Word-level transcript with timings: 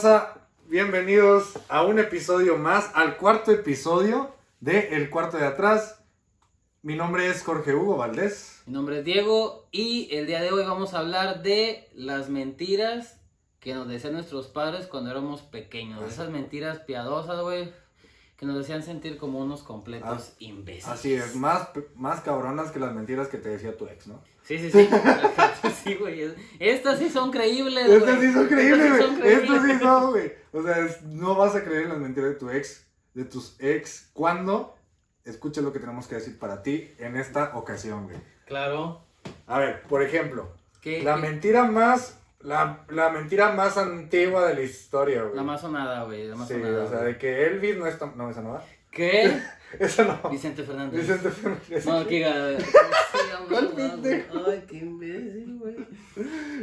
raza? 0.00 0.34
Bienvenidos 0.66 1.58
a 1.68 1.82
un 1.82 1.98
episodio 1.98 2.56
más, 2.56 2.90
al 2.94 3.18
cuarto 3.18 3.50
episodio 3.50 4.34
de 4.58 4.96
El 4.96 5.10
Cuarto 5.10 5.36
de 5.36 5.44
Atrás. 5.44 6.00
Mi 6.80 6.96
nombre 6.96 7.28
es 7.28 7.42
Jorge 7.42 7.74
Hugo 7.74 7.98
Valdés. 7.98 8.62
Mi 8.64 8.72
nombre 8.72 9.00
es 9.00 9.04
Diego 9.04 9.68
y 9.70 10.08
el 10.16 10.26
día 10.26 10.40
de 10.40 10.52
hoy 10.52 10.64
vamos 10.64 10.94
a 10.94 11.00
hablar 11.00 11.42
de 11.42 11.90
las 11.92 12.30
mentiras 12.30 13.20
que 13.58 13.74
nos 13.74 13.88
decían 13.88 14.14
nuestros 14.14 14.46
padres 14.46 14.86
cuando 14.86 15.10
éramos 15.10 15.42
pequeños. 15.42 16.02
Esas 16.10 16.30
mentiras 16.30 16.78
piadosas, 16.78 17.42
güey, 17.42 17.70
que 18.38 18.46
nos 18.46 18.58
hacían 18.58 18.82
sentir 18.82 19.18
como 19.18 19.40
unos 19.40 19.62
completos 19.62 20.32
imbéciles. 20.38 20.88
Así 20.88 21.12
es, 21.12 21.36
más, 21.36 21.68
más 21.94 22.22
cabronas 22.22 22.70
que 22.70 22.78
las 22.78 22.94
mentiras 22.94 23.28
que 23.28 23.36
te 23.36 23.50
decía 23.50 23.76
tu 23.76 23.86
ex, 23.86 24.06
¿no? 24.06 24.22
Sí, 24.58 24.58
sí, 24.58 24.70
sí. 24.72 24.88
sí, 25.84 25.94
güey. 25.94 26.34
Estas 26.58 26.98
sí 26.98 27.08
son 27.08 27.30
creíbles, 27.30 27.86
güey. 27.86 27.98
Estas 27.98 28.20
sí 28.20 28.32
son 28.32 28.46
creíbles, 28.48 29.16
güey. 29.18 29.32
Estas 29.32 29.64
sí 29.64 29.78
son, 29.78 30.10
güey. 30.10 30.32
O 30.52 30.62
sea, 30.64 30.78
es- 30.84 31.02
no 31.02 31.36
vas 31.36 31.54
a 31.54 31.62
creer 31.62 31.84
en 31.84 31.88
las 31.90 31.98
mentiras 31.98 32.30
de 32.30 32.36
tu 32.36 32.50
ex, 32.50 32.84
de 33.14 33.24
tus 33.24 33.54
ex, 33.60 34.10
cuando 34.12 34.76
escucha 35.24 35.60
lo 35.60 35.72
que 35.72 35.78
tenemos 35.78 36.08
que 36.08 36.16
decir 36.16 36.36
para 36.36 36.64
ti 36.64 36.92
en 36.98 37.16
esta 37.16 37.56
ocasión, 37.56 38.06
güey. 38.06 38.16
Claro. 38.46 39.02
A 39.46 39.58
ver, 39.60 39.82
por 39.82 40.02
ejemplo, 40.02 40.48
¿Qué, 40.80 41.02
la 41.04 41.14
qué- 41.14 41.20
mentira 41.22 41.62
más, 41.64 42.18
la, 42.40 42.84
la 42.88 43.10
mentira 43.10 43.52
más 43.52 43.76
antigua 43.76 44.46
de 44.48 44.54
la 44.54 44.62
historia, 44.62 45.22
güey. 45.22 45.36
La 45.36 45.44
más 45.44 45.60
sonada, 45.60 46.02
güey. 46.04 46.26
La 46.26 46.34
más 46.34 46.48
Sí, 46.48 46.54
sonada. 46.54 46.84
o 46.84 46.88
sea, 46.88 46.98
güey. 47.02 47.12
de 47.12 47.18
que 47.18 47.46
Elvis 47.46 47.76
no 47.76 47.86
no, 48.16 48.30
esa 48.30 48.42
no 48.42 48.50
va. 48.54 48.64
¿Qué? 48.90 49.40
Esa 49.78 50.04
no. 50.22 50.30
Vicente 50.30 50.62
Fernández. 50.64 51.00
Vicente 51.00 51.30
Fernández. 51.30 51.86
No, 51.86 52.06
que. 52.06 52.58
¿Cuál 53.48 53.68
pendejo? 53.68 54.44
Ay, 54.48 54.64
qué 54.68 54.76
imbécil, 54.78 55.58
güey. 55.58 55.76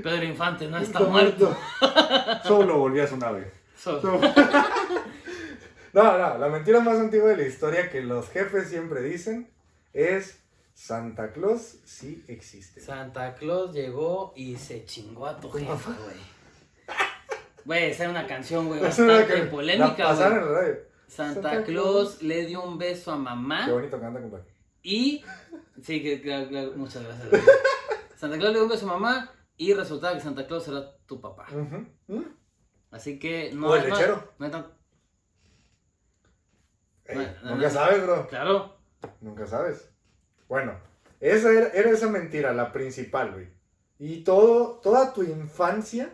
Pedro 0.03 0.23
Infante 0.25 0.67
no 0.67 0.77
está 0.77 0.99
Está 0.99 1.09
muerto. 1.09 1.57
Solo 2.47 2.77
volvías 2.77 3.11
una 3.11 3.31
vez. 3.31 3.47
So- 3.77 4.01
So- 4.01 4.19
No, 5.93 6.17
no, 6.17 6.37
la 6.37 6.47
mentira 6.49 6.79
más 6.81 6.97
antigua 6.99 7.29
de 7.29 7.37
la 7.37 7.43
historia 7.47 7.89
que 7.89 8.01
los 8.01 8.29
jefes 8.29 8.69
siempre 8.69 9.01
dicen 9.01 9.49
es 9.93 10.37
Santa 10.75 11.31
Claus 11.31 11.77
sí 11.85 12.23
existe. 12.27 12.81
Santa 12.81 13.33
Claus 13.33 13.73
llegó 13.73 14.31
y 14.35 14.57
se 14.57 14.85
chingó 14.85 15.25
a 15.25 15.39
tu 15.39 15.49
jefa, 15.49 15.91
güey. 16.03 16.17
Güey, 17.65 17.91
esa 17.91 18.03
era 18.03 18.11
una 18.11 18.27
canción, 18.27 18.67
güey, 18.67 18.79
bastante 18.79 19.25
que- 19.25 19.41
polémica, 19.43 20.13
güey. 20.13 20.86
Santa, 21.07 21.41
Santa 21.51 21.63
Claus 21.63 22.21
le 22.21 22.45
dio 22.45 22.61
un 22.63 22.77
beso 22.77 23.11
a 23.11 23.15
mamá 23.17 23.65
Qué 23.65 23.71
bonito 23.71 23.99
canta, 23.99 24.21
compadre. 24.21 24.45
y... 24.83 25.23
Sí, 25.81 26.01
que, 26.03 26.21
que- 26.21 26.47
que- 26.49 26.71
muchas 26.75 27.03
gracias. 27.03 27.29
Santa 28.15 28.37
Claus 28.37 28.51
le 28.53 28.59
dio 28.59 28.63
un 28.63 28.69
beso 28.69 28.85
a 28.89 28.93
mamá 28.93 29.31
y 29.57 29.73
resultaba 29.73 30.13
que 30.15 30.21
Santa 30.21 30.45
Claus 30.47 30.67
era 30.67 30.97
tu 31.05 31.21
papá. 31.21 31.47
¿Mm? 32.07 32.21
Así 32.91 33.19
que 33.19 33.51
no... 33.53 33.69
O 33.69 33.75
el 33.75 33.87
no- 33.89 33.95
lechero. 33.95 34.33
no 34.39 34.45
hay 34.45 34.51
tan- 34.51 34.67
Ey, 37.05 37.15
No, 37.17 37.23
no, 37.49 37.55
nunca 37.55 37.67
no. 37.67 37.73
sabes, 37.73 38.03
bro. 38.03 38.27
Claro. 38.27 38.77
Nunca 39.21 39.45
sabes. 39.47 39.89
Bueno, 40.49 40.73
esa 41.19 41.51
era, 41.51 41.67
era 41.69 41.89
esa 41.91 42.09
mentira, 42.09 42.53
la 42.53 42.71
principal, 42.71 43.31
güey. 43.33 43.47
Y 43.99 44.23
todo, 44.23 44.79
toda 44.81 45.13
tu 45.13 45.23
infancia 45.23 46.13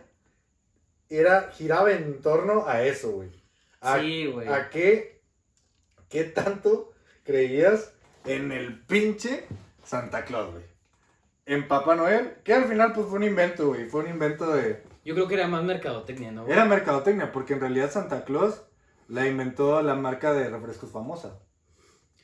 era, 1.08 1.50
giraba 1.52 1.90
en 1.92 2.20
torno 2.20 2.66
a 2.66 2.82
eso, 2.82 3.12
güey. 3.12 3.30
A, 3.84 3.98
Sí, 4.00 4.26
güey. 4.26 4.48
a 4.48 4.70
qué, 4.70 5.20
qué 6.08 6.24
tanto 6.24 6.92
creías 7.22 7.92
en 8.24 8.50
el 8.52 8.80
pinche 8.84 9.46
Santa 9.84 10.24
Claus, 10.24 10.52
güey. 10.52 10.64
En 11.46 11.68
Papá 11.68 11.94
Noel, 11.94 12.36
que 12.42 12.54
al 12.54 12.64
final 12.64 12.92
pues 12.94 13.06
fue 13.06 13.18
un 13.18 13.24
invento, 13.24 13.68
güey. 13.68 13.86
Fue 13.88 14.02
un 14.02 14.08
invento 14.10 14.52
de... 14.54 14.82
Yo 15.04 15.14
creo 15.14 15.28
que 15.28 15.34
era 15.34 15.46
más 15.46 15.62
mercadotecnia, 15.62 16.32
¿no? 16.32 16.42
güey? 16.44 16.54
Era 16.54 16.64
mercadotecnia, 16.64 17.30
porque 17.32 17.52
en 17.52 17.60
realidad 17.60 17.90
Santa 17.90 18.24
Claus 18.24 18.62
la 19.08 19.26
inventó 19.26 19.82
la 19.82 19.94
marca 19.94 20.32
de 20.32 20.48
refrescos 20.48 20.90
famosa. 20.90 21.38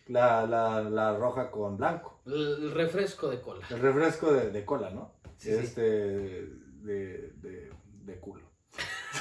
La, 0.06 0.47
la, 0.47 0.81
la 0.81 1.15
roja 1.16 1.50
con 1.50 1.76
blanco. 1.76 2.20
El 2.26 2.72
refresco 2.72 3.28
de 3.28 3.41
cola. 3.43 3.66
El 3.69 3.81
refresco 3.81 4.32
de, 4.32 4.50
de 4.50 4.65
cola, 4.65 4.91
¿no? 4.91 5.12
Sí, 5.37 5.50
sí. 5.53 5.59
este, 5.62 5.82
De, 5.82 7.32
de, 7.37 7.70
de 8.04 8.19
culo. 8.19 8.43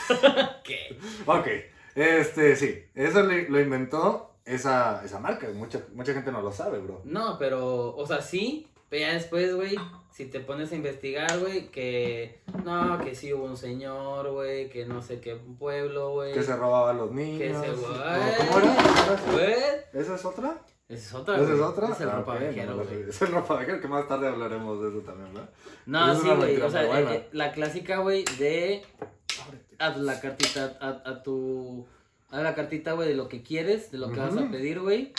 ¿Qué? 0.63 0.97
Ok, 1.25 1.47
este, 1.95 2.55
sí. 2.55 2.83
Eso 2.95 3.23
lo 3.23 3.59
inventó 3.59 4.29
esa, 4.45 5.03
esa 5.05 5.19
marca. 5.19 5.47
Mucha, 5.53 5.81
mucha 5.93 6.13
gente 6.13 6.31
no 6.31 6.41
lo 6.41 6.51
sabe, 6.51 6.79
bro. 6.79 7.01
No, 7.05 7.37
pero, 7.37 7.95
o 7.95 8.05
sea, 8.05 8.21
sí, 8.21 8.67
pero 8.89 9.07
ya 9.07 9.13
después, 9.13 9.55
güey, 9.55 9.75
si 10.11 10.25
te 10.25 10.39
pones 10.39 10.71
a 10.71 10.75
investigar, 10.75 11.39
güey, 11.39 11.67
que, 11.69 12.39
no, 12.65 12.97
que 12.99 13.13
sí 13.15 13.31
hubo 13.33 13.45
un 13.45 13.57
señor, 13.57 14.31
güey, 14.31 14.69
que 14.69 14.85
no 14.85 15.01
sé 15.01 15.21
qué 15.21 15.35
pueblo, 15.35 16.13
güey. 16.13 16.33
Que 16.33 16.43
se 16.43 16.55
robaba 16.55 16.91
a 16.91 16.93
los 16.93 17.11
niños. 17.11 17.39
Que 17.39 17.53
se-. 17.53 17.85
¡Ay! 18.03 18.33
¿Cómo 18.37 18.59
era? 18.59 19.21
Güey, 19.31 20.01
¿Esa 20.01 20.15
es 20.15 20.25
otra? 20.25 20.57
Esa 20.89 21.07
es 21.07 21.13
otra, 21.13 21.35
¿Esa 21.39 21.53
es 21.53 21.59
otra? 21.59 21.89
Es 21.89 22.01
el 22.01 22.09
Ah, 22.09 22.15
ropa 22.15 22.37
güey. 22.37 23.09
Es 23.09 23.21
el 23.21 23.31
ropa 23.31 23.63
que 23.63 23.87
más 23.87 24.07
tarde 24.07 24.27
hablaremos 24.27 24.81
de 24.81 24.89
eso 24.89 24.99
también, 25.01 25.31
¿verdad? 25.35 25.49
No, 25.85 26.19
sí, 26.19 26.27
güey, 26.27 26.59
o 26.59 26.69
sea, 26.71 26.83
eh, 26.99 27.05
eh, 27.15 27.29
la 27.31 27.51
clásica, 27.51 27.99
güey, 27.99 28.25
de 28.39 28.81
haz 29.79 29.97
la 29.97 30.19
cartita 30.21 30.77
a, 30.81 31.09
a 31.09 31.23
tu, 31.23 31.87
haz 32.29 32.43
la 32.43 32.53
cartita, 32.55 32.93
güey, 32.93 33.07
de 33.09 33.15
lo 33.15 33.27
que 33.29 33.41
quieres, 33.41 33.91
de 33.91 33.97
lo 33.97 34.11
que 34.11 34.19
vas 34.19 34.37
a 34.37 34.49
pedir, 34.51 34.79
güey, 34.79 35.13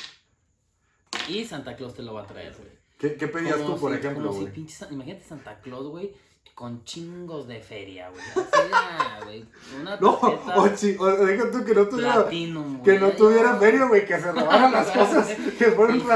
y 1.28 1.44
Santa 1.44 1.76
Claus 1.76 1.94
te 1.94 2.02
lo 2.02 2.14
va 2.14 2.22
a 2.22 2.26
traer, 2.26 2.54
güey. 2.56 2.70
¿Qué, 2.98 3.16
qué 3.16 3.28
pedías 3.28 3.56
Como 3.56 3.74
tú, 3.74 3.80
por 3.80 3.92
si- 3.92 3.98
ejemplo, 3.98 4.32
si 4.32 4.40
güey? 4.40 4.66
imagínate 4.90 5.24
Santa 5.24 5.58
Claus, 5.60 5.86
güey, 5.88 6.12
con 6.54 6.84
chingos 6.84 7.48
de 7.48 7.60
feria, 7.60 8.10
güey. 8.10 8.22
Así, 8.22 8.42
ah, 8.72 9.20
güey. 9.24 9.44
Una 9.80 9.96
No, 9.96 10.18
o, 10.20 10.68
chi- 10.68 10.96
o 10.98 11.06
deja 11.24 11.50
tú 11.50 11.64
que 11.64 11.74
no 11.74 11.88
tuviera, 11.88 12.14
Platinum, 12.14 12.82
que 12.82 12.98
no 12.98 13.10
tuviera 13.12 13.56
feria, 13.56 13.86
güey, 13.86 14.04
que 14.04 14.18
se 14.20 14.30
robaran 14.32 14.70
las 14.72 14.90
cosas, 14.96 15.28
que 15.58 15.64
fuera 15.72 15.94
un 15.94 16.00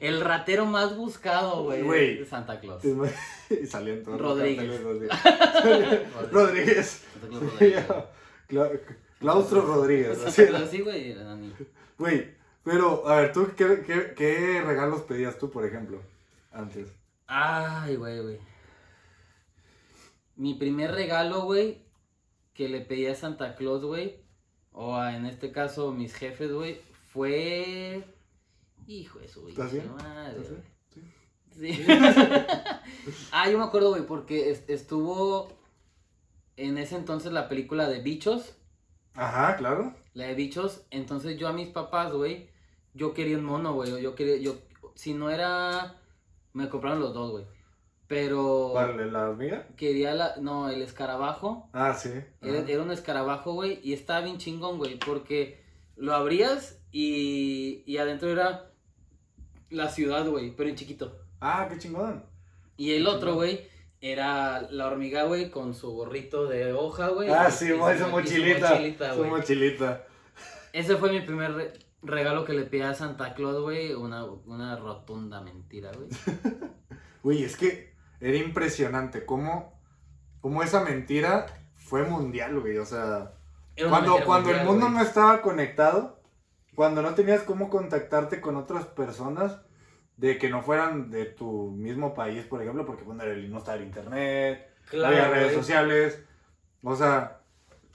El 0.00 0.20
ratero 0.20 0.66
más 0.66 0.96
buscado, 0.96 1.64
güey. 1.64 2.24
Santa 2.24 2.58
Claus. 2.58 2.82
Y 3.50 3.66
salían 3.66 4.02
todos 4.02 4.20
Rodríguez. 4.20 4.80
Rodríguez. 6.32 7.04
Santa 7.12 7.28
Claus 7.28 7.42
Rodríguez. 7.52 7.84
Cla- 8.48 8.80
Claustro 9.18 9.60
Rodríguez. 9.62 10.24
Así 10.24 10.80
güey, 10.80 11.14
Güey, 11.98 12.34
pero, 12.64 13.06
a 13.06 13.20
ver, 13.20 13.32
¿tú 13.32 13.48
qué, 13.56 13.82
qué, 13.86 14.14
qué 14.16 14.62
regalos 14.62 15.02
pedías 15.02 15.38
tú, 15.38 15.50
por 15.50 15.66
ejemplo, 15.66 16.00
antes? 16.52 16.88
Ay, 17.26 17.96
güey, 17.96 18.20
güey. 18.20 18.38
Mi 20.36 20.54
primer 20.54 20.92
regalo, 20.92 21.42
güey, 21.42 21.82
que 22.54 22.68
le 22.70 22.80
pedí 22.80 23.06
a 23.06 23.14
Santa 23.14 23.54
Claus, 23.56 23.84
güey, 23.84 24.16
o 24.72 24.96
a, 24.96 25.14
en 25.16 25.26
este 25.26 25.52
caso 25.52 25.92
mis 25.92 26.14
jefes, 26.14 26.50
güey, 26.52 26.80
fue... 27.12 28.04
Hijo 28.90 29.20
de 29.20 29.28
su 29.28 29.46
¿Estás 29.48 29.70
bien? 29.72 29.88
madre, 29.94 30.40
¿Estás 30.40 30.50
bien? 30.50 30.64
Sí. 30.92 31.02
Sí. 31.74 31.84
ah, 33.32 33.48
yo 33.48 33.58
me 33.58 33.64
acuerdo, 33.64 33.90
güey, 33.90 34.04
porque 34.06 34.50
est- 34.50 34.68
estuvo 34.68 35.48
en 36.56 36.76
ese 36.78 36.96
entonces 36.96 37.32
la 37.32 37.48
película 37.48 37.88
de 37.88 38.00
Bichos, 38.00 38.56
Ajá, 39.14 39.56
claro. 39.56 39.94
la 40.14 40.26
de 40.26 40.34
Bichos, 40.34 40.82
entonces 40.90 41.38
yo 41.38 41.46
a 41.48 41.52
mis 41.52 41.68
papás, 41.68 42.12
güey, 42.12 42.48
yo 42.94 43.14
quería 43.14 43.38
un 43.38 43.44
mono, 43.44 43.74
güey, 43.74 44.02
yo 44.02 44.14
quería, 44.16 44.36
yo, 44.38 44.56
si 44.94 45.14
no 45.14 45.30
era, 45.30 45.96
me 46.52 46.68
compraron 46.68 46.98
los 47.00 47.14
dos, 47.14 47.30
güey, 47.30 47.44
pero 48.08 48.72
la 48.74 49.28
hormiga. 49.28 49.68
quería 49.76 50.14
la, 50.14 50.34
no, 50.40 50.68
el 50.68 50.82
escarabajo, 50.82 51.68
Ah, 51.72 51.94
sí. 51.94 52.10
era, 52.42 52.58
era 52.68 52.82
un 52.82 52.90
escarabajo, 52.90 53.52
güey, 53.52 53.78
y 53.84 53.92
estaba 53.92 54.20
bien 54.22 54.38
chingón, 54.38 54.78
güey, 54.78 54.98
porque 54.98 55.62
lo 55.96 56.12
abrías 56.14 56.80
y, 56.92 57.82
y 57.86 57.98
adentro 57.98 58.28
era 58.30 58.69
la 59.70 59.88
ciudad, 59.88 60.26
güey, 60.26 60.54
pero 60.54 60.68
en 60.68 60.76
chiquito. 60.76 61.18
Ah, 61.40 61.66
qué 61.70 61.78
chingón. 61.78 62.24
Y 62.76 62.92
el 62.92 63.06
otro, 63.06 63.34
güey, 63.34 63.68
era 64.00 64.62
la 64.70 64.86
hormiga, 64.86 65.24
güey, 65.24 65.50
con 65.50 65.74
su 65.74 65.90
gorrito 65.92 66.46
de 66.46 66.72
hoja, 66.72 67.08
güey. 67.08 67.28
Ah, 67.30 67.50
sí, 67.50 67.70
güey, 67.72 67.98
su- 67.98 68.08
mochilita. 68.08 68.70
mochilita, 68.70 69.14
Su 69.14 69.24
mochilita. 69.24 70.04
Ese 70.72 70.96
fue 70.96 71.10
mi 71.12 71.20
primer 71.20 71.52
re- 71.54 71.72
regalo 72.02 72.44
que 72.44 72.52
le 72.54 72.62
pedí 72.62 72.82
a 72.82 72.94
Santa 72.94 73.34
Claus, 73.34 73.60
güey. 73.62 73.92
Una, 73.92 74.24
una 74.24 74.76
rotunda 74.76 75.40
mentira, 75.40 75.90
güey. 75.92 76.08
Güey, 77.22 77.44
es 77.44 77.54
que 77.56 77.92
era 78.20 78.38
impresionante 78.38 79.26
cómo, 79.26 79.78
cómo 80.40 80.62
esa 80.62 80.82
mentira 80.82 81.44
fue 81.76 82.02
mundial, 82.04 82.58
güey. 82.60 82.78
O 82.78 82.86
sea, 82.86 83.34
cuando, 83.90 84.24
cuando 84.24 84.50
el 84.50 84.64
mundo 84.64 84.88
no 84.88 85.02
estaba 85.02 85.42
conectado, 85.42 86.22
cuando 86.74 87.02
no 87.02 87.14
tenías 87.14 87.42
cómo 87.42 87.68
contactarte 87.68 88.40
con 88.40 88.56
otras 88.56 88.86
personas 88.86 89.60
de 90.20 90.36
que 90.38 90.50
no 90.50 90.62
fueran 90.62 91.10
de 91.10 91.24
tu 91.24 91.70
mismo 91.70 92.12
país, 92.14 92.44
por 92.44 92.60
ejemplo, 92.60 92.84
porque 92.84 93.04
bueno, 93.04 93.22
el- 93.24 93.50
no 93.50 93.58
estaba 93.58 93.78
el 93.78 93.84
internet, 93.84 94.68
no 94.84 94.90
Claro, 94.90 95.06
había 95.16 95.28
redes 95.30 95.44
güey. 95.52 95.56
sociales. 95.56 96.22
O 96.82 96.94
sea, 96.94 97.40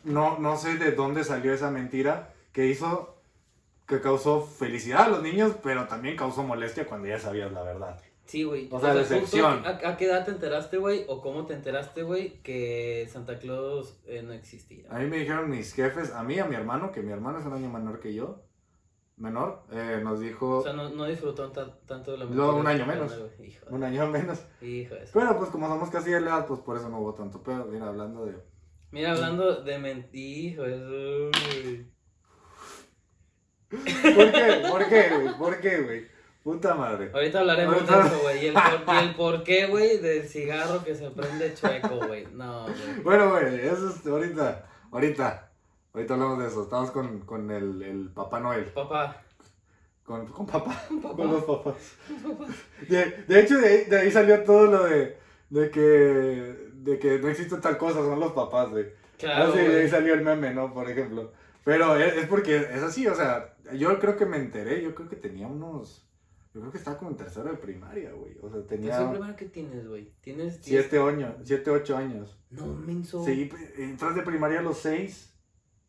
no, 0.03 0.39
no 0.39 0.57
sé 0.57 0.77
de 0.77 0.91
dónde 0.91 1.23
salió 1.23 1.53
esa 1.53 1.69
mentira 1.71 2.33
que 2.51 2.65
hizo, 2.67 3.15
que 3.87 4.01
causó 4.01 4.41
felicidad 4.41 5.01
a 5.03 5.09
los 5.09 5.21
niños, 5.21 5.55
pero 5.61 5.85
también 5.87 6.15
causó 6.15 6.41
molestia 6.43 6.85
cuando 6.87 7.07
ya 7.07 7.19
sabías 7.19 7.51
la 7.51 7.61
verdad. 7.63 7.99
Sí, 8.25 8.43
güey. 8.43 8.67
O 8.71 8.79
sea, 8.79 8.93
justo, 8.93 9.13
decepción. 9.13 9.63
¿a, 9.65 9.89
a 9.89 9.97
qué 9.97 10.05
edad 10.05 10.25
te 10.25 10.31
enteraste, 10.31 10.77
güey? 10.77 11.05
¿O 11.07 11.21
cómo 11.21 11.45
te 11.45 11.53
enteraste, 11.53 12.01
güey, 12.01 12.41
que 12.41 13.07
Santa 13.11 13.37
Claus 13.37 13.99
eh, 14.07 14.23
no 14.23 14.33
existía? 14.33 14.85
A 14.89 14.97
mí 14.97 15.05
me 15.05 15.17
dijeron 15.17 15.47
mis 15.47 15.73
jefes, 15.75 16.11
a 16.11 16.23
mí 16.23 16.39
a 16.39 16.45
mi 16.45 16.55
hermano, 16.55 16.91
que 16.91 17.03
mi 17.03 17.11
hermano 17.11 17.37
es 17.37 17.45
un 17.45 17.53
año 17.53 17.69
menor 17.69 17.99
que 17.99 18.15
yo, 18.15 18.41
menor, 19.17 19.63
eh, 19.71 20.01
nos 20.03 20.19
dijo 20.19 20.57
O 20.57 20.63
sea, 20.63 20.73
no, 20.73 20.89
no 20.89 21.05
disfrutó 21.05 21.51
ta- 21.51 21.77
tanto 21.85 22.11
de 22.11 22.17
la 22.19 22.25
No, 22.25 22.55
un 22.57 22.67
año 22.67 22.85
menos. 22.85 23.17
Hijo, 23.43 23.65
un 23.69 23.83
año 23.83 24.07
menos. 24.07 24.39
hijo 24.61 24.95
de 24.95 25.03
eso. 25.03 25.11
Pero 25.13 25.37
pues 25.37 25.49
como 25.51 25.67
somos 25.67 25.89
casi 25.89 26.11
de 26.11 26.21
la 26.21 26.31
edad, 26.31 26.45
pues 26.47 26.59
por 26.61 26.75
eso 26.77 26.89
no 26.89 26.99
hubo 26.99 27.13
tanto 27.13 27.41
pedo. 27.41 27.65
Mira, 27.65 27.87
hablando 27.87 28.25
de... 28.25 28.35
Mira, 28.91 29.11
hablando 29.11 29.61
de 29.63 29.79
mentir, 29.79 30.51
hijo 30.53 30.63
de 30.63 30.75
eso, 31.31 31.39
güey. 31.59 31.95
¿Por 34.15 34.31
qué? 34.31 34.63
¿Por 34.69 34.87
qué, 34.89 35.09
güey? 35.15 35.37
¿Por 35.37 35.59
qué, 35.59 35.81
güey? 35.81 36.15
Puta 36.43 36.75
madre. 36.75 37.09
Ahorita 37.13 37.39
hablaremos 37.39 37.73
Ahorita- 37.75 37.99
de 38.03 38.07
eso, 38.07 38.19
güey. 38.21 38.43
Y 38.43 38.47
el, 38.47 38.53
por, 38.53 38.95
y 38.95 38.97
el 38.99 39.15
por 39.15 39.43
qué, 39.43 39.65
güey, 39.67 39.97
del 39.97 40.27
cigarro 40.29 40.83
que 40.83 40.93
se 40.95 41.09
prende 41.09 41.53
chueco, 41.55 42.05
güey. 42.07 42.27
No, 42.33 42.63
güey. 42.63 43.01
Bueno, 43.03 43.31
güey, 43.31 43.65
eso 43.65 43.89
es 43.89 44.05
ahorita, 44.05 44.65
ahorita, 44.91 45.44
ahorita 45.95 46.13
hablamos 46.13 46.39
de 46.39 46.47
eso. 46.47 46.63
Estamos 46.63 46.91
con, 46.91 47.19
con 47.21 47.49
el, 47.51 47.81
el 47.81 48.09
Papá 48.09 48.39
Noel, 48.39 48.65
Papá, 48.65 49.21
con, 50.03 50.27
con 50.27 50.45
papá, 50.45 50.79
Papá. 51.01 51.15
con 51.15 51.31
los 51.31 51.43
papás. 51.43 51.75
De, 52.89 53.23
de 53.27 53.39
hecho, 53.39 53.57
de, 53.57 53.67
ahí- 53.67 53.85
de 53.85 53.97
ahí 53.99 54.11
salió 54.11 54.43
todo 54.43 54.65
lo 54.67 54.83
de, 54.85 55.17
de 55.49 55.71
que, 55.71 55.79
de 56.73 56.99
que 56.99 57.19
no 57.19 57.29
existe 57.29 57.57
tal 57.57 57.77
cosa, 57.77 57.99
son 57.99 58.19
los 58.19 58.33
papás, 58.33 58.69
güey. 58.69 58.85
claro, 59.17 59.51
Ah, 59.51 59.55
sí, 59.55 59.59
de 59.59 59.81
ahí 59.81 59.89
salió 59.89 60.13
el 60.13 60.21
meme, 60.21 60.53
¿no? 60.53 60.73
Por 60.73 60.89
ejemplo. 60.89 61.31
Pero 61.63 61.95
es, 61.95 62.15
es 62.17 62.27
porque 62.27 62.57
es 62.57 62.83
así, 62.83 63.07
o 63.07 63.15
sea, 63.15 63.55
yo 63.73 63.97
creo 63.99 64.15
que 64.15 64.27
me 64.27 64.37
enteré, 64.37 64.83
yo 64.83 64.93
creo 64.93 65.09
que 65.09 65.15
tenía 65.15 65.47
unos, 65.47 66.07
yo 66.53 66.59
creo 66.61 66.71
que 66.71 66.77
estaba 66.77 66.97
como 66.99 67.09
en 67.09 67.17
tercero 67.17 67.49
de 67.49 67.57
primaria, 67.57 68.11
güey. 68.11 68.37
O 68.43 68.51
sea, 68.51 68.61
tenía 68.67 68.91
¿Tercer 68.91 69.09
primero 69.15 69.35
que 69.35 69.45
tienes, 69.45 69.87
güey? 69.87 70.11
¿Tienes 70.21 70.59
siete 70.61 70.99
años, 70.99 71.33
siete, 71.43 71.71
ocho 71.71 71.97
años. 71.97 72.37
No, 72.51 72.67
menso. 72.67 73.25
Sí, 73.25 73.49
entras 73.79 74.13
de 74.15 74.21
primaria 74.21 74.59
a 74.59 74.61
los 74.61 74.77
seis, 74.77 75.33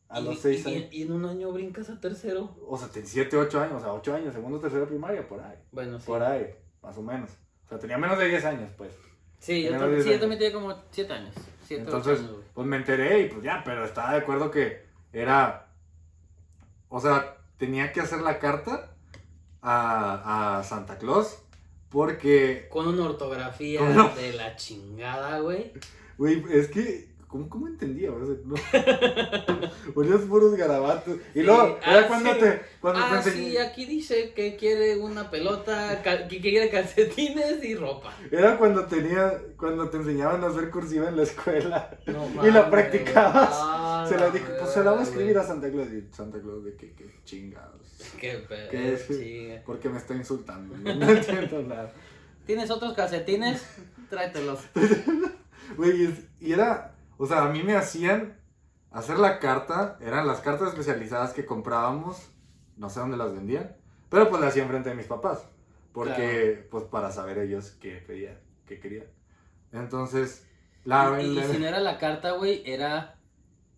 a 0.09 0.21
los 0.21 0.39
seis 0.39 0.65
y, 0.67 0.69
años. 0.75 0.89
y 0.93 1.03
en 1.03 1.13
un 1.13 1.25
año 1.25 1.51
brincas 1.53 1.91
a 1.91 2.01
tercero. 2.01 2.57
O 2.67 2.77
sea, 2.79 2.89
ten- 2.89 3.07
siete, 3.07 3.37
ocho 3.37 3.61
años, 3.61 3.77
o 3.77 3.81
sea, 3.81 3.93
ocho 3.93 4.15
años, 4.15 4.33
segundo, 4.33 4.59
tercero 4.61 4.87
primaria, 4.87 5.27
por 5.29 5.41
ahí. 5.41 5.57
Bueno, 5.73 5.99
sí. 5.99 6.07
Por 6.07 6.23
ahí, 6.23 6.47
más 6.83 6.97
o 6.97 7.03
menos. 7.03 7.31
O 7.65 7.69
sea, 7.69 7.79
tenía 7.79 7.99
menos 7.99 8.19
de 8.19 8.29
10 8.29 8.45
años, 8.45 8.71
pues. 8.77 8.93
Sí, 9.41 9.65
yo, 9.65 9.73
Menos 9.73 9.89
tam- 9.89 9.91
de 9.97 10.03
sí, 10.03 10.11
yo 10.11 10.21
también 10.21 10.39
tenía 10.39 10.55
como 10.55 10.75
7 10.93 11.13
años. 11.13 11.35
7 11.65 11.83
Entonces, 11.83 12.21
años, 12.21 12.37
pues 12.55 12.67
me 12.67 12.77
enteré 12.77 13.21
y 13.23 13.29
pues 13.29 13.43
ya, 13.43 13.63
pero 13.65 13.85
estaba 13.85 14.13
de 14.13 14.19
acuerdo 14.19 14.51
que 14.51 14.85
era. 15.13 15.69
O 16.89 17.01
sea, 17.01 17.37
tenía 17.59 17.93
que 17.93 18.01
hacer 18.01 18.21
la 18.21 18.39
carta 18.39 18.93
a, 19.61 20.59
a 20.59 20.63
Santa 20.65 20.97
Claus 20.99 21.39
porque, 21.89 22.69
Con 22.71 22.87
una 22.89 23.05
ortografía 23.05 23.81
Con 23.81 24.15
de 24.17 24.33
la 24.35 24.55
chingada, 24.57 25.41
güey. 25.41 25.73
güey, 26.19 26.45
es 26.51 26.69
que. 26.69 27.09
¿Cómo, 27.29 27.49
cómo 27.49 27.67
entendía? 27.67 28.13
O 28.13 28.25
sea, 28.25 28.37
no. 28.45 28.55
Ponías 29.95 30.21
puros 30.23 30.55
garabatos. 30.55 31.17
Y 31.35 31.41
Sí, 31.41 31.43
luego, 31.43 31.79
era 31.85 32.01
ah, 32.01 32.07
cuando 32.07 32.33
sí. 32.35 32.41
te. 32.41 32.61
Cuando 32.81 33.01
Ah, 33.03 33.21
te 33.23 33.31
sí, 33.33 33.57
aquí 33.59 33.85
dice 33.85 34.33
que 34.33 34.57
quiere 34.57 34.97
una 34.97 35.29
pelota, 35.31 36.03
que 36.29 36.41
quiere 36.41 36.71
calcetines 36.71 37.65
y 37.65 37.75
ropa. 37.75 38.15
Era 38.31 38.57
cuando 38.57 38.87
tenía. 38.87 39.33
Cuando 39.57 39.89
te 39.91 39.97
enseñaban 39.97 40.45
a 40.45 40.49
hacer 40.49 40.71
cursiva 40.71 41.09
en 41.09 41.17
la 41.17 41.23
escuela. 41.25 41.99
No 42.07 42.29
Y 42.47 42.51
la 42.53 42.71
practicabas. 42.71 43.51
ah, 43.53 44.07
Se 44.09 44.17
la 44.17 44.31
dije, 44.31 44.47
pues 44.61 44.71
se 44.73 44.85
la 44.85 44.93
voy 44.93 45.01
a 45.01 45.03
escribir 45.03 45.37
a 45.39 45.43
Santa 45.43 45.69
Claus. 45.71 45.89
Y 45.93 46.07
Santa 46.15 46.41
Claus, 46.41 46.65
de 46.65 46.77
que, 46.77 46.93
que 46.93 47.11
chingados. 47.25 47.83
Qué 48.21 48.35
pedo, 48.49 48.71
¿Qué 48.71 48.95
es? 48.95 49.09
chinga. 49.09 49.63
Porque 49.67 49.89
me 49.89 49.99
está 49.99 50.15
insultando. 50.15 50.77
No, 50.95 51.11
entiendo 51.11 51.63
nada. 51.63 51.93
¿Tienes 52.47 52.71
otros 52.71 52.95
calcetines? 52.95 53.63
Tráetelos. 54.09 54.61
Güey, 55.77 56.09
y 56.41 56.53
era. 56.53 56.93
O 57.19 57.27
sea, 57.27 57.45
a 57.45 57.49
mí 57.51 57.63
me 57.63 57.75
hacían 57.77 58.39
hacer 58.91 59.19
la 59.19 59.39
carta. 59.39 59.99
Eran 60.01 60.27
las 60.27 60.41
cartas 60.41 60.69
especializadas 60.69 61.33
que 61.33 61.45
comprábamos. 61.47 62.31
No 62.77 62.91
sé 62.91 63.01
dónde 63.01 63.17
las 63.17 63.33
vendían. 63.33 63.77
Pero 64.11 64.29
pues 64.29 64.41
las 64.41 64.51
hacía 64.51 64.63
enfrente 64.65 64.91
de 64.91 64.95
mis 64.95 65.07
papás. 65.07 65.47
Porque, 65.93 66.67
pues 66.71 66.85
para 66.85 67.11
saber 67.11 67.39
ellos 67.39 67.71
qué 67.81 67.97
pedían, 68.07 68.39
qué 68.67 68.79
querían. 68.79 69.07
Entonces, 69.73 70.47
la. 70.85 71.21
y, 71.23 71.39
y 71.39 71.43
si 71.43 71.59
no 71.59 71.67
era 71.67 71.81
la 71.81 71.99
carta, 71.99 72.33
güey, 72.33 72.63
era. 72.67 73.17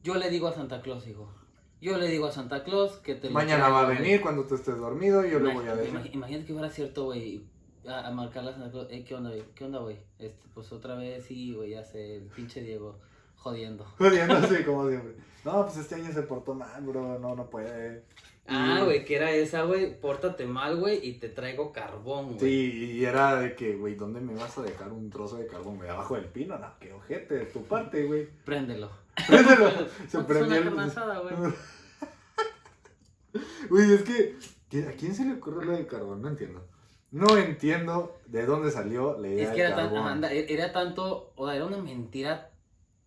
Yo 0.03 0.15
le 0.17 0.31
digo 0.31 0.49
a 0.49 0.53
Santa 0.53 0.81
Claus, 0.83 1.07
hijo. 1.07 1.33
Yo 1.81 1.97
le 1.97 2.09
digo 2.09 2.27
a 2.27 2.33
Santa 2.33 2.65
Claus 2.65 2.97
que 2.99 3.15
te 3.15 3.29
lo 3.29 3.35
mañana 3.35 3.69
va 3.69 3.83
a 3.83 3.87
venir 3.87 4.21
cuando 4.21 4.45
tú 4.45 4.57
estés 4.57 4.79
dormido 4.79 5.25
y 5.25 5.31
yo 5.31 5.39
le 5.39 5.55
voy 5.55 5.67
a 5.69 5.77
decir. 5.77 5.95
imag- 5.95 6.13
Imagínate 6.15 6.47
que 6.47 6.53
fuera 6.53 6.71
cierto, 6.71 7.05
güey. 7.05 7.45
A, 7.87 8.09
a 8.09 8.11
marcarle 8.11 8.51
a 8.51 8.55
Santa 8.55 8.71
Claus. 8.73 8.89
Eh, 8.91 9.05
¿Qué 9.05 9.15
onda, 9.15 9.31
güey? 9.31 9.45
¿Qué 9.55 9.65
onda, 9.65 9.79
güey? 9.79 9.99
Este, 10.19 10.49
pues 10.55 10.73
otra 10.73 10.97
vez, 10.97 11.25
sí, 11.25 11.55
güey, 11.55 11.71
ya 11.71 11.85
sé, 11.85 12.17
el 12.17 12.25
pinche 12.25 12.61
Diego 12.63 12.99
jodiendo. 13.39 13.85
Jodiendo 13.99 14.35
así, 14.35 14.63
como 14.67 14.89
siempre. 14.89 15.15
No, 15.45 15.65
pues 15.65 15.79
este 15.79 15.95
año 15.95 16.13
se 16.13 16.23
portó 16.23 16.55
mal, 16.55 16.83
bro. 16.83 17.19
No, 17.19 17.35
no 17.35 17.49
puede. 17.49 18.05
Ah, 18.47 18.83
güey, 18.85 19.05
que 19.05 19.17
era 19.17 19.31
esa, 19.31 19.63
güey. 19.63 19.99
Pórtate 20.01 20.47
mal, 20.47 20.77
güey, 20.79 21.07
y 21.07 21.15
te 21.15 21.29
traigo 21.29 21.73
carbón, 21.73 22.37
güey. 22.37 22.41
Sí, 22.41 22.97
y 22.97 23.05
era 23.05 23.39
de 23.39 23.55
que, 23.55 23.77
güey, 23.77 23.95
¿dónde 23.95 24.21
me 24.21 24.35
vas 24.35 24.57
a 24.59 24.63
dejar 24.63 24.91
un 24.91 25.11
trozo 25.11 25.37
de 25.37 25.47
carbón, 25.47 25.77
güey? 25.77 25.89
Abajo 25.89 26.15
del 26.15 26.25
pino, 26.27 26.59
no, 26.59 26.73
qué 26.81 26.93
ojete, 26.93 27.35
de 27.35 27.47
tu 27.47 27.63
parte, 27.65 28.05
güey. 28.05 28.27
Préndelo. 28.45 28.91
Préndelo. 29.27 29.71
Se 30.09 30.21
prendió 30.21 30.57
el... 30.57 30.71
güey. 30.71 31.53
Güey, 33.69 33.93
es 33.93 34.03
que, 34.03 34.37
¿a 34.89 34.93
quién 34.93 35.15
se 35.15 35.25
le 35.25 35.35
ocurrió 35.35 35.63
lo 35.63 35.73
del 35.73 35.87
carbón? 35.87 36.23
No 36.23 36.29
entiendo. 36.29 36.65
No 37.11 37.37
entiendo 37.37 38.19
de 38.27 38.47
dónde 38.47 38.71
salió 38.71 39.19
la 39.19 39.29
idea 39.29 39.49
Es 39.49 39.55
que 39.55 39.61
era, 39.61 39.77
carbón. 39.77 40.07
anda, 40.07 40.33
era 40.33 40.73
tanto, 40.73 41.33
o 41.37 41.47
sea, 41.47 41.57
era 41.57 41.67
una 41.67 41.77
mentira 41.77 42.51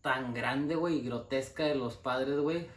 tan 0.02 0.34
grande, 0.34 0.76
güey, 0.76 0.98
y 1.00 1.02
grotesca 1.06 1.64
de 1.66 1.76
los 1.76 1.98
padres, 1.98 2.40
güey. 2.40 2.68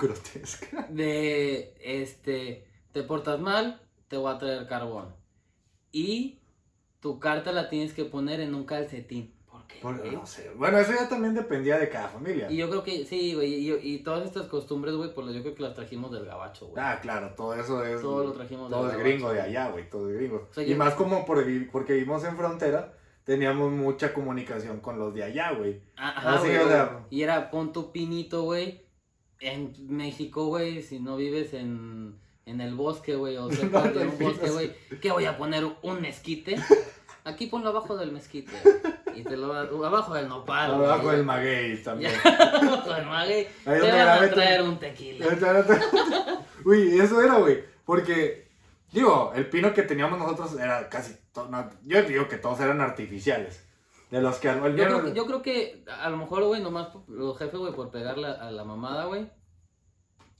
Grotesca. 0.00 0.86
De, 0.90 1.74
este, 1.82 2.66
te 2.92 3.02
portas 3.02 3.40
mal, 3.40 3.80
te 4.08 4.16
voy 4.16 4.32
a 4.32 4.38
traer 4.38 4.66
carbón. 4.68 5.14
Y 5.92 6.40
tu 7.00 7.18
carta 7.18 7.52
la 7.52 7.68
tienes 7.68 7.92
que 7.92 8.04
poner 8.04 8.40
en 8.40 8.54
un 8.54 8.64
calcetín. 8.64 9.34
¿Por 9.50 9.66
qué? 9.66 9.80
Por- 9.80 10.12
no 10.12 10.26
sé. 10.26 10.50
Bueno, 10.56 10.78
eso 10.78 10.92
ya 10.92 11.08
también 11.08 11.34
dependía 11.34 11.78
de 11.78 11.88
cada 11.88 12.08
familia. 12.08 12.50
Y 12.50 12.56
yo 12.56 12.68
creo 12.70 12.84
que, 12.84 13.04
sí, 13.04 13.34
güey, 13.34 13.54
y, 13.54 13.72
y 13.72 13.98
todas 14.04 14.24
estas 14.24 14.46
costumbres, 14.46 14.94
güey, 14.94 15.12
pues 15.12 15.34
yo 15.34 15.42
creo 15.42 15.54
que 15.54 15.62
las 15.62 15.74
trajimos 15.74 16.12
del 16.12 16.24
gabacho, 16.24 16.68
güey. 16.68 16.82
Ah, 16.82 17.00
claro, 17.02 17.34
todo 17.34 17.54
eso 17.54 17.84
es. 17.84 18.00
Todo 18.00 18.24
lo 18.24 18.32
trajimos 18.32 18.70
Todo 18.70 18.82
del 18.82 18.90
es 18.92 18.96
gabacho, 18.98 19.10
gringo 19.16 19.32
de 19.32 19.40
allá, 19.40 19.70
güey, 19.70 19.90
todo 19.90 20.08
es 20.08 20.16
gringo. 20.16 20.46
O 20.50 20.54
sea, 20.54 20.64
y 20.64 20.74
más 20.74 20.94
como 20.94 21.26
por 21.26 21.44
porque 21.72 21.94
vivimos 21.94 22.22
en 22.24 22.36
frontera, 22.36 22.96
teníamos 23.30 23.70
mucha 23.70 24.12
comunicación 24.12 24.80
con 24.80 24.98
los 24.98 25.14
de 25.14 25.22
allá, 25.22 25.52
güey. 25.52 25.80
Ajá, 25.96 26.34
Así, 26.34 26.48
o 26.48 26.66
sea- 26.66 27.06
Y 27.10 27.22
era 27.22 27.48
pon 27.48 27.72
tu 27.72 27.92
pinito, 27.92 28.42
güey. 28.42 28.82
En 29.38 29.72
México, 29.88 30.46
güey, 30.46 30.82
si 30.82 30.98
no 30.98 31.16
vives 31.16 31.54
en, 31.54 32.18
en 32.44 32.60
el 32.60 32.74
bosque, 32.74 33.14
güey, 33.14 33.36
o 33.36 33.48
cerca 33.52 33.84
No, 33.84 33.92
de 33.92 34.08
un 34.08 34.18
bosque, 34.18 34.50
güey, 34.50 34.72
¿qué 35.00 35.12
voy 35.12 35.26
a 35.26 35.38
poner? 35.38 35.64
¿Un 35.82 36.00
mezquite? 36.00 36.56
Aquí 37.22 37.46
ponlo 37.46 37.68
abajo 37.68 37.96
del 37.96 38.10
mezquite. 38.10 38.50
Y 39.14 39.22
te 39.22 39.36
lo 39.36 39.54
abajo 39.54 40.12
del 40.14 40.26
nopal. 40.26 40.74
güey. 40.74 40.88
Abajo 40.88 41.12
del 41.12 41.24
maguey 41.24 41.80
también. 41.84 42.10
Abajo 42.24 42.92
del 42.94 43.06
maguey. 43.06 43.46
Ahí 43.64 43.80
Te 43.80 43.92
van 43.92 44.08
a 44.24 44.28
traer 44.30 44.62
un 44.62 44.76
tequila. 44.80 45.26
Uy, 46.64 46.98
eso 46.98 47.22
era, 47.22 47.36
güey. 47.36 47.62
Porque, 47.84 48.49
digo, 48.92 49.32
el 49.34 49.48
pino 49.48 49.72
que 49.72 49.82
teníamos 49.82 50.18
nosotros 50.18 50.58
era 50.58 50.88
casi. 50.88 51.16
to- 51.32 51.48
no, 51.48 51.68
yo 51.84 52.02
digo 52.02 52.28
que 52.28 52.36
todos 52.36 52.60
eran 52.60 52.80
artificiales. 52.80 53.64
De 54.10 54.20
los 54.20 54.38
que 54.38 54.48
Yo 54.48 54.60
creo, 54.72 55.04
que, 55.04 55.12
yo 55.12 55.26
creo 55.26 55.42
que 55.42 55.84
a 55.88 56.10
lo 56.10 56.16
mejor, 56.16 56.42
güey, 56.42 56.60
nomás 56.60 56.88
los 57.06 57.38
jefes, 57.38 57.60
güey, 57.60 57.72
por 57.72 57.90
pegarle 57.90 58.26
a, 58.26 58.50
la 58.50 58.64
mamada, 58.64 59.04
güey. 59.04 59.30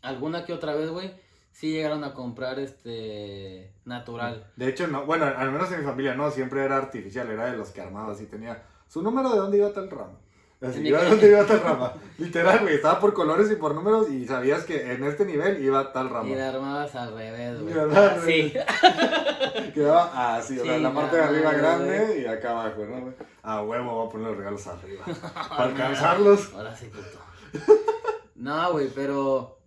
Alguna 0.03 0.45
que 0.45 0.53
otra 0.53 0.75
vez, 0.75 0.91
güey, 0.91 1.15
sí 1.53 1.71
llegaron 1.71 2.03
a 2.03 2.13
comprar 2.13 2.59
este 2.59 3.73
natural. 3.85 4.51
De 4.57 4.69
hecho, 4.69 4.89
no, 4.89 5.07
bueno, 5.07 5.27
al 5.27 5.53
menos 5.53 5.71
en 5.71 5.81
mi 5.81 5.85
familia 5.85 6.15
no, 6.15 6.31
siempre 6.33 6.65
era 6.65 6.79
artificial, 6.79 7.31
era 7.31 7.51
de 7.51 7.57
los 7.57 7.71
que 7.71 7.81
armaba, 7.81 8.13
así 8.13 8.27
tenía 8.27 8.61
su 8.89 9.03
número 9.03 9.31
de 9.31 9.37
dónde 9.39 9.59
iba 9.59 9.73
tal 9.73 9.89
rama. 9.89 10.19
Así, 10.61 10.87
iba 10.87 11.03
dónde 11.09 11.29
iba 11.29 11.47
tal 11.47 11.61
rama. 11.63 11.95
Literal, 12.19 12.61
güey, 12.61 12.75
estaba 12.75 13.01
por 13.01 13.15
colores 13.15 13.51
y 13.51 13.57
por 13.57 13.75
números 13.75 14.11
y 14.11 14.27
sabías 14.27 14.65
que 14.65 14.93
en 14.93 15.05
este 15.05 15.25
nivel 15.25 15.63
iba 15.65 15.93
tal 15.93 16.11
rama. 16.11 16.29
Y 16.29 16.35
la 16.35 16.49
armabas 16.51 16.95
al 16.95 17.15
revés, 17.15 17.61
güey. 17.61 17.73
Y 17.73 17.77
la 17.77 18.13
al 18.13 18.21
Sí. 18.21 18.53
Quedaba 19.75 20.37
así, 20.37 20.59
o 20.59 20.65
sea, 20.65 20.77
Sí, 20.77 20.83
la 20.83 20.93
parte 20.93 21.17
de 21.17 21.23
arriba 21.23 21.53
madre, 21.53 21.59
grande 21.59 22.21
y 22.21 22.27
acá 22.27 22.51
abajo, 22.51 22.85
¿no? 22.85 23.01
güey? 23.01 23.15
A 23.43 23.63
huevo 23.63 23.95
voy 23.95 24.07
a 24.07 24.11
poner 24.11 24.29
los 24.29 24.37
regalos 24.37 24.67
arriba. 24.67 25.05
Para 25.49 25.65
alcanzarlos. 25.65 26.53
Ahora 26.55 26.77
sí, 26.77 26.87
puto. 26.87 27.65
No, 28.35 28.73
güey, 28.73 28.89
pero 28.95 29.59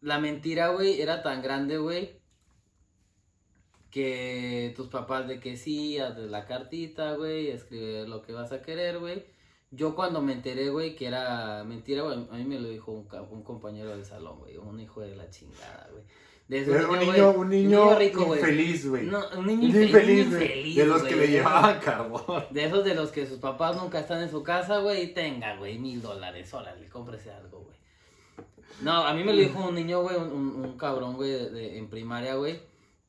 la 0.00 0.18
mentira, 0.18 0.68
güey, 0.68 1.00
era 1.00 1.22
tan 1.22 1.42
grande, 1.42 1.78
güey, 1.78 2.20
que 3.90 4.72
tus 4.76 4.88
papás 4.88 5.28
de 5.28 5.40
que 5.40 5.56
sí, 5.56 5.98
haz 5.98 6.16
la 6.16 6.46
cartita, 6.46 7.14
güey, 7.14 7.50
escribe 7.50 8.06
lo 8.06 8.22
que 8.22 8.32
vas 8.32 8.52
a 8.52 8.62
querer, 8.62 8.98
güey. 8.98 9.24
Yo 9.72 9.94
cuando 9.94 10.20
me 10.20 10.32
enteré, 10.32 10.68
güey, 10.70 10.96
que 10.96 11.06
era 11.06 11.62
mentira, 11.64 12.02
güey, 12.02 12.26
a 12.30 12.34
mí 12.34 12.44
me 12.44 12.58
lo 12.58 12.68
dijo 12.68 12.90
un, 12.90 13.42
compañero 13.44 13.90
del 13.90 14.04
salón, 14.04 14.40
güey, 14.40 14.56
un 14.56 14.80
hijo 14.80 15.00
de 15.00 15.14
la 15.14 15.30
chingada, 15.30 15.88
güey. 15.92 16.02
De 16.48 16.58
esos 16.62 16.74
Era 16.74 16.88
un 16.88 16.98
niño, 16.98 17.30
un 17.30 17.48
niño, 17.48 17.96
rico, 17.96 18.34
infeliz, 18.34 18.88
güey. 18.88 19.06
No, 19.06 19.20
un 19.38 19.46
niño 19.46 19.68
infeliz, 19.68 20.26
infeliz, 20.26 20.76
De 20.76 20.84
los 20.86 21.02
que 21.04 21.14
le 21.14 21.28
llevaban 21.28 21.78
carbón. 21.78 22.44
De 22.50 22.64
esos 22.64 22.84
de 22.84 22.96
los 22.96 23.12
que 23.12 23.24
sus 23.26 23.38
papás 23.38 23.76
nunca 23.76 24.00
están 24.00 24.20
en 24.20 24.30
su 24.32 24.42
casa, 24.42 24.78
güey, 24.80 25.02
y 25.04 25.14
tenga, 25.14 25.56
güey, 25.56 25.78
mil 25.78 26.02
dólares, 26.02 26.52
órale, 26.52 26.88
cómprese 26.88 27.30
algo, 27.30 27.60
güey. 27.60 27.76
No, 28.80 29.06
a 29.06 29.14
mí 29.14 29.22
me 29.22 29.32
lo 29.32 29.38
dijo 29.38 29.68
un 29.68 29.76
niño, 29.76 30.02
güey, 30.02 30.16
un, 30.16 30.32
un- 30.32 30.64
un 30.64 30.76
cabrón, 30.76 31.14
güey, 31.14 31.30
de- 31.30 31.50
de- 31.50 31.78
en 31.78 31.88
primaria, 31.88 32.34
güey, 32.34 32.60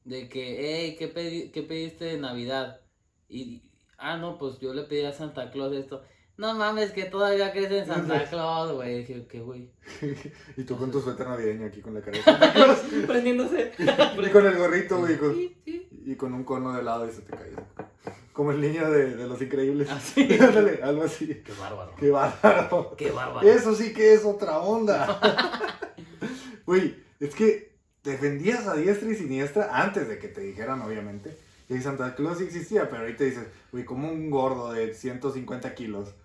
de 0.06 0.30
que, 0.30 0.58
hey, 0.60 0.96
¿qué, 1.00 1.12
pedi- 1.12 1.50
¿qué 1.52 1.64
pediste 1.64 2.06
de 2.06 2.18
Navidad? 2.20 2.82
Y, 3.28 3.64
ah, 3.98 4.18
no, 4.18 4.38
pues 4.38 4.60
yo 4.60 4.76
le 4.76 4.84
pedí 4.84 5.04
a 5.06 5.14
Santa 5.14 5.50
Claus 5.50 5.74
esto. 5.74 6.04
No 6.42 6.56
mames, 6.56 6.92
que 6.92 7.06
todavía 7.06 7.52
crees 7.52 7.72
en 7.72 7.86
Santa 7.86 8.24
Claus, 8.26 8.72
güey. 8.74 8.98
Dije, 9.06 9.28
¿qué, 9.30 9.42
güey? 9.42 9.70
Y 10.58 10.64
tú 10.64 10.76
con 10.76 10.90
tu 10.92 11.00
suéter 11.00 11.28
navideño 11.28 11.68
aquí 11.68 11.82
con 11.82 11.94
la 11.94 12.02
cara 12.02 12.18
de 12.18 12.24
Santa 12.24 12.52
Claus. 12.54 12.80
Prendiéndose. 13.06 13.72
Y 13.78 14.30
con 14.32 14.46
el 14.48 14.58
gorrito, 14.58 14.98
güey. 14.98 15.18
con- 15.18 15.36
y 16.04 16.16
con 16.16 16.34
un 16.34 16.44
cono 16.44 16.74
de 16.74 16.82
helado 16.82 17.08
y 17.08 17.12
se 17.12 17.22
te 17.22 17.32
cae. 17.32 17.52
Como 18.34 18.52
el 18.54 18.60
niño 18.60 18.90
de, 18.90 19.16
de 19.18 19.28
los 19.28 19.40
increíbles. 19.40 19.88
Así. 19.92 20.28
Ándale, 20.42 20.80
algo 20.82 21.04
así. 21.04 21.28
Qué 21.28 21.52
bárbaro. 21.60 21.94
Qué 22.00 22.10
bárbaro. 22.10 22.96
Qué 22.98 23.12
bárbaro. 23.12 23.48
Eso 23.48 23.76
sí 23.76 23.94
que 23.94 24.14
es 24.14 24.26
otra 24.26 24.58
onda. 24.62 25.78
Güey, 26.66 26.96
es 27.20 27.36
que 27.36 27.76
defendías 28.04 28.66
a 28.68 28.74
diestra 28.76 29.12
y 29.12 29.16
siniestra 29.16 29.70
antes 29.80 30.08
de 30.08 30.18
que 30.18 30.28
te 30.28 30.42
dijeran, 30.42 30.82
obviamente. 30.82 31.38
Y 31.70 31.78
Santa 31.80 32.16
Claus 32.16 32.40
sí 32.40 32.46
existía, 32.46 32.90
pero 32.90 33.04
ahorita 33.04 33.24
dices, 33.26 33.46
güey, 33.72 33.86
como 33.86 34.10
un 34.10 34.30
gordo 34.32 34.72
de 34.74 34.94
150 34.96 35.74
kilos 35.76 36.16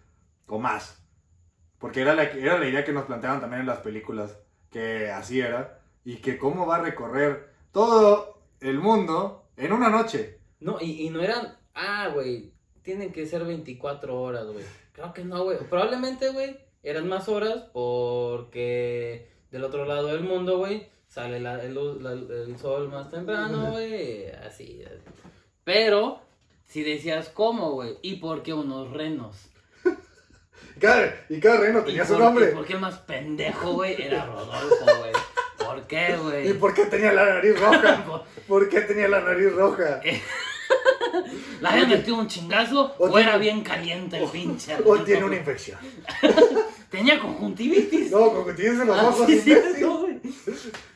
o 0.47 0.59
más. 0.59 1.03
Porque 1.79 2.01
era 2.01 2.15
la, 2.15 2.25
era 2.25 2.59
la 2.59 2.69
idea 2.69 2.85
que 2.85 2.93
nos 2.93 3.05
planteaban 3.05 3.41
también 3.41 3.61
en 3.61 3.67
las 3.67 3.79
películas, 3.81 4.39
que 4.71 5.11
así 5.11 5.41
era. 5.41 5.81
Y 6.05 6.17
que 6.17 6.39
cómo 6.39 6.67
va 6.67 6.77
a 6.77 6.83
recorrer 6.83 7.51
todo 7.73 8.41
el 8.61 8.79
mundo 8.79 9.49
en 9.57 9.73
una 9.73 9.91
noche. 9.91 10.39
No, 10.61 10.79
y, 10.81 11.07
y 11.07 11.11
no 11.11 11.21
eran. 11.21 11.57
Ah, 11.75 12.09
güey. 12.15 12.53
Tienen 12.83 13.13
que 13.13 13.27
ser 13.27 13.45
24 13.45 14.21
horas, 14.21 14.47
güey. 14.47 14.65
Creo 14.93 15.13
que 15.13 15.25
no, 15.25 15.45
güey. 15.45 15.59
Probablemente, 15.69 16.31
güey, 16.31 16.57
eran 16.83 17.09
más 17.09 17.29
horas 17.29 17.65
porque 17.73 19.29
del 19.51 19.65
otro 19.65 19.85
lado 19.85 20.07
del 20.09 20.21
mundo, 20.23 20.59
güey, 20.59 20.89
sale 21.09 21.41
la- 21.41 21.63
el, 21.63 21.75
luz- 21.75 22.01
la- 22.01 22.13
el 22.13 22.57
sol 22.59 22.89
más 22.89 23.11
temprano, 23.11 23.73
güey. 23.73 24.27
Así. 24.31 24.83
Pero, 25.65 26.21
si 26.65 26.83
decías 26.83 27.29
cómo, 27.29 27.73
güey. 27.73 27.97
¿Y 28.03 28.17
por 28.17 28.43
qué 28.43 28.55
unos 28.55 28.93
renos? 28.93 29.51
Y 30.77 30.81
cada, 30.81 31.25
y 31.29 31.41
cada 31.41 31.61
reino 31.61 31.81
¿Y 31.81 31.85
tenía 31.85 32.05
su 32.05 32.13
por- 32.13 32.23
nombre. 32.23 32.51
¿Y 32.51 32.55
por 32.55 32.67
qué 32.67 32.73
el 32.75 32.81
más 32.81 32.99
pendejo, 33.01 33.73
güey? 33.73 34.01
Era 34.03 34.27
Rodolfo, 34.27 34.85
güey. 34.85 35.13
¿Por 35.59 35.87
qué, 35.87 36.17
güey? 36.17 36.51
¿Y 36.51 36.53
por 36.55 36.75
qué 36.75 36.85
tenía 36.87 37.13
la 37.13 37.25
nariz 37.25 37.59
roja? 37.59 38.05
¿Por 38.49 38.69
qué 38.69 38.81
tenía 38.83 39.09
la 39.09 39.21
nariz 39.21 39.53
roja? 39.53 40.01
¿La 41.61 41.71
había 41.71 41.87
metido 41.87 42.19
un 42.19 42.29
chingazo 42.29 42.95
O 42.99 43.19
era 43.19 43.39
bien 43.39 43.63
caliente 43.63 44.19
el 44.19 44.29
pinche? 44.29 44.77
O 44.85 44.99
tiene 45.03 45.25
una 45.25 45.37
infección. 45.37 45.79
Tenía 46.91 47.19
conjuntivitis. 47.19 48.11
No, 48.13 48.31
tienes 48.55 48.81
en 48.81 48.87
los 48.87 48.97
Ah, 48.99 49.09
ojos, 49.09 49.27
sí, 49.27 49.41
sí, 49.41 49.57
no. 49.81 50.07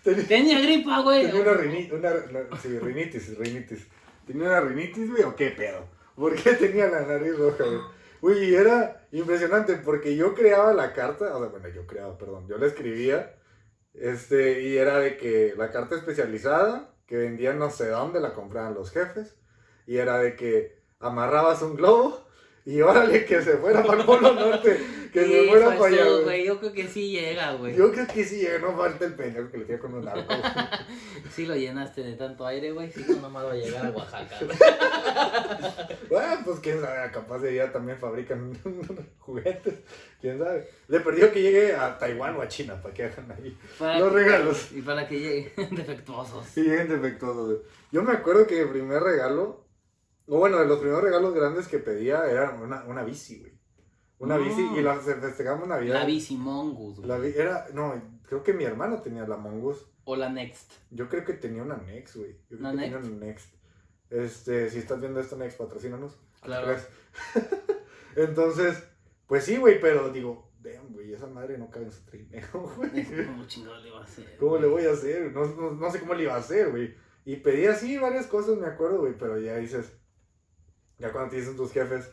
Tenía, 0.04 0.24
Tenía 0.26 0.60
gripa, 0.60 1.00
güey. 1.00 1.26
tenía 1.26 1.40
una 1.42 1.52
rinitis, 1.54 1.92
una, 1.92 2.10
una- 2.12 2.60
sí, 2.62 2.78
rinitis, 2.78 3.36
rinitis. 3.38 3.86
¿Tenía 4.26 4.46
una 4.48 4.60
rinitis, 4.60 5.10
güey, 5.10 5.24
o 5.24 5.34
qué 5.34 5.48
pedo? 5.50 5.84
¿Por 6.14 6.34
qué 6.36 6.52
tenía 6.52 6.86
la 6.86 7.00
nariz 7.02 7.36
roja, 7.36 7.64
güey? 7.64 7.80
Güey, 8.20 8.50
y 8.50 8.54
era 8.54 8.99
impresionante 9.12 9.76
porque 9.76 10.16
yo 10.16 10.34
creaba 10.34 10.72
la 10.72 10.92
carta, 10.92 11.36
o 11.36 11.40
sea, 11.40 11.48
bueno, 11.48 11.68
yo 11.68 11.86
creaba, 11.86 12.16
perdón, 12.16 12.46
yo 12.48 12.58
la 12.58 12.66
escribía, 12.66 13.36
este, 13.94 14.62
y 14.62 14.76
era 14.76 14.98
de 14.98 15.16
que 15.16 15.54
la 15.56 15.70
carta 15.70 15.96
especializada, 15.96 16.94
que 17.06 17.16
vendían 17.16 17.58
no 17.58 17.70
sé 17.70 17.88
dónde, 17.88 18.20
la 18.20 18.34
compraban 18.34 18.74
los 18.74 18.90
jefes, 18.90 19.36
y 19.86 19.96
era 19.96 20.18
de 20.18 20.36
que 20.36 20.78
amarrabas 21.00 21.62
un 21.62 21.74
globo, 21.76 22.24
y 22.66 22.80
órale, 22.82 23.24
que 23.24 23.42
se 23.42 23.56
fuera 23.56 23.82
para 23.82 24.00
el 24.00 24.06
Polo 24.06 24.32
Norte, 24.34 24.78
que 25.12 25.24
se 25.26 25.48
fuera 25.48 25.76
para 25.78 25.86
allá, 25.86 26.04
güey. 26.24 26.44
Yo 26.46 26.58
creo 26.60 26.72
que 26.72 26.86
sí 26.88 27.10
llega, 27.10 27.54
güey. 27.54 27.74
Yo 27.74 27.90
creo 27.90 28.06
que 28.06 28.22
sí, 28.24 28.46
no 28.60 28.76
falta 28.76 29.04
el 29.06 29.14
pendejo 29.14 29.50
que 29.50 29.58
le 29.58 29.64
tira 29.64 29.78
con 29.78 29.94
un 29.94 30.06
arco. 30.06 30.32
Sí 31.32 31.46
lo 31.46 31.54
llenaste 31.54 32.02
de 32.02 32.14
tanto 32.16 32.44
aire, 32.46 32.72
güey. 32.72 32.90
Sí, 32.90 33.04
no 33.08 33.16
nomás 33.22 33.44
va 33.46 33.52
a 33.52 33.54
llegar 33.56 33.86
a 33.86 33.90
Oaxaca. 33.90 34.36
Bueno, 36.08 36.40
pues 36.44 36.58
quién 36.60 36.80
sabe, 36.80 37.10
capaz 37.12 37.38
de 37.38 37.54
ya 37.54 37.70
también 37.72 37.96
fabrican 37.98 38.52
juguetes, 39.20 39.74
quién 40.20 40.38
sabe. 40.38 40.68
Le 40.88 41.00
perdió 41.00 41.32
que 41.32 41.40
llegue 41.42 41.74
a 41.74 41.96
Taiwán 41.98 42.36
o 42.36 42.42
a 42.42 42.48
China 42.48 42.80
para 42.82 42.92
que 42.92 43.04
hagan 43.04 43.30
ahí. 43.32 43.56
Para 43.78 43.98
Los 44.00 44.08
que- 44.12 44.14
regalos. 44.18 44.72
Y 44.72 44.82
para 44.82 45.06
que 45.08 45.18
lleguen 45.20 45.74
defectuosos. 45.76 46.44
Sí, 46.46 46.62
lleguen 46.62 46.88
defectuosos. 46.88 47.60
Yo 47.92 48.02
me 48.02 48.12
acuerdo 48.12 48.46
que 48.46 48.60
el 48.62 48.68
primer 48.70 49.00
regalo, 49.02 49.64
o 50.30 50.38
bueno, 50.38 50.58
de 50.58 50.66
los 50.66 50.78
primeros 50.78 51.02
regalos 51.02 51.34
grandes 51.34 51.68
que 51.68 51.78
pedía 51.78 52.24
era 52.30 52.52
una, 52.52 52.84
una 52.84 53.02
bici, 53.04 53.38
güey. 53.40 53.58
Una 54.18 54.36
No. 54.36 54.44
bici 54.44 54.62
y 54.76 54.82
la 54.82 54.96
festejamos 54.96 55.66
Navidad. 55.66 55.94
La 55.94 56.04
bici 56.06 56.36
Mongoose, 56.36 57.00
güey. 57.02 57.08
La 57.08 57.26
era, 57.26 57.66
no, 57.72 58.20
creo 58.26 58.42
que 58.42 58.52
mi 58.52 58.64
hermano 58.64 59.00
tenía 59.02 59.26
la 59.26 59.36
Mongoose. 59.36 59.84
O 60.04 60.14
la 60.16 60.28
Next. 60.28 60.72
Yo 60.90 61.08
creo 61.08 61.24
que 61.24 61.32
tenía 61.34 61.62
una 61.62 61.76
Next, 61.78 62.16
güey. 62.16 62.32
Yo 62.48 62.58
creo 62.58 62.60
¿Una 62.60 62.70
que 62.72 62.76
tenía 62.78 62.98
Next? 62.98 63.10
una 63.12 63.26
Next. 63.26 63.54
Este, 64.10 64.70
si 64.70 64.78
estás 64.78 65.00
viendo 65.00 65.20
esto, 65.20 65.36
Next, 65.36 65.56
patrocínanos. 65.58 66.18
Claro. 66.42 66.76
Entonces, 68.16 68.82
pues 69.26 69.44
sí, 69.44 69.56
güey, 69.56 69.80
pero 69.80 70.10
digo, 70.10 70.50
damn, 70.60 70.92
güey, 70.92 71.12
esa 71.12 71.26
madre 71.26 71.58
no 71.58 71.70
cabe 71.70 71.86
en 71.86 71.92
su 71.92 72.04
trineo, 72.04 72.46
güey. 72.76 73.26
¿Cómo 73.26 73.46
chingado 73.46 73.78
le 73.80 73.90
va 73.90 74.00
a 74.00 74.04
hacer? 74.04 74.36
¿Cómo 74.38 74.58
le 74.58 74.66
voy 74.66 74.84
a 74.84 74.92
hacer? 74.92 75.32
No, 75.32 75.44
no, 75.46 75.70
no 75.72 75.90
sé 75.90 76.00
cómo 76.00 76.14
le 76.14 76.24
iba 76.24 76.34
a 76.34 76.38
hacer, 76.38 76.70
güey. 76.70 76.94
Y 77.24 77.36
pedí 77.36 77.66
así 77.66 77.98
varias 77.98 78.26
cosas, 78.26 78.56
me 78.58 78.66
acuerdo, 78.66 79.00
güey, 79.00 79.16
pero 79.16 79.38
ya 79.38 79.56
dices, 79.56 79.92
ya 81.00 81.10
cuando 81.12 81.30
te 81.30 81.36
dicen 81.36 81.56
tus 81.56 81.72
jefes, 81.72 82.10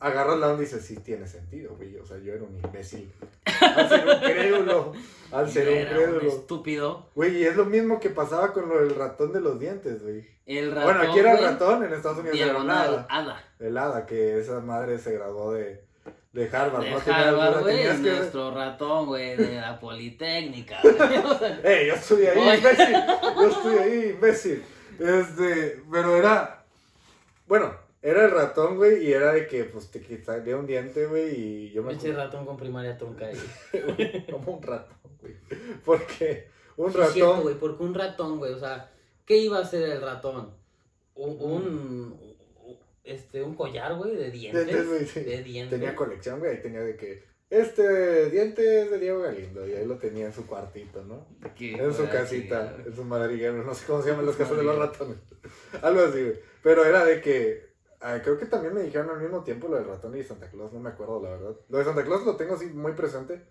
agarras 0.00 0.38
la 0.38 0.48
onda 0.48 0.62
y 0.62 0.66
dices, 0.66 0.84
sí, 0.84 0.96
tiene 0.96 1.26
sentido, 1.28 1.76
güey. 1.76 1.96
O 1.96 2.04
sea, 2.06 2.18
yo 2.18 2.32
era 2.34 2.42
un 2.42 2.56
imbécil. 2.56 3.12
Al 3.60 3.88
ser 3.88 4.06
un 4.08 4.20
crédulo. 4.20 4.92
Al 5.32 5.50
ser 5.50 5.68
un 5.68 5.94
crédulo. 5.94 6.28
estúpido. 6.28 7.08
Güey, 7.14 7.38
y 7.38 7.44
es 7.44 7.56
lo 7.56 7.64
mismo 7.64 8.00
que 8.00 8.10
pasaba 8.10 8.52
con 8.52 8.68
lo 8.68 8.78
del 8.80 8.94
ratón 8.94 9.32
de 9.32 9.40
los 9.40 9.58
dientes, 9.60 10.02
güey. 10.02 10.26
El 10.46 10.72
ratón. 10.72 10.84
Bueno, 10.94 11.10
aquí 11.10 11.18
era 11.20 11.32
el 11.38 11.44
ratón, 11.44 11.84
en 11.84 11.92
Estados 11.94 12.18
Unidos 12.18 12.38
era 12.38 12.56
un 12.58 12.70
hada. 12.70 13.06
hada. 13.08 13.42
El 13.58 13.78
hada, 13.78 14.04
que 14.04 14.38
esa 14.38 14.60
madre 14.60 14.98
se 14.98 15.12
graduó 15.14 15.52
de, 15.52 15.82
de 16.34 16.48
Harvard. 16.54 16.82
De 16.84 16.90
¿no? 16.90 16.98
Harvard, 16.98 17.62
güey, 17.62 17.82
que- 17.82 17.94
nuestro 18.10 18.50
ratón, 18.54 19.06
güey, 19.06 19.36
de 19.36 19.58
la 19.60 19.80
Politécnica. 19.80 20.80
güey. 20.82 20.94
O 21.18 21.38
sea, 21.38 21.60
¡Ey, 21.64 21.86
yo 21.88 21.94
estudié 21.94 22.30
ahí, 22.30 22.58
imbécil! 22.58 22.96
Yo 23.36 23.48
estudié 23.48 23.80
ahí, 23.80 24.10
imbécil. 24.16 24.64
Este, 24.98 25.82
pero 25.90 26.16
era. 26.16 26.62
Bueno, 27.46 27.74
era 28.04 28.26
el 28.26 28.30
ratón, 28.32 28.76
güey, 28.76 29.02
y 29.06 29.12
era 29.12 29.32
de 29.32 29.46
que, 29.46 29.64
pues, 29.64 29.90
te 29.90 30.00
quitaría 30.02 30.56
un 30.58 30.66
diente, 30.66 31.06
güey, 31.06 31.34
y 31.34 31.70
yo 31.72 31.82
me. 31.82 31.92
Pinche 31.92 32.12
ratón 32.12 32.44
con 32.44 32.58
primaria 32.58 32.98
trunca 32.98 33.26
ahí. 33.26 34.26
Como 34.30 34.58
un 34.58 34.62
ratón, 34.62 34.98
güey. 35.22 35.34
Porque 35.84 36.48
un 36.76 36.92
Sí, 36.92 36.98
ratón. 36.98 37.40
güey, 37.42 37.54
porque 37.58 37.82
un 37.82 37.94
ratón, 37.94 38.38
güey, 38.38 38.52
o 38.52 38.58
sea, 38.58 38.90
¿qué 39.24 39.38
iba 39.38 39.58
a 39.58 39.62
hacer 39.62 39.82
el 39.88 40.02
ratón? 40.02 40.50
Un, 41.14 41.40
un, 41.40 42.20
este, 43.04 43.42
un 43.42 43.54
collar, 43.54 43.94
güey, 43.96 44.14
de 44.16 44.30
dientes. 44.30 45.08
Sí. 45.10 45.20
De 45.20 45.42
dientes. 45.42 45.78
Tenía 45.80 45.96
colección, 45.96 46.40
güey, 46.40 46.52
ahí 46.56 46.62
tenía 46.62 46.80
de 46.80 46.96
que. 46.96 47.24
Este 47.48 48.30
diente 48.30 48.82
es 48.82 48.90
de 48.90 48.98
Diego 48.98 49.20
Galindo, 49.20 49.66
y 49.66 49.72
ahí 49.72 49.86
lo 49.86 49.96
tenía 49.96 50.26
en 50.26 50.32
su 50.32 50.44
cuartito, 50.46 51.02
¿no? 51.04 51.26
En 51.58 51.94
su 51.94 52.06
casita, 52.08 52.76
en 52.84 52.94
su 52.94 53.04
madriguero, 53.04 53.62
no 53.62 53.74
sé 53.74 53.86
cómo 53.86 54.02
se 54.02 54.10
llaman 54.10 54.26
las 54.26 54.36
casas 54.36 54.56
de 54.56 54.64
los 54.64 54.76
ratones. 54.76 55.18
Algo 55.82 56.00
así, 56.00 56.20
güey. 56.22 56.40
Pero 56.62 56.84
era 56.84 57.04
de 57.04 57.20
que. 57.22 57.73
Ah, 58.04 58.20
creo 58.22 58.38
que 58.38 58.46
también 58.46 58.74
me 58.74 58.82
dijeron 58.82 59.10
al 59.10 59.20
mismo 59.20 59.42
tiempo 59.42 59.66
lo 59.68 59.76
del 59.76 59.86
ratón 59.86 60.16
y 60.16 60.22
Santa 60.22 60.48
Claus, 60.50 60.72
no 60.72 60.78
me 60.78 60.90
acuerdo, 60.90 61.20
la 61.22 61.30
verdad. 61.30 61.56
Lo 61.68 61.78
de 61.78 61.84
Santa 61.84 62.04
Claus 62.04 62.24
lo 62.24 62.36
tengo 62.36 62.54
así 62.54 62.66
muy 62.66 62.92
presente, 62.92 63.42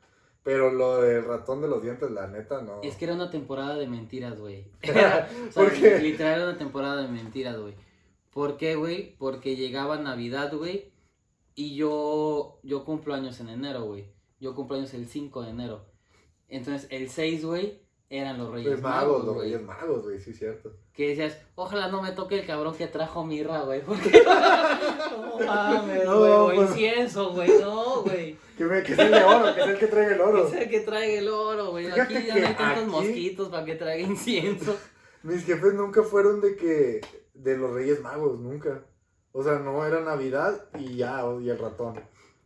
pero 0.44 0.72
lo 0.72 1.02
del 1.02 1.26
ratón 1.26 1.62
de 1.62 1.68
los 1.68 1.82
dientes, 1.82 2.10
la 2.12 2.28
neta, 2.28 2.62
no. 2.62 2.82
Es 2.82 2.96
que 2.96 3.06
era 3.06 3.16
una 3.16 3.30
temporada 3.32 3.76
de 3.76 3.88
mentiras, 3.88 4.40
güey. 4.40 4.72
Era- 4.82 5.28
o 5.50 5.52
sea, 5.52 5.64
¿Por 5.64 5.74
qué? 5.74 6.00
Literal 6.00 6.36
era 6.42 6.50
una 6.50 6.58
temporada 6.58 7.02
de 7.02 7.08
mentiras, 7.08 7.58
güey. 7.60 7.76
¿Por 8.32 8.58
qué, 8.58 8.76
güey? 8.76 9.16
Porque 9.18 9.56
llegaba 9.56 9.98
Navidad, 9.98 10.54
güey. 10.54 10.92
Y 11.56 11.76
yo, 11.76 12.60
yo 12.64 12.84
cumplo 12.84 13.14
años 13.14 13.40
en 13.40 13.50
enero, 13.50 13.84
güey. 13.84 14.12
Yo 14.40 14.56
cumplo 14.56 14.78
años 14.78 14.94
el 14.94 15.08
5 15.08 15.44
de 15.44 15.50
enero. 15.52 15.86
Entonces, 16.50 16.88
el 16.92 17.10
6, 17.10 17.46
güey, 17.46 17.83
eran 18.10 18.38
los 18.38 18.52
Reyes 18.52 18.72
Los 18.74 18.82
magos, 18.82 19.08
Magos, 19.08 19.26
los 19.26 19.36
güey. 19.36 19.48
reyes 19.52 19.64
magos, 19.66 20.04
güey, 20.04 20.20
sí, 20.20 20.34
cierto. 20.34 20.72
Que 20.94 21.10
decías, 21.10 21.40
ojalá 21.56 21.88
no 21.88 22.02
me 22.02 22.12
toque 22.12 22.40
el 22.40 22.46
cabrón 22.46 22.76
que 22.76 22.86
trajo 22.88 23.26
mirra, 23.26 23.62
güey. 23.62 23.82
Porque... 23.86 24.24
no 24.24 25.40
mames, 25.46 26.06
No, 26.06 26.20
güey. 26.20 26.32
o 26.32 26.46
pues- 26.56 26.70
incienso, 26.72 27.32
güey. 27.32 27.50
No, 27.60 28.02
güey. 28.04 28.38
Que, 28.58 28.66
me, 28.66 28.84
que 28.84 28.94
es 28.94 29.00
el 29.00 29.12
de 29.12 29.24
oro, 29.24 29.56
que 29.56 29.62
es 29.62 29.68
el 29.68 29.78
que 29.80 29.88
trae 29.88 30.14
el 30.14 30.22
oro. 30.22 30.46
Que 30.46 30.52
sea 30.52 30.62
el 30.64 30.70
que 30.70 30.80
traiga 30.82 31.20
el 31.20 31.30
oro, 31.30 31.72
güey. 31.72 31.86
Fíjate 31.86 32.02
Aquí 32.18 32.28
ya 32.28 32.36
no 32.36 32.48
hay 32.48 32.54
tantos 32.56 32.84
aquí- 32.84 32.92
mosquitos 32.92 33.50
para 33.50 33.66
que 33.66 33.76
traiga 33.76 34.08
incienso. 34.08 34.78
Mis 35.24 35.46
jefes 35.46 35.74
nunca 35.74 36.04
fueron 36.04 36.42
de 36.42 36.56
que. 36.56 37.02
de 37.34 37.58
los 37.58 37.72
reyes 37.74 38.02
magos, 38.02 38.40
nunca. 38.40 38.84
O 39.32 39.42
sea, 39.44 39.54
no 39.58 39.84
era 39.86 40.02
Navidad 40.02 40.66
y 40.78 40.98
ya, 40.98 41.24
y 41.42 41.50
el 41.50 41.58
ratón. 41.58 42.00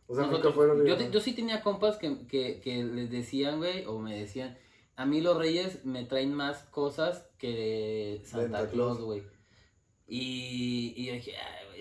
O 0.06 0.14
sea, 0.14 0.24
Nosotros- 0.24 0.30
nunca 0.30 0.52
fueron. 0.54 0.86
yo, 0.86 1.10
yo 1.10 1.20
sí 1.20 1.34
tenía 1.34 1.60
compas 1.62 1.98
que, 1.98 2.26
que, 2.26 2.60
que 2.62 2.82
les 2.84 3.10
decían, 3.10 3.58
güey, 3.58 3.84
o 3.84 3.98
me 3.98 4.18
decían, 4.18 4.56
a 4.98 5.06
mí 5.06 5.20
los 5.20 5.36
reyes 5.38 5.84
me 5.84 6.04
traen 6.04 6.34
más 6.34 6.64
cosas 6.64 7.24
que 7.38 8.20
Santa, 8.24 8.58
Santa 8.58 8.70
Claus, 8.70 8.96
Claus. 8.96 9.00
güey. 9.06 9.22
Y, 10.06 10.94
y 10.96 11.06
yo 11.06 11.12
dije, 11.14 11.34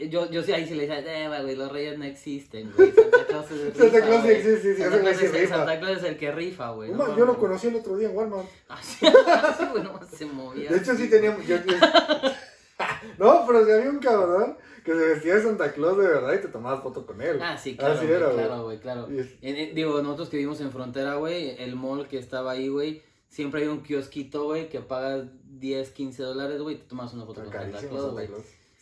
yo, 0.09 0.29
yo 0.29 0.43
sí 0.43 0.51
ahí 0.51 0.67
sí 0.67 0.75
le 0.75 0.85
decía, 0.87 1.25
eh, 1.25 1.41
güey, 1.41 1.55
los 1.55 1.71
reyes 1.71 1.97
no 1.97 2.03
existen, 2.05 2.71
güey. 2.75 2.91
Santa 2.91 3.25
Claus 3.27 3.45
es 3.51 3.59
el 3.61 3.73
Santa 3.73 3.83
rifa, 3.97 4.05
Claus 4.05 4.15
sí 4.21 4.27
güey. 4.27 4.35
existe, 4.35 4.61
sí, 4.61 4.75
sí, 4.75 4.81
Santa 4.83 4.99
Claus 4.99 5.15
es 5.15 5.23
el- 5.23 5.41
rifa. 5.41 5.55
Santa 5.55 5.79
Claus 5.79 5.97
es 5.97 6.03
el 6.03 6.17
que 6.17 6.31
rifa, 6.31 6.69
güey. 6.71 6.91
No, 6.91 7.17
yo 7.17 7.25
lo 7.25 7.37
conocí 7.37 7.67
el 7.67 7.75
otro 7.75 7.95
día 7.97 8.09
en 8.09 8.15
Walmart. 8.17 8.47
Así, 8.67 9.05
así, 9.05 9.63
nomás 9.81 10.09
se 10.09 10.25
movía. 10.25 10.69
De 10.69 10.77
hecho, 10.77 10.95
sí 10.95 11.09
teníamos. 11.09 11.45
yo- 11.47 11.57
yo- 11.57 11.73
no, 13.17 13.45
pero 13.47 13.65
si 13.65 13.71
había 13.71 13.89
un 13.89 13.99
cabrón 13.99 14.57
que 14.83 14.91
se 14.93 14.99
vestía 14.99 15.35
de 15.35 15.43
Santa 15.43 15.71
Claus 15.73 15.97
de 15.97 16.07
verdad 16.07 16.33
y 16.33 16.41
te 16.41 16.47
tomabas 16.49 16.83
foto 16.83 17.05
con 17.05 17.21
él. 17.21 17.39
Ah, 17.41 17.57
sí, 17.57 17.75
claro, 17.75 17.95
Así 17.95 18.05
güey, 18.05 18.17
era, 18.17 18.27
güey. 18.27 18.37
claro, 18.45 18.63
güey, 18.63 18.79
claro. 18.79 19.07
En- 19.09 19.55
en- 19.57 19.75
digo, 19.75 20.01
nosotros 20.01 20.29
que 20.29 20.37
vivimos 20.37 20.61
en 20.61 20.71
frontera, 20.71 21.15
güey, 21.15 21.55
el 21.61 21.75
mall 21.75 22.07
que 22.07 22.17
estaba 22.19 22.51
ahí, 22.51 22.67
güey, 22.69 23.03
siempre 23.27 23.61
hay 23.63 23.67
un 23.67 23.81
kiosquito, 23.83 24.45
güey, 24.45 24.69
que 24.69 24.79
pagas 24.81 25.25
10, 25.59 25.91
15 25.91 26.23
dólares, 26.23 26.61
güey, 26.61 26.75
y 26.75 26.79
te 26.79 26.85
tomas 26.85 27.13
una 27.13 27.25
foto 27.25 27.43
con 27.43 27.51
Santa 27.53 27.79
Claus, 27.87 28.11
güey. 28.13 28.29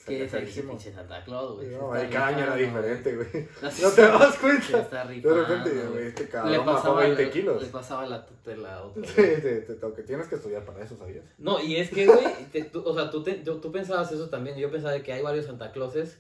Que 0.06 0.24
es 0.26 0.34
el 0.36 0.46
pinche 0.46 0.94
Santa 0.94 1.24
Claus, 1.24 1.56
güey. 1.56 1.70
No, 1.70 1.92
ahí 1.92 2.08
cada 2.12 2.28
año 2.28 2.44
era 2.44 2.56
diferente, 2.56 3.16
güey. 3.16 3.28
güey. 3.32 3.48
No 3.82 3.90
te 3.90 4.02
das 4.04 4.38
cuenta. 4.40 4.80
está 4.82 5.04
De 5.08 5.14
rifando, 5.16 5.46
repente, 5.46 5.88
güey, 5.88 6.08
este 6.08 6.24
Le 6.26 6.30
cabrón 6.30 6.58
bajó 6.66 6.74
pasaba, 6.78 7.02
20 7.02 7.24
le, 7.26 7.32
kilos. 7.32 7.62
le 7.64 7.68
pasaba 7.70 8.06
la 8.06 8.24
tutela 8.24 8.76
a 8.76 8.84
otro. 8.84 9.04
Sí, 9.04 9.14
güey. 9.16 9.66
te. 9.66 10.04
Tienes 10.04 10.28
que 10.28 10.36
estudiar 10.36 10.64
para 10.64 10.84
eso, 10.84 10.96
¿sabías? 10.96 11.26
No, 11.40 11.60
y 11.60 11.78
es 11.78 11.90
que, 11.90 12.06
güey, 12.06 12.24
o 12.86 12.94
sea, 12.94 13.10
tú, 13.10 13.24
te- 13.24 13.34
tú, 13.38 13.60
tú 13.60 13.72
pensabas 13.72 14.12
eso 14.12 14.30
también. 14.30 14.56
Yo 14.58 14.70
pensaba 14.70 14.94
de 14.94 15.02
que 15.02 15.12
hay 15.12 15.24
varios 15.24 15.48
Santa 15.48 15.72
Clauses. 15.72 16.20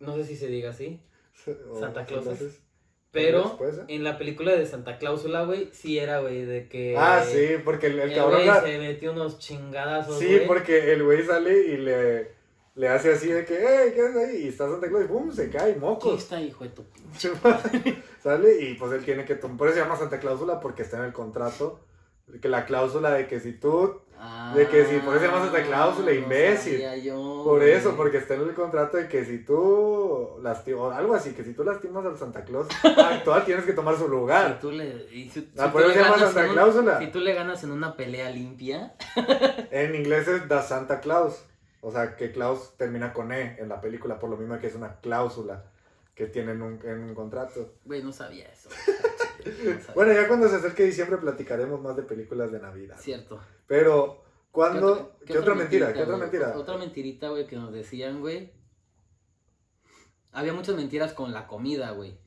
No 0.00 0.16
sé 0.16 0.24
si 0.24 0.34
se 0.34 0.48
diga 0.48 0.70
así. 0.70 1.00
Santa 1.78 2.04
Clauses. 2.04 2.60
Pero 3.12 3.58
en 3.88 4.04
la 4.04 4.16
película 4.16 4.52
de 4.56 4.64
Santa 4.66 4.96
Cláusula, 4.98 5.44
güey, 5.44 5.68
sí 5.72 5.98
era, 5.98 6.20
güey, 6.20 6.44
de 6.46 6.66
que. 6.68 6.96
Ah, 6.96 7.22
sí, 7.26 7.56
porque 7.64 7.88
el, 7.88 7.98
el 7.98 8.10
El 8.10 8.16
cabrón. 8.16 8.34
güey 8.36 8.46
la- 8.46 8.62
se 8.62 8.78
metió 8.78 9.12
unos 9.12 9.38
chingadazos. 9.38 10.18
Sí, 10.18 10.26
güey. 10.28 10.46
porque 10.46 10.92
el 10.94 11.02
güey 11.04 11.22
sale 11.24 11.58
y 11.58 11.76
le, 11.76 12.30
le 12.74 12.88
hace 12.88 13.12
así 13.12 13.28
de 13.28 13.44
que, 13.44 13.58
hey, 13.60 13.92
¿qué 13.94 14.00
haces 14.00 14.16
ahí? 14.16 14.36
Y 14.44 14.48
está 14.48 14.66
Santa 14.68 14.88
Claus 14.88 15.04
y 15.04 15.08
¡pum! 15.08 15.30
Se 15.30 15.50
cae, 15.50 15.72
Aquí 15.72 15.80
mocos. 15.80 16.22
está, 16.22 16.40
hijo 16.40 16.64
de 16.64 16.70
tu 16.70 16.84
pinche. 16.90 17.30
sale 18.22 18.60
y 18.62 18.74
pues 18.74 18.92
él 18.92 19.04
tiene 19.04 19.24
que 19.26 19.34
tomar. 19.34 19.58
Por 19.58 19.68
eso 19.68 19.76
se 19.76 19.82
llama 19.82 19.96
Santa 19.96 20.18
Cláusula 20.18 20.58
porque 20.60 20.80
está 20.82 20.96
en 20.98 21.04
el 21.04 21.12
contrato. 21.12 21.80
Que 22.40 22.48
la 22.48 22.64
cláusula 22.64 23.10
de 23.12 23.26
que 23.26 23.40
si 23.40 23.52
tú. 23.52 24.00
De 24.54 24.68
que 24.68 24.84
sí, 24.86 24.98
por 25.04 25.16
eso 25.16 25.24
se 25.24 25.30
llama 25.32 25.44
Santa 25.46 25.64
Cláusula, 25.64 26.10
Ah, 26.12 26.14
imbécil. 26.14 27.02
yo, 27.02 27.42
Por 27.44 27.60
eso, 27.64 27.86
güey. 27.88 27.96
porque 27.96 28.16
está 28.18 28.34
en 28.34 28.42
el 28.42 28.54
contrato 28.54 28.96
de 28.96 29.08
que 29.08 29.24
si 29.24 29.38
tú 29.38 30.36
lastimas. 30.40 30.96
Algo 30.96 31.14
así, 31.14 31.32
que 31.32 31.42
si 31.42 31.54
tú 31.54 31.64
lastimas 31.64 32.06
al 32.06 32.16
Santa 32.16 32.44
Claus, 32.44 32.68
actual 32.84 33.44
tienes 33.44 33.64
que 33.64 33.72
tomar 33.72 33.96
su 33.96 34.04
Si 34.04 34.10
lugar. 34.10 34.60
tú 34.60 34.70
le. 34.70 35.08
y 35.12 35.28
si- 35.28 35.50
Ah, 35.58 35.64
si 35.66 35.70
por 35.72 35.82
tú 35.82 35.88
eso 35.90 35.98
le 35.98 36.04
ganas 36.04 36.20
Santa 36.20 36.46
un- 36.46 36.52
Cláusula. 36.52 36.98
Si 37.00 37.06
tú 37.08 37.18
le 37.18 37.34
ganas 37.34 37.64
en 37.64 37.72
una 37.72 37.96
pelea 37.96 38.30
limpia. 38.30 38.94
En 39.72 39.94
inglés 39.96 40.28
es 40.28 40.46
The 40.48 40.62
Santa 40.62 41.00
Claus. 41.00 41.44
O 41.80 41.90
sea, 41.90 42.14
que 42.16 42.30
Claus 42.30 42.74
termina 42.76 43.12
con 43.12 43.32
E 43.32 43.56
en 43.58 43.68
la 43.68 43.80
película, 43.80 44.20
por 44.20 44.30
lo 44.30 44.36
mismo 44.36 44.56
que 44.60 44.68
es 44.68 44.76
una 44.76 45.00
cláusula 45.00 45.64
que 46.14 46.26
tienen 46.26 46.62
un, 46.62 46.78
en 46.84 47.00
un 47.02 47.14
contrato. 47.16 47.72
Güey, 47.84 48.04
no 48.04 48.12
sabía 48.12 48.46
eso. 48.46 48.68
Bueno, 49.94 50.12
ya 50.12 50.28
cuando 50.28 50.48
se 50.48 50.56
acerque 50.56 50.84
diciembre 50.84 51.18
platicaremos 51.18 51.80
más 51.80 51.96
de 51.96 52.02
películas 52.02 52.52
de 52.52 52.60
Navidad. 52.60 52.96
Cierto. 52.98 53.40
Pero, 53.66 54.22
¿Qué 54.22 54.50
¿cuándo? 54.50 55.16
¿Qué, 55.26 55.38
otra 55.38 55.54
mentira? 55.54 55.92
¿Qué 55.92 56.02
otra 56.02 56.16
mentira? 56.16 56.56
Otra 56.56 56.76
mentirita, 56.76 57.28
güey, 57.30 57.46
que 57.46 57.56
nos 57.56 57.72
decían, 57.72 58.20
güey. 58.20 58.52
Había 60.32 60.52
muchas 60.52 60.76
mentiras 60.76 61.12
con 61.12 61.32
la 61.32 61.46
comida, 61.46 61.90
güey. 61.90 62.18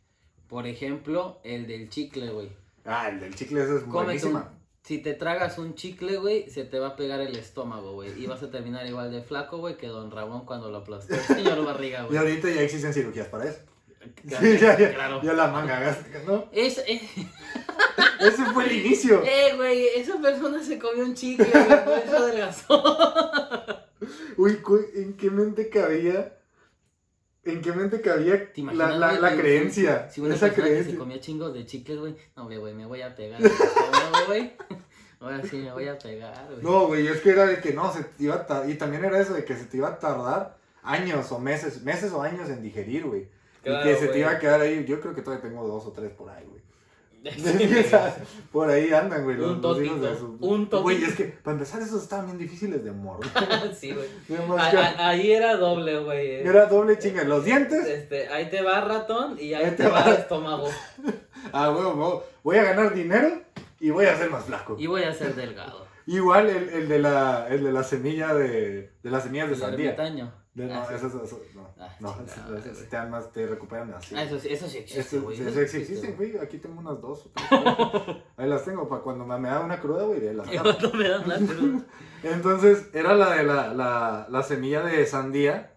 Por 0.48 0.68
ejemplo, 0.68 1.40
el 1.44 1.68
del 1.68 1.90
chicle, 1.90 2.30
güey. 2.30 2.50
Ah, 2.86 3.10
el 3.10 3.20
del 3.20 3.36
chicle 3.36 3.64
ese 3.64 3.78
es 3.78 3.82
Cómete 3.82 3.98
un- 3.98 4.04
buenísima. 4.06 4.52
Si 4.84 5.00
te 5.00 5.16
tragas 5.16 5.58
un 5.58 5.74
chicle, 5.74 6.18
güey, 6.18 6.48
se 6.48 6.64
te 6.64 6.78
va 6.78 6.90
a 6.90 6.96
pegar 6.96 7.20
el 7.20 7.36
estómago, 7.36 7.94
güey. 7.94 8.22
Y 8.22 8.28
vas 8.28 8.44
a 8.44 8.52
terminar 8.52 8.86
igual 8.86 9.12
de 9.12 9.24
flaco, 9.24 9.58
güey, 9.58 9.78
que 9.78 9.88
Don 9.88 10.12
Ramón 10.12 10.46
cuando 10.46 10.70
lo 10.70 10.78
aplastó 10.78 11.16
el 11.16 11.22
señor 11.22 11.66
Barriga, 11.66 12.08
Y 12.12 12.16
ahorita 12.16 12.52
ya 12.52 12.62
existen 12.62 12.94
cirugías 12.94 13.28
para 13.28 13.46
eso. 13.46 13.62
Claro, 14.28 14.46
Sí, 14.46 14.58
ya, 14.58 14.78
ya, 14.78 14.94
claro. 14.94 15.22
ya 15.22 15.34
la 15.34 15.48
manga 15.48 15.80
gástrica, 15.80 16.20
¿no? 16.26 16.50
Es, 16.52 16.80
eh, 16.88 17.02
Ese 18.20 18.46
fue 18.54 18.66
el 18.66 18.86
inicio. 18.86 19.22
eh, 19.26 19.54
güey, 19.56 19.88
esa 19.96 20.18
persona 20.20 20.64
se 20.64 20.80
comió 20.80 21.04
un 21.06 21.14
chicle, 21.14 21.46
güey, 21.46 21.86
por 21.86 21.98
eso 22.00 22.18
adelgazó. 22.18 22.84
Uy, 24.38 24.60
¿en 24.96 25.14
qué 25.18 25.30
mente 25.30 25.70
cabía? 25.70 26.38
¿En 27.44 27.62
qué 27.62 27.72
mente 27.72 28.02
cabía 28.02 28.52
¿Te 28.52 28.64
la, 28.64 28.90
la, 28.98 29.12
la 29.14 29.36
creencia? 29.38 30.10
Si 30.10 30.20
una 30.22 30.34
esa 30.34 30.48
persona 30.48 30.64
que 30.68 30.72
se 30.72 30.80
creencia. 30.82 30.98
comía 30.98 31.20
chingos 31.20 31.54
de 31.54 31.66
chicles, 31.66 32.00
güey, 32.00 32.16
no, 32.36 32.46
güey, 32.46 32.74
me 32.74 32.86
voy 32.88 33.02
a 33.04 33.16
pegar. 33.16 33.40
güey. 34.28 34.54
Ahora 35.20 35.42
sí 35.44 35.58
me 35.58 35.72
voy 35.72 35.88
a 35.88 35.98
pegar, 35.98 36.48
güey. 36.50 36.62
No, 36.64 36.88
güey, 36.88 37.08
es 37.08 37.22
que 37.22 37.30
era 37.30 37.46
de 37.46 37.62
que 37.62 37.72
no, 37.74 37.94
se 37.94 38.04
te 38.04 38.24
iba 38.24 38.36
a 38.36 38.48
tar- 38.48 38.68
y 38.70 38.76
también 38.76 39.06
era 39.06 39.20
eso 39.20 39.34
de 39.34 39.46
que 39.46 39.56
se 39.56 39.66
te 39.66 39.78
iba 39.78 39.90
a 39.90 40.00
tardar 40.00 40.58
años 40.84 41.32
o 41.32 41.40
meses, 41.40 41.84
meses 41.84 42.12
o 42.12 42.22
años 42.22 42.50
en 42.50 42.62
digerir, 42.64 43.06
güey. 43.06 43.28
Claro, 43.66 43.90
y 43.90 43.94
que 43.94 44.00
se 44.00 44.08
te 44.08 44.20
iba 44.20 44.32
a 44.32 44.40
quedar 44.40 44.62
ahí, 44.62 44.86
yo 44.86 45.02
creo 45.02 45.14
que 45.14 45.22
todavía 45.22 45.44
tengo 45.50 45.68
dos 45.68 45.86
o 45.86 45.92
tres 45.92 46.12
por 46.12 46.30
ahí, 46.30 46.46
güey. 46.46 46.64
Sí, 47.36 47.68
por 48.52 48.70
ahí 48.70 48.94
andan, 48.94 49.24
güey, 49.24 49.36
los, 49.36 49.50
Un 49.50 49.56
de 49.56 49.62
totito, 49.62 50.16
su... 50.16 50.38
un 50.42 50.70
totito. 50.70 50.82
Güey, 50.84 51.04
es 51.04 51.16
que 51.16 51.24
para 51.26 51.54
empezar 51.54 51.82
esos 51.82 52.04
estaban 52.04 52.28
bien 52.28 52.38
difíciles 52.38 52.84
de 52.84 52.92
morder. 52.92 53.32
sí, 53.76 53.94
güey. 53.94 54.08
Que 54.28 54.38
Ahí 54.78 55.32
era 55.32 55.56
doble, 55.58 55.98
güey. 56.02 56.36
Era 56.48 56.68
doble 56.68 57.00
chinga, 57.00 57.24
los 57.24 57.44
dientes. 57.44 57.84
Este, 57.88 58.28
ahí 58.30 58.48
te 58.52 58.62
va 58.62 58.82
ratón 58.82 59.38
y 59.40 59.56
ahí, 59.56 59.64
Ahí 59.66 59.72
te, 59.72 59.78
te 59.78 59.88
va 59.88 60.02
va. 60.02 60.12
el 60.12 60.18
estómago. 60.18 60.70
Ah, 61.52 61.70
güey, 61.70 61.84
güey, 61.94 62.20
voy 62.44 62.58
a 62.58 62.64
ganar 62.64 62.94
dinero 62.94 63.42
y 63.80 63.90
voy 63.90 64.06
a 64.06 64.16
ser 64.16 64.30
más 64.30 64.46
flaco. 64.46 64.76
Y 64.78 64.86
voy 64.86 65.02
a 65.04 65.12
ser 65.14 65.34
delgado. 65.34 65.88
Igual 66.06 66.48
el, 66.50 66.70
el 66.70 66.88
de 66.88 67.00
la 67.00 67.48
el 67.50 67.64
de 67.64 67.72
la 67.72 67.82
semilla 67.84 68.36
de, 68.36 68.92
de 69.02 69.10
las 69.10 69.24
semillas 69.24 69.48
de 69.48 69.56
El 69.56 69.60
sandía. 69.60 69.86
ermitaño. 69.94 70.32
De- 70.56 70.66
no, 70.68 70.74
Ah, 70.82 70.86
sí. 70.88 70.96
eso, 70.96 71.08
eso, 71.08 71.24
eso- 71.24 71.42
no, 71.54 71.68
Ah, 71.78 71.90
no, 72.00 72.16
chingada, 72.26 72.60
eso- 72.60 72.84
te, 72.90 72.96
dan 72.96 73.12
más, 73.12 73.30
te 73.32 73.46
recuperan 73.46 73.94
así. 73.94 74.16
Ah, 74.16 74.24
eso, 74.24 74.40
sí- 74.40 74.48
eso 74.52 74.68
sí 74.70 74.78
existe, 74.80 75.20
güey. 75.20 75.36
sí, 75.38 75.44
eso 75.44 75.60
eso 75.62 75.78
existe, 75.78 76.12
güey. 76.14 76.38
Aquí 76.38 76.58
tengo 76.60 76.80
unas 76.80 77.00
dos 77.02 77.26
o 77.26 77.32
tres. 77.36 77.50
güey. 77.50 78.24
Ahí 78.38 78.48
las 78.50 78.64
tengo 78.66 78.88
para 78.88 79.02
cuando 79.04 79.26
me, 79.26 79.38
me 79.40 79.50
da 79.50 79.60
una 79.60 79.80
cruda, 79.82 80.04
güey, 80.06 80.34
las. 80.34 80.48
No 80.82 80.94
me. 80.94 81.84
Entonces, 82.24 82.88
era 82.94 83.14
la 83.16 83.36
de 83.36 83.44
la, 83.44 83.74
la, 83.74 84.28
la 84.30 84.44
semilla 84.44 84.82
de 84.82 85.06
sandía 85.06 85.74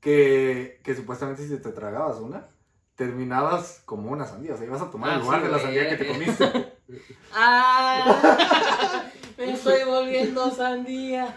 que, 0.00 0.80
que 0.82 0.94
supuestamente 0.96 1.46
si 1.46 1.56
te 1.58 1.70
tragabas 1.70 2.16
una, 2.18 2.48
terminabas 2.96 3.82
como 3.84 4.10
una 4.10 4.26
sandía. 4.26 4.54
O 4.54 4.56
sea, 4.56 4.66
ibas 4.66 4.80
a 4.82 4.90
tomar 4.90 5.10
Ah, 5.10 5.14
el 5.16 5.20
lugar 5.20 5.40
sí, 5.40 5.46
de 5.46 5.52
la 5.52 5.58
sandía 5.58 5.88
que 5.90 5.96
te 5.96 6.06
comiste. 6.06 6.72
¡Ah! 7.34 9.04
Me 9.36 9.52
estoy 9.52 9.84
volviendo 9.84 10.50
sandía. 10.50 11.36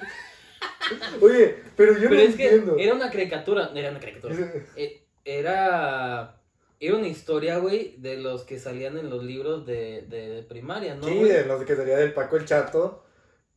Oye, 1.22 1.56
pero 1.76 1.94
yo 1.94 2.10
Pero 2.10 2.16
no 2.16 2.20
es 2.22 2.36
que 2.36 2.44
entiendo. 2.46 2.76
era 2.78 2.94
una 2.94 3.10
caricatura. 3.12 3.72
Era 3.76 3.90
una 3.92 4.00
caricatura. 4.00 4.36
Eh, 4.76 5.02
Era. 5.24 6.42
Era 6.80 6.96
una 6.98 7.08
historia, 7.08 7.58
güey, 7.60 7.96
de 7.98 8.18
los 8.18 8.44
que 8.44 8.60
salían 8.60 8.98
en 8.98 9.10
los 9.10 9.24
libros 9.24 9.66
de, 9.66 10.02
de, 10.10 10.30
de 10.30 10.44
primaria, 10.44 10.96
¿no? 10.96 11.08
Sí, 11.08 11.16
güey? 11.16 11.32
de 11.32 11.46
los 11.46 11.64
que 11.64 11.76
sería 11.76 11.98
del 11.98 12.14
Paco 12.14 12.36
el 12.38 12.46
Chato. 12.46 13.04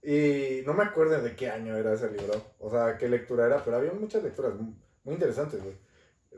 Y 0.03 0.63
no 0.65 0.73
me 0.75 0.85
acuerdo 0.85 1.21
de 1.21 1.35
qué 1.35 1.51
año 1.51 1.77
era 1.77 1.93
ese 1.93 2.11
libro. 2.11 2.41
O 2.61 2.71
sea, 2.71 2.97
qué 2.97 3.09
lectura 3.09 3.47
era, 3.47 3.65
pero 3.65 3.77
había 3.77 3.93
muchas 3.93 4.23
lecturas 4.23 4.55
muy, 4.55 4.73
muy 5.03 5.15
interesantes, 5.15 5.61
güey. 5.63 5.75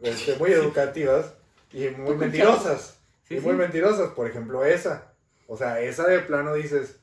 Este, 0.03 0.37
muy 0.37 0.51
educativas 0.53 1.35
y 1.73 1.89
muy 1.91 2.17
mentirosas. 2.17 2.99
Sí, 3.25 3.35
y 3.35 3.41
sí. 3.41 3.47
muy 3.47 3.55
mentirosas, 3.55 4.13
por 4.13 4.27
ejemplo, 4.27 4.65
esa. 4.65 5.13
O 5.47 5.57
sea, 5.59 5.81
esa 5.83 6.07
de 6.07 6.21
plano 6.21 6.55
dices, 6.55 7.00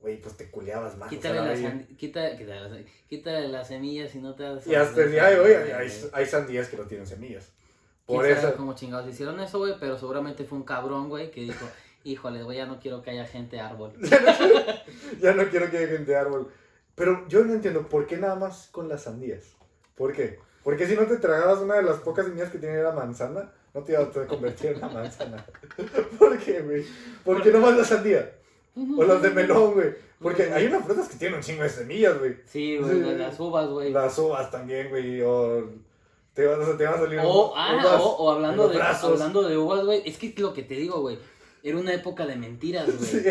güey, 0.00 0.20
pues 0.20 0.36
te 0.36 0.50
culeabas 0.50 0.96
más. 0.96 1.08
o 1.08 1.10
Quítale, 1.10 1.34
sea, 1.38 1.44
la 1.46 1.56
sand- 1.56 1.96
quítale, 1.96 2.44
las- 2.46 2.86
quítale 3.08 3.48
las 3.48 3.68
semillas 3.68 4.14
y 4.14 4.18
no 4.20 4.34
te 4.34 4.42
das. 4.44 4.66
Y 4.66 4.74
hasta 4.74 5.02
el 5.02 5.12
día 5.12 5.26
de 5.30 5.40
hoy 5.40 5.52
hay, 6.12 6.26
sandías 6.26 6.68
que 6.68 6.76
no 6.76 6.84
tienen 6.84 7.06
semillas. 7.06 7.52
Por 8.06 8.24
¿Quién 8.24 8.36
sabe 8.36 8.48
eso. 8.48 8.56
cómo 8.56 8.74
chingados 8.74 9.08
hicieron 9.08 9.38
eso, 9.40 9.58
güey? 9.58 9.74
Pero 9.78 9.96
seguramente 9.98 10.44
fue 10.44 10.58
un 10.58 10.64
cabrón, 10.64 11.08
güey, 11.08 11.30
que 11.30 11.42
dijo, 11.42 11.66
híjole, 12.04 12.42
güey, 12.42 12.56
ya 12.58 12.66
no 12.66 12.80
quiero 12.80 13.02
que 13.02 13.10
haya 13.10 13.26
gente 13.26 13.60
árbol. 13.60 13.92
Ya 15.20 15.32
no 15.34 15.48
quiero 15.48 15.70
que 15.70 15.78
haya 15.78 15.88
gente 15.88 16.16
árbol. 16.16 16.50
Pero 16.94 17.26
yo 17.28 17.44
no 17.44 17.52
entiendo, 17.54 17.88
¿por 17.88 18.06
qué 18.06 18.16
nada 18.16 18.34
más 18.36 18.68
con 18.72 18.88
las 18.88 19.02
sandías? 19.04 19.54
¿Por 19.94 20.12
qué? 20.12 20.38
Porque 20.64 20.86
si 20.86 20.94
no 20.96 21.04
te 21.06 21.16
tragabas 21.16 21.60
una 21.60 21.76
de 21.76 21.82
las 21.82 21.98
pocas 21.98 22.26
semillas 22.26 22.50
que 22.50 22.58
tiene 22.58 22.82
la 22.82 22.92
manzana, 22.92 23.50
no 23.72 23.82
te 23.82 23.92
ibas 23.92 24.14
a 24.16 24.26
convertir 24.26 24.72
en 24.72 24.76
una 24.78 24.88
manzana. 24.88 25.44
¿Por 26.18 26.38
qué, 26.38 26.60
güey? 26.60 26.84
¿Por 27.24 27.42
qué 27.42 27.50
nomás 27.50 27.76
la 27.76 27.84
sandía? 27.84 28.30
O 28.76 29.04
las 29.04 29.20
de 29.22 29.30
melón, 29.30 29.74
güey. 29.74 29.88
Porque 30.20 30.52
hay 30.52 30.66
unas 30.66 30.84
frutas 30.84 31.08
que 31.08 31.16
tienen 31.16 31.38
un 31.38 31.42
chingo 31.44 31.62
de 31.62 31.68
semillas, 31.70 32.18
güey. 32.18 32.36
Sí, 32.46 32.76
güey, 32.76 32.92
Sí. 33.02 33.14
las 33.16 33.40
uvas, 33.40 33.68
güey. 33.68 33.90
Las 33.92 34.18
uvas 34.18 34.50
también, 34.50 34.88
güey. 34.90 35.20
O 35.22 35.64
te 36.34 36.46
vas, 36.46 36.68
a- 36.68 36.76
te 36.76 36.84
van 36.84 36.94
a 36.94 36.98
salir 36.98 37.18
O, 37.20 37.48
uvas 37.50 37.54
ah, 37.56 37.98
o, 38.00 38.06
o 38.24 38.30
hablando, 38.30 38.68
de, 38.68 38.76
brazos. 38.76 39.12
hablando 39.12 39.42
de 39.42 39.56
uvas, 39.58 39.84
güey, 39.84 40.02
es 40.04 40.16
que 40.18 40.28
es 40.28 40.38
lo 40.38 40.52
que 40.52 40.62
te 40.62 40.74
digo, 40.74 41.00
güey. 41.00 41.18
Era 41.62 41.76
una 41.76 41.92
época 41.92 42.24
de 42.26 42.36
mentiras, 42.36 42.86
güey. 42.86 42.98
Sí, 42.98 43.22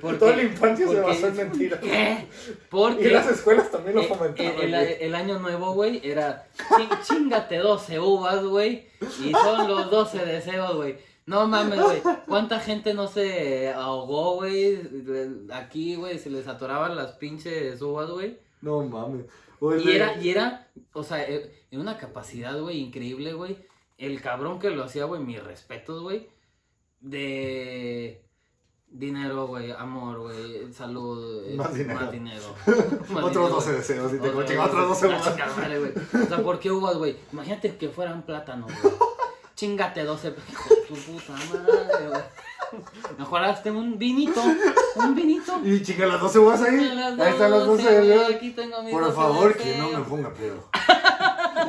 Porque- 0.00 0.18
toda 0.18 0.36
la 0.36 0.42
infancia 0.44 0.86
se 0.86 0.94
porque- 0.94 1.08
basó 1.08 1.26
en 1.28 1.36
mentiras. 1.36 1.80
¿Qué? 1.80 2.26
Y 2.48 2.52
Porque 2.70 3.10
las 3.10 3.28
escuelas 3.30 3.70
también 3.70 3.96
lo 3.96 4.02
el, 4.02 4.08
fomentaban. 4.08 4.52
el- 4.60 4.70
güey. 4.70 4.96
el 5.00 5.14
año 5.14 5.38
nuevo, 5.40 5.72
güey, 5.74 6.00
era 6.04 6.46
"Chi- 6.76 6.88
chingate 7.14 7.58
12 7.58 7.98
uvas, 7.98 8.44
güey, 8.44 8.86
y 9.24 9.32
son 9.32 9.66
los 9.68 9.90
12 9.90 10.24
deseos, 10.24 10.76
güey. 10.76 10.96
No 11.26 11.46
mames, 11.46 11.80
güey. 11.80 12.02
¿Cuánta 12.26 12.58
gente 12.60 12.94
no 12.94 13.06
se 13.06 13.72
ahogó, 13.72 14.36
güey? 14.36 14.80
Aquí, 15.52 15.94
güey, 15.96 16.18
se 16.18 16.30
les 16.30 16.48
atoraban 16.48 16.96
las 16.96 17.12
pinches 17.12 17.80
uvas, 17.80 18.10
güey. 18.10 18.38
No 18.60 18.82
mames. 18.82 19.26
Y 19.84 19.90
era, 19.92 20.20
y 20.20 20.30
era, 20.30 20.68
o 20.92 21.04
sea, 21.04 21.22
eh, 21.22 21.66
en 21.70 21.80
una 21.80 21.96
capacidad, 21.96 22.58
güey, 22.60 22.78
increíble, 22.80 23.32
güey. 23.34 23.56
El 23.98 24.20
cabrón 24.20 24.58
que 24.58 24.70
lo 24.70 24.82
hacía, 24.82 25.04
güey, 25.04 25.22
mis 25.22 25.42
respetos, 25.42 26.02
güey. 26.02 26.28
De 27.00 28.24
dinero, 28.88 29.46
güey, 29.46 29.70
amor, 29.72 30.20
güey, 30.20 30.72
salud. 30.72 31.44
eh, 31.46 31.54
Más 31.56 31.74
dinero. 31.74 32.00
Más 32.00 32.12
dinero. 32.12 32.42
Más 33.10 33.24
Otros 33.24 33.30
dinero, 33.30 33.48
12 33.48 33.66
güey. 33.68 33.78
deseos. 33.78 34.12
Otro- 34.14 34.44
chinga, 34.44 34.64
otros 34.66 34.88
12 34.88 35.08
la 35.10 35.18
más. 35.18 35.78
güey. 35.78 35.92
O 36.24 36.26
sea, 36.26 36.38
¿por 36.42 36.58
qué 36.58 36.70
uvas, 36.70 36.96
güey? 36.96 37.16
Imagínate 37.32 37.76
que 37.76 37.88
fueran 37.88 38.22
plátanos, 38.22 38.70
güey. 38.82 38.94
Chingate 39.66 40.02
12, 40.02 40.34
hijo 40.50 40.74
de 40.74 40.80
tu 40.88 40.94
puta 40.96 41.32
madre, 41.34 42.08
güey. 42.08 42.20
Mejor 43.16 43.44
hazte 43.44 43.70
un 43.70 43.96
vinito, 43.96 44.42
un 44.96 45.14
vinito. 45.14 45.60
Y 45.62 45.80
chica, 45.82 46.04
las 46.06 46.20
12 46.20 46.38
uvas 46.40 46.62
ahí. 46.62 46.80
Las 46.96 47.16
Ahí 47.20 47.30
están 47.30 47.50
las 47.52 47.64
12 47.66 47.82
güey, 47.84 48.08
deseos. 48.08 48.34
Aquí 48.34 48.50
tengo 48.50 48.82
mis 48.82 48.92
Por 48.92 49.02
12 49.04 49.14
favor, 49.14 49.56
que 49.56 49.78
no 49.78 49.88
me 49.90 50.04
ponga 50.04 50.30
pedo. 50.34 50.68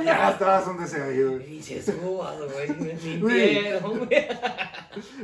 y 0.02 0.06
ya 0.06 0.32
estabas 0.32 0.66
un 0.66 0.80
deseo 0.80 1.04
ahí, 1.06 1.22
güey. 1.22 1.46
Pinches 1.46 1.92
uvas, 2.04 2.36
güey. 2.52 2.70
Me 2.80 2.94
mintieron, 2.96 4.00
güey. 4.00 4.28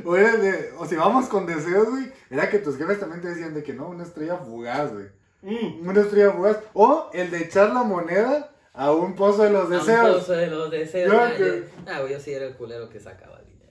O, 0.04 0.14
era 0.16 0.36
de- 0.36 0.72
o 0.78 0.86
si 0.86 0.94
vamos 0.94 1.26
con 1.26 1.46
deseos, 1.46 1.90
güey, 1.90 2.12
era 2.30 2.48
que 2.48 2.60
tus 2.60 2.76
jefes 2.76 3.00
también 3.00 3.20
te 3.20 3.30
decían 3.30 3.52
de 3.52 3.64
que 3.64 3.72
no, 3.72 3.88
una 3.88 4.04
estrella 4.04 4.36
fugaz, 4.36 4.92
güey. 4.92 5.06
Mm. 5.42 5.88
Una 5.88 6.02
estrella 6.02 6.30
fugaz. 6.30 6.58
O 6.72 7.10
el 7.14 7.32
de 7.32 7.38
echar 7.42 7.72
la 7.72 7.82
moneda 7.82 8.52
a 8.72 8.92
un 8.92 9.14
pozo 9.14 9.42
de 9.44 9.50
los 9.50 9.68
deseos. 9.68 10.18
Pozo 10.18 10.32
de 10.32 10.46
los 10.48 10.70
deseos. 10.70 11.12
Yo 11.12 11.20
ah, 11.20 11.32
que- 11.36 11.44
yo- 11.44 11.82
Ah, 11.86 12.00
güey, 12.00 12.12
yo 12.12 12.20
sí 12.20 12.32
era 12.32 12.46
el 12.46 12.54
culero 12.54 12.88
que 12.88 13.00
sacaba 13.00 13.40
dinero. 13.42 13.70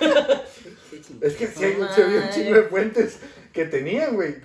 Es 1.20 1.36
que 1.36 1.46
sí, 1.46 1.64
hay, 1.64 1.74
sí 1.94 2.02
había 2.02 2.20
un 2.20 2.30
chingo 2.30 2.54
de 2.54 2.62
fuentes 2.64 3.18
que 3.52 3.64
tenían, 3.64 4.14
güey. 4.14 4.36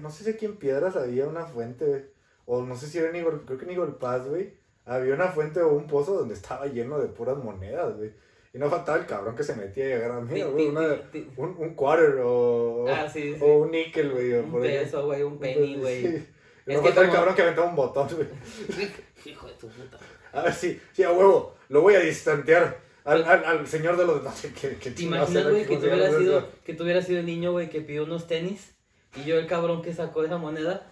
No 0.00 0.10
sé 0.10 0.24
si 0.24 0.30
aquí 0.30 0.46
en 0.46 0.56
Piedras 0.56 0.96
había 0.96 1.26
una 1.26 1.44
fuente, 1.46 1.84
güey. 1.84 2.02
O 2.46 2.62
no 2.62 2.76
sé 2.76 2.86
si 2.88 2.98
era 2.98 3.08
en 3.10 3.16
Igor, 3.16 3.44
creo 3.46 3.58
que 3.58 3.64
en 3.64 3.70
Igor 3.72 3.98
Paz, 3.98 4.26
güey. 4.28 4.54
Había 4.84 5.14
una 5.14 5.28
fuente 5.28 5.60
o 5.62 5.72
un 5.72 5.86
pozo 5.86 6.14
donde 6.14 6.34
estaba 6.34 6.66
lleno 6.66 6.98
de 6.98 7.06
puras 7.08 7.36
monedas, 7.38 7.96
güey. 7.96 8.12
Y 8.52 8.58
no 8.58 8.68
faltaba 8.68 8.98
el 8.98 9.06
cabrón 9.06 9.34
que 9.36 9.44
se 9.44 9.54
metía 9.56 9.88
y 9.88 9.92
agarraba, 9.92 10.20
mira, 10.22 10.46
güey, 10.46 10.68
una- 10.68 11.00
un, 11.36 11.56
un 11.58 11.74
quarter 11.74 12.20
o, 12.22 12.86
Ah, 12.88 13.08
sí, 13.10 13.34
sí. 13.34 13.38
o 13.40 13.58
un 13.58 13.70
níquel, 13.70 14.10
güey. 14.10 14.32
Un 14.34 14.60
peso, 14.60 15.06
güey, 15.06 15.22
un 15.22 15.38
penny, 15.38 15.76
güey. 15.76 16.02
Sí. 16.02 16.28
Es 16.66 16.76
No 16.76 16.82
faltaba 16.82 17.02
el 17.02 17.08
como- 17.08 17.12
cabrón 17.18 17.34
que 17.34 17.42
aventaba 17.42 17.68
un 17.68 17.76
botón, 17.76 18.08
güey. 18.14 18.28
Hijo 19.24 19.46
de 19.46 19.52
tu 19.54 19.68
puta. 19.68 19.98
A 20.32 20.42
ver, 20.42 20.54
sí, 20.54 20.80
sí, 20.92 21.02
a 21.02 21.12
huevo. 21.12 21.54
Lo 21.68 21.80
voy 21.82 21.94
a 21.94 22.00
distantear 22.00 22.80
al, 23.04 23.24
al, 23.24 23.44
al 23.44 23.66
señor 23.66 23.96
de 23.96 24.06
los... 24.06 24.20
Qué, 24.60 24.76
qué 24.78 24.90
¿Te 24.90 25.02
imaginas, 25.02 25.48
güey, 25.48 25.66
que 25.66 25.80
se 25.80 26.06
eso? 26.06 26.18
sido, 26.18 26.48
que 26.64 26.74
tú 26.74 26.84
hubieras 26.84 27.06
sido 27.06 27.20
el 27.20 27.26
niño, 27.26 27.52
güey, 27.52 27.68
que 27.70 27.80
pidió 27.80 28.04
unos 28.04 28.26
tenis? 28.26 28.74
Y 29.16 29.24
yo 29.24 29.38
el 29.38 29.46
cabrón 29.46 29.82
que 29.82 29.92
sacó 29.92 30.24
esa 30.24 30.38
moneda. 30.38 30.86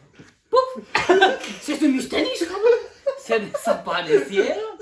¡Si 1.60 1.72
es 1.72 1.80
de 1.80 1.88
mis 1.88 2.08
tenis, 2.08 2.40
cabrón! 2.46 2.78
Se 3.18 3.38
desaparecieron. 3.40 4.78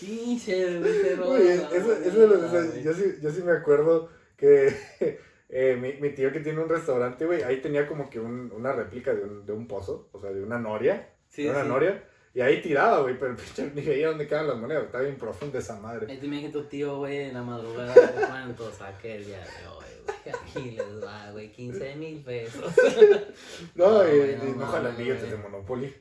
Pinche, 0.00 0.78
güey, 0.80 0.92
se 0.92 1.12
eso, 1.14 1.92
eso, 1.92 2.50
sea, 2.50 2.82
yo, 2.82 2.92
sí, 2.92 3.04
yo 3.22 3.30
sí 3.30 3.42
me 3.42 3.52
acuerdo 3.52 4.10
que 4.36 4.76
eh, 5.48 5.78
mi, 5.80 5.94
mi 5.94 6.10
tío 6.14 6.30
que 6.32 6.40
tiene 6.40 6.60
un 6.60 6.68
restaurante, 6.68 7.24
güey, 7.24 7.42
ahí 7.42 7.62
tenía 7.62 7.86
como 7.86 8.10
que 8.10 8.20
un- 8.20 8.52
una 8.52 8.72
réplica 8.72 9.14
de 9.14 9.22
un, 9.22 9.46
de 9.46 9.52
un 9.52 9.66
pozo, 9.66 10.08
o 10.12 10.20
sea, 10.20 10.30
de 10.30 10.42
una 10.42 10.58
noria, 10.58 11.08
Sí, 11.30 11.44
de 11.44 11.50
una 11.50 11.62
sí. 11.62 11.68
noria, 11.68 12.04
y 12.34 12.40
ahí 12.40 12.60
tiraba, 12.60 13.00
güey, 13.00 13.18
pero 13.18 13.36
pinche, 13.54 13.70
ni 13.74 13.82
veía 13.82 14.08
dónde 14.08 14.26
quedaban 14.26 14.48
las 14.48 14.58
monedas, 14.58 14.84
estaba 14.84 15.04
bien 15.04 15.16
profunda 15.16 15.58
esa 15.58 15.76
madre. 15.80 16.10
Ahí 16.10 16.18
te 16.18 16.26
imaginas 16.26 16.52
tu 16.52 16.64
tío, 16.64 16.98
güey, 16.98 17.18
en 17.18 17.34
la 17.34 17.42
madrugada, 17.42 17.94
¿cuánto 18.28 18.70
saqué 18.72 19.16
el 19.16 19.26
día 19.26 19.38
de 19.38 19.68
hoy, 19.68 19.84
güey? 20.04 20.34
Aquí 20.34 20.70
les 20.72 21.04
va, 21.04 21.30
güey, 21.32 21.50
15 21.52 21.96
mil 21.96 22.18
pesos. 22.22 22.72
No, 23.74 24.02
No, 24.02 24.08
y, 24.08 24.18
güey, 24.18 24.32
y 24.34 24.36
no 24.52 24.56
no 24.56 24.66
jalan 24.66 24.96
billetes 24.96 25.30
de. 25.30 25.36
Monopoly. 25.36 25.94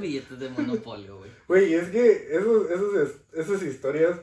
Billetes 0.00 0.38
de 0.38 0.48
monopolio, 0.50 1.18
güey. 1.18 1.30
Güey, 1.48 1.70
y 1.70 1.74
es 1.74 1.88
que 1.90 2.28
esos, 2.36 2.70
esos, 2.70 2.94
es- 2.96 3.38
esas 3.40 3.62
historias 3.62 4.18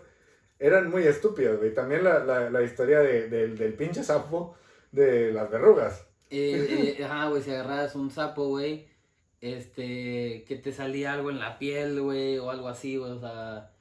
eran 0.60 0.90
muy 0.90 1.04
estúpidas, 1.04 1.58
güey. 1.58 1.74
También 1.74 2.04
la, 2.04 2.24
la, 2.24 2.50
la 2.50 2.62
historia 2.64 3.00
de, 3.00 3.28
del, 3.30 3.58
del 3.58 3.74
pinche 3.74 4.04
sapo 4.04 4.56
de 4.92 5.32
las 5.32 5.50
verrugas. 5.50 6.06
Eh, 6.30 6.96
eh, 6.98 7.04
ajá, 7.04 7.28
güey, 7.30 7.42
si 7.44 7.52
agarras 7.52 7.96
un 7.96 8.10
sapo, 8.10 8.48
güey, 8.48 8.88
este, 9.44 10.46
que 10.48 10.56
te 10.56 10.72
salía 10.72 11.12
algo 11.12 11.30
en 11.30 11.40
la 11.40 11.60
piel, 11.60 12.02
güey, 12.02 12.38
o 12.38 12.50
algo 12.50 12.70
así, 12.70 12.96
güey, 12.96 13.12
o 13.12 13.20
sea... 13.20 13.72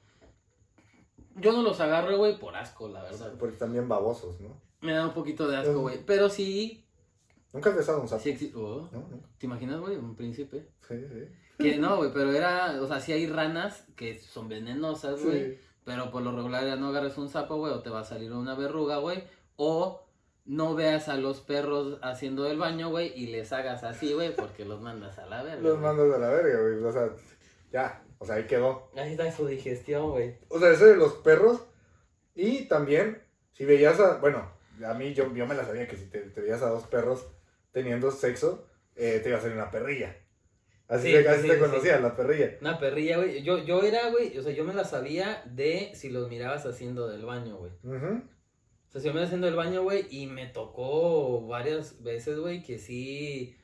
Yo 1.37 1.53
no 1.53 1.61
los 1.63 1.79
agarro, 1.79 2.17
güey, 2.17 2.37
por 2.37 2.55
asco, 2.55 2.89
la 2.89 3.01
verdad. 3.01 3.33
Porque 3.39 3.53
están 3.53 3.71
bien 3.71 3.87
babosos, 3.87 4.39
¿no? 4.41 4.61
Me 4.81 4.91
da 4.91 5.07
un 5.07 5.13
poquito 5.13 5.47
de 5.47 5.55
asco, 5.55 5.79
güey, 5.79 5.99
pero 6.05 6.29
sí, 6.29 6.85
Nunca 7.53 7.69
has 7.69 7.77
besado 7.77 8.01
un 8.01 8.07
sapo. 8.07 8.21
sí 8.21 8.31
existe... 8.31 8.57
oh, 8.57 8.89
No, 8.91 8.99
no. 8.99 9.21
¿Te 9.37 9.45
imaginas, 9.45 9.79
güey, 9.79 9.95
un 9.95 10.15
príncipe? 10.15 10.67
Sí, 10.87 10.95
sí. 11.07 11.27
Que 11.57 11.77
no, 11.77 11.97
güey, 11.97 12.11
pero 12.11 12.33
era, 12.33 12.81
o 12.81 12.87
sea, 12.87 12.99
sí 12.99 13.13
hay 13.13 13.27
ranas 13.27 13.85
que 13.95 14.19
son 14.19 14.49
venenosas, 14.49 15.23
güey. 15.23 15.51
Sí. 15.51 15.59
Pero 15.85 16.11
por 16.11 16.23
lo 16.23 16.35
regular 16.35 16.65
ya 16.65 16.75
no 16.75 16.87
agarres 16.87 17.17
un 17.17 17.29
sapo, 17.29 17.55
güey, 17.55 17.71
o 17.71 17.81
te 17.81 17.89
va 17.89 18.01
a 18.01 18.05
salir 18.05 18.33
una 18.33 18.55
verruga, 18.55 18.97
güey. 18.97 19.23
O 19.55 20.02
no 20.45 20.75
veas 20.75 21.07
a 21.09 21.15
los 21.15 21.41
perros 21.41 21.99
haciendo 22.01 22.47
el 22.47 22.57
baño, 22.57 22.89
güey, 22.89 23.13
y 23.15 23.27
les 23.27 23.53
hagas 23.53 23.83
así, 23.83 24.13
güey, 24.13 24.35
porque 24.35 24.65
los 24.65 24.81
mandas 24.81 25.17
a 25.19 25.25
la 25.25 25.43
verga. 25.43 25.61
Los 25.61 25.79
güey. 25.79 25.83
mandas 25.83 26.13
a 26.15 26.19
la 26.19 26.29
verga, 26.29 26.61
güey. 26.61 26.83
O 26.83 26.91
sea, 26.91 27.09
ya. 27.71 28.03
O 28.19 28.25
sea, 28.25 28.35
ahí 28.35 28.45
quedó. 28.45 28.89
Ahí 28.95 29.11
está 29.11 29.31
su 29.31 29.45
digestión, 29.47 30.11
güey. 30.11 30.35
O 30.49 30.59
sea, 30.59 30.71
ese 30.71 30.85
de 30.85 30.95
los 30.95 31.13
perros. 31.15 31.65
Y 32.35 32.67
también, 32.67 33.21
si 33.51 33.65
veías 33.65 33.99
a. 33.99 34.17
Bueno, 34.17 34.49
a 34.85 34.93
mí 34.93 35.13
yo, 35.13 35.33
yo 35.33 35.45
me 35.45 35.55
la 35.55 35.65
sabía 35.65 35.87
que 35.87 35.97
si 35.97 36.05
te, 36.07 36.19
te 36.19 36.41
veías 36.41 36.61
a 36.61 36.69
dos 36.69 36.83
perros 36.87 37.27
teniendo 37.71 38.11
sexo, 38.11 38.67
eh, 38.95 39.19
te 39.21 39.29
iba 39.29 39.37
a 39.37 39.41
salir 39.41 39.55
una 39.57 39.71
perrilla. 39.71 40.15
Así, 40.87 41.07
Sí, 41.07 41.23
te, 41.23 41.29
así 41.29 41.41
sí, 41.43 41.47
te 41.47 41.53
sí. 41.55 41.59
conocías, 41.59 42.01
la 42.01 42.15
perrilla. 42.15 42.57
Una 42.61 42.77
perrilla, 42.77 43.17
güey. 43.17 43.41
Yo, 43.43 43.57
yo 43.59 43.81
era, 43.83 44.09
güey, 44.09 44.37
o 44.37 44.43
sea, 44.43 44.53
yo 44.53 44.63
me 44.63 44.73
la 44.73 44.83
sabía 44.83 45.41
de 45.45 45.91
si 45.95 46.09
los 46.09 46.29
mirabas 46.29 46.65
haciendo 46.65 47.07
del 47.07 47.25
baño, 47.25 47.57
güey. 47.57 47.71
Ujú. 47.83 48.21
O 48.95 48.99
sea, 48.99 49.01
si 49.01 49.07
yo 49.07 49.13
me 49.13 49.19
iba 49.21 49.25
haciendo 49.25 49.47
el 49.47 49.55
baño, 49.55 49.81
güey, 49.83 50.05
y 50.11 50.27
me 50.27 50.45
tocó 50.45 51.41
varias 51.47 52.03
veces, 52.03 52.37
güey, 52.39 52.61
que 52.61 52.77
sí, 52.77 53.55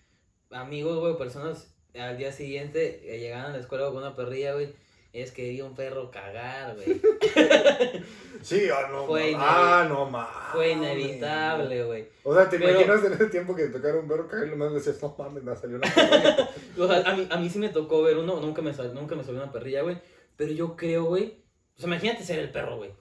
amigos, 0.50 1.00
güey, 1.00 1.18
personas 1.18 1.74
al 1.98 2.18
día 2.18 2.32
siguiente 2.32 3.02
eh, 3.16 3.20
llegaban 3.20 3.52
a 3.52 3.54
la 3.54 3.60
escuela 3.60 3.86
con 3.88 3.98
una 3.98 4.16
perrilla, 4.16 4.54
güey, 4.54 4.74
es 5.14 5.32
que 5.32 5.50
vi 5.50 5.62
un 5.62 5.76
perro 5.76 6.10
cagar, 6.12 6.76
güey. 6.76 7.00
Sí, 8.42 8.70
ah, 8.74 8.88
no. 8.90 9.06
Fue 9.06 9.34
ah, 9.38 9.86
no 9.90 10.10
mames. 10.10 10.30
Fue 10.54 10.72
inevitable, 10.72 11.84
güey. 11.84 12.08
O 12.24 12.34
sea, 12.34 12.50
¿te 12.50 12.58
Pero- 12.58 12.72
imaginas 12.82 13.04
en 13.04 13.14
ese 13.14 13.26
tiempo 13.26 13.54
que 13.54 13.64
te 13.66 13.70
tocara 13.74 14.00
un 14.00 14.08
perro 14.08 14.28
cagar 14.30 14.48
y 14.48 14.52
nomás 14.52 14.74
decías, 14.74 15.02
no 15.02 15.14
mames, 15.18 15.44
me 15.44 15.56
salió 15.58 15.76
una 15.76 15.90
perrilla? 15.94 16.50
O 16.78 16.88
sea, 16.88 17.02
a 17.12 17.16
mí, 17.18 17.28
a 17.30 17.38
mí 17.38 17.50
sí 17.50 17.60
me 17.60 17.68
tocó 17.70 18.02
ver 18.02 18.18
uno, 18.18 18.40
nunca 18.40 18.62
me, 18.62 18.74
sal- 18.74 18.94
nunca 18.94 19.16
me 19.16 19.24
salió 19.26 19.42
una 19.44 19.52
perrilla, 19.52 19.82
güey, 19.82 19.98
pero 20.38 20.54
yo 20.54 20.76
creo, 20.78 21.04
güey, 21.06 21.44
o 21.76 21.80
sea, 21.82 21.88
imagínate 21.88 22.24
ser 22.24 22.40
el 22.40 22.50
perro, 22.52 22.78
güey, 22.78 22.92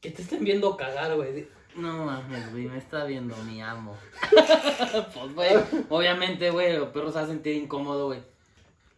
que 0.00 0.10
te 0.10 0.22
estén 0.22 0.44
viendo 0.44 0.76
cagar, 0.76 1.14
güey. 1.16 1.48
No 1.76 2.06
mames, 2.06 2.50
güey, 2.52 2.66
me 2.66 2.78
está 2.78 3.04
viendo 3.04 3.36
mi 3.44 3.60
amo. 3.60 3.96
pues, 5.14 5.34
güey, 5.34 5.56
obviamente, 5.90 6.50
güey, 6.50 6.76
los 6.76 6.88
perros 6.88 7.12
se 7.12 7.18
hacen 7.18 7.34
sentir 7.34 7.56
incómodo, 7.56 8.06
güey. 8.06 8.22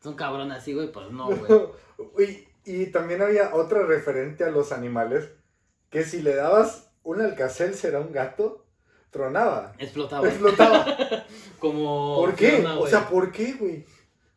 Son 0.03 0.15
cabrón 0.15 0.53
así, 0.53 0.75
güey, 0.75 0.93
pues 0.93 1.11
no, 1.11 1.27
güey. 1.27 1.61
Uy, 2.17 2.49
y 2.65 2.87
también 2.87 3.21
había 3.23 3.55
otra 3.55 3.85
referente 3.85 4.45
a 4.45 4.51
los 4.51 4.71
animales, 4.71 5.29
que 5.91 6.05
si 6.05 6.23
le 6.23 6.37
dabas 6.37 6.91
un 7.03 7.21
alcacel 7.21 7.75
será 7.75 7.99
un 7.99 8.13
gato, 8.13 8.65
tronaba, 9.11 9.75
Explotaba. 9.79 10.29
explotaba. 10.29 10.87
Como. 11.59 12.17
¿Por 12.17 12.35
qué? 12.35 12.51
Fiona, 12.59 12.79
o 12.79 12.87
sea, 12.87 13.09
¿por 13.09 13.33
qué, 13.33 13.55
güey? 13.55 13.85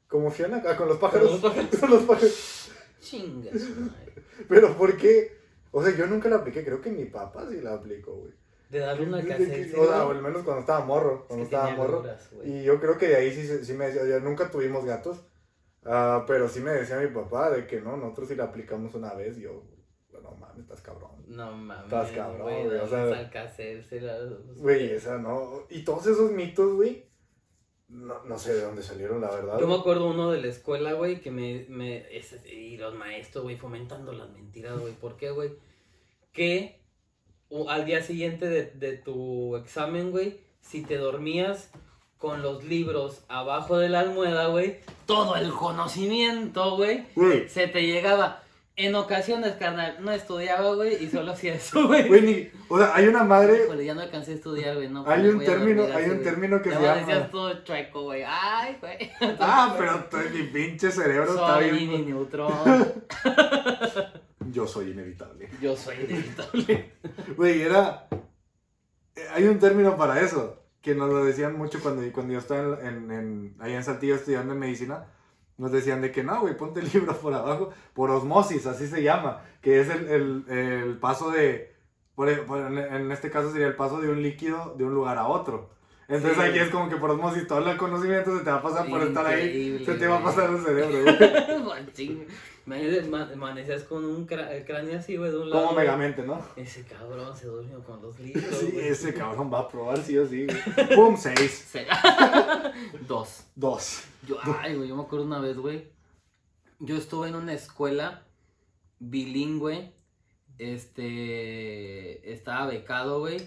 Como 0.08 0.32
Fiona, 0.32 0.64
ah, 0.66 0.76
con 0.76 0.88
los 0.88 0.98
pájaros. 0.98 1.30
Con 1.30 1.42
los 1.42 1.42
pájaros. 1.42 1.80
Con 1.80 1.90
los 1.92 2.04
pájaros. 2.04 2.72
Chinga 3.00 3.52
su 3.52 3.82
madre. 3.82 4.14
Pero 4.50 4.76
¿por 4.76 4.98
qué? 4.98 5.41
O 5.72 5.84
sea, 5.84 5.96
yo 5.96 6.06
nunca 6.08 6.30
la 6.30 6.38
apliqué, 6.38 6.64
creo 6.64 6.82
que 6.82 6.92
mi 6.92 7.06
papá 7.06 7.48
sí 7.50 7.62
la 7.62 7.74
aplicó, 7.74 8.14
güey. 8.14 8.34
De 8.70 8.80
darle 8.80 9.04
una 9.08 9.18
que- 9.38 9.46
O 9.82 9.86
sea, 9.88 10.06
o 10.06 10.12
al 10.12 10.22
menos 10.22 10.44
cuando 10.44 10.62
estaba 10.62 10.86
morro, 10.86 11.26
cuando 11.28 11.44
estaba 11.46 11.66
morro. 11.78 11.98
Y... 12.46 12.50
Y 12.50 12.64
yo 12.64 12.80
creo 12.80 12.98
que 12.98 13.08
de 13.08 13.16
ahí 13.18 13.32
sí, 13.34 13.66
sí 13.66 13.74
me 13.74 13.88
decía, 13.88 14.06
ya 14.06 14.20
nunca 14.20 14.50
tuvimos 14.50 14.86
gatos, 14.86 15.24
ah, 15.86 16.24
pero 16.28 16.48
sí 16.48 16.60
me 16.62 16.72
decía 16.72 16.98
mi 17.00 17.08
papá 17.08 17.50
de 17.50 17.68
que 17.68 17.82
no, 17.82 17.98
nosotros 17.98 18.30
sí 18.30 18.36
la 18.36 18.46
aplicamos 18.46 18.94
una 18.96 19.14
vez 19.14 19.38
y 19.38 19.42
yo, 19.42 19.64
no 20.24 20.32
mames, 20.36 20.60
estás 20.60 20.82
cabrón. 20.82 21.12
No 21.28 21.52
mames. 21.52 21.86
Estás 21.86 22.12
cabrón, 22.12 22.48
güey. 22.66 22.78
o 22.80 22.88
sea- 22.88 23.06
Güey, 24.58 24.92
esa 24.92 25.18
no. 25.18 25.66
Y 25.70 25.84
todos 25.84 26.06
esos 26.08 26.32
mitos, 26.32 26.74
güey, 26.76 27.10
no, 27.92 28.24
no 28.24 28.38
sé 28.40 28.54
de 28.56 28.62
dónde 28.64 28.82
salieron, 28.84 29.22
la 29.22 29.30
verdad. 29.30 29.60
Yo 29.60 29.68
me 29.68 29.76
acuerdo 29.76 30.08
uno 30.08 30.32
de 30.32 30.42
la 30.42 30.48
escuela, 30.48 30.94
güey, 30.94 31.20
que 31.22 31.30
me, 31.30 31.66
me 31.70 32.06
ese- 32.18 32.42
y 32.52 32.78
los 32.78 32.96
maestros, 32.96 33.44
güey, 33.44 33.58
fomentando 33.58 34.14
las 34.14 34.30
mentiras, 34.32 34.80
güey. 34.80 34.94
¿Por 34.94 35.18
qué, 35.18 35.30
güey? 35.32 35.52
Que 36.32 36.80
o- 37.50 37.70
al 37.70 37.86
día 37.86 38.02
siguiente 38.02 38.48
de, 38.50 38.66
de 38.66 38.98
tu 38.98 39.56
examen, 39.58 40.12
güey, 40.12 40.40
si 40.62 40.84
te 40.84 40.98
dormías 40.98 41.70
con 42.18 42.42
los 42.42 42.64
libros 42.64 43.24
abajo 43.28 43.78
de 43.78 43.90
la 43.90 44.00
almohada, 44.02 44.48
güey, 44.48 44.80
todo 45.06 45.36
el 45.36 45.52
conocimiento, 45.52 46.78
güey, 46.78 47.06
Güey, 47.16 47.50
se 47.50 47.68
te 47.68 47.82
llegaba. 47.82 48.44
En 48.78 48.96
ocasiones, 48.96 49.54
carnal, 49.60 49.98
no 50.00 50.12
estudiaba, 50.12 50.74
güey, 50.76 51.04
y 51.04 51.08
solo 51.10 51.34
hacía 51.34 51.54
eso, 51.56 51.88
güey. 51.88 52.08
Güey, 52.08 52.22
ni- 52.22 52.50
o 52.70 52.78
sea, 52.78 52.96
hay 52.96 53.08
una 53.08 53.24
madre, 53.24 53.64
Híjole, 53.66 53.86
ya 53.86 53.94
no 53.94 54.02
alcancé 54.02 54.32
a 54.32 54.36
estudiar, 54.36 54.76
güey, 54.76 54.88
no. 54.90 55.08
hay 55.08 55.28
un 55.28 55.40
término, 55.40 55.84
hay 55.94 56.10
un 56.10 56.24
término 56.24 56.62
que 56.62 56.72
se 56.72 56.82
llama... 56.82 57.30
todo 57.30 57.64
chueco, 57.64 58.04
güey. 58.04 58.24
Ay, 58.26 58.78
güey. 58.80 59.12
Ah, 59.40 59.76
pero 59.78 60.06
todo 60.06 60.22
mi 60.34 60.44
pinche 60.44 60.90
cerebro 60.90 61.32
está 61.34 61.56
Soy 61.56 61.64
bien. 61.72 61.76
mini 61.76 62.06
neutrón. 62.06 62.52
Yo 64.52 64.68
soy 64.68 64.92
inevitable. 64.92 65.50
Yo 65.62 65.76
soy 65.78 65.96
inevitable. 66.10 66.92
Güey, 67.38 67.62
era. 67.62 68.08
eh, 69.16 69.26
Hay 69.34 69.44
un 69.48 69.60
término 69.60 69.96
para 69.98 70.20
eso. 70.22 70.58
Que 70.82 70.96
nos 70.96 71.10
lo 71.10 71.24
decían 71.24 71.56
mucho 71.56 71.80
cuando, 71.80 72.02
cuando 72.12 72.34
yo 72.34 72.40
estaba 72.40 72.80
en, 72.82 72.88
en, 72.88 73.12
en- 73.12 73.56
allá 73.60 73.76
en 73.76 73.84
Saltillo 73.84 74.16
estudiando 74.16 74.54
en 74.54 74.60
medicina. 74.60 75.06
Nos 75.62 75.72
decían 75.72 76.02
de 76.02 76.12
que 76.12 76.24
no, 76.24 76.42
güey, 76.42 76.58
ponte 76.58 76.80
el 76.80 76.90
libro 76.94 77.16
por 77.16 77.34
abajo. 77.34 77.70
Por 77.94 78.10
osmosis, 78.10 78.66
así 78.66 78.88
se 78.88 79.04
llama. 79.04 79.44
Que 79.62 79.80
es 79.80 79.90
el, 79.90 80.08
el, 80.08 80.46
el 80.50 80.98
paso 80.98 81.30
de. 81.30 81.72
por- 82.16 82.30
e, 82.30 82.38
por- 82.38 82.60
en, 82.60 83.12
este 83.12 83.30
caso 83.30 83.52
sería 83.52 83.68
el 83.68 83.76
paso 83.76 84.02
de 84.02 84.10
un 84.10 84.22
líquido 84.24 84.74
de 84.78 84.86
un 84.86 84.94
lugar 84.96 85.18
a 85.20 85.28
otro. 85.28 85.70
Entonces 86.08 86.38
Sí. 86.44 86.50
aquí 86.50 86.60
es 86.60 86.70
como 86.70 86.90
que 86.90 86.98
por 86.98 87.12
osmosis 87.12 87.46
todo 87.48 87.70
el 87.72 87.78
conocimiento 87.78 88.38
se 88.38 88.44
te 88.44 88.50
va 88.52 88.58
a 88.58 88.62
pasar 88.64 88.90
por 88.90 89.02
estar 89.04 89.26
ahí. 89.26 89.84
Se 89.86 89.94
te 89.94 90.08
va 90.08 90.18
a 90.18 90.24
pasar 90.24 90.50
el 90.50 90.60
cerebro, 90.62 91.04
güey. 91.04 91.78
Amanecías 92.66 93.84
con 93.84 94.06
un 94.06 94.28
cra- 94.28 94.52
el 94.52 94.66
cráneo 94.66 95.00
así, 95.00 95.18
güey, 95.18 95.32
de 95.32 95.38
un 95.38 95.50
lado. 95.50 95.64
Como 95.68 95.78
megamente, 95.78 96.24
¿no? 96.24 96.40
Ese 96.56 96.84
cabrón 96.86 97.36
se 97.36 97.48
durmió 97.48 97.84
con 97.84 98.02
los 98.02 98.20
libros. 98.20 98.44
Sí, 98.60 98.72
güey. 98.72 98.88
ese 98.88 99.14
cabrón 99.14 99.52
va 99.52 99.60
a 99.62 99.68
probar 99.68 99.98
sí 100.04 100.18
o 100.18 100.28
sí. 100.28 100.46
güey. 100.46 100.96
Pum, 100.96 101.18
seis. 101.18 101.52
Se- 101.72 101.88
Dos. 103.08 103.46
Dos. 103.56 104.04
Yo, 104.28 104.38
ay, 104.60 104.76
güey, 104.76 104.90
yo 104.90 104.96
me 104.96 105.02
acuerdo 105.04 105.26
una 105.26 105.40
vez, 105.40 105.58
güey. 105.58 105.88
Yo 106.80 106.96
estuve 106.98 107.30
en 107.30 107.36
una 107.36 107.54
escuela 107.54 108.26
bilingüe. 109.00 109.94
Este. 110.60 112.32
Estaba 112.32 112.68
becado, 112.68 113.20
güey. 113.20 113.38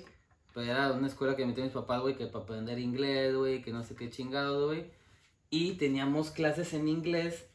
Pero 0.53 0.71
era 0.71 0.93
una 0.93 1.07
escuela 1.09 1.35
que 1.37 1.47
metió 1.47 1.65
mis 1.65 1.73
papás, 1.73 2.01
güey, 2.01 2.17
que 2.17 2.27
para 2.27 2.45
aprender 2.45 2.79
inglés, 2.79 3.35
güey, 3.35 3.61
que 3.63 3.73
no 3.73 3.83
sé 3.83 3.97
qué 3.97 4.09
chingado, 4.11 4.67
güey. 4.69 4.87
Y 5.51 5.73
teníamos 5.75 6.31
clases 6.31 6.73
en 6.75 6.89
inglés. 6.89 7.47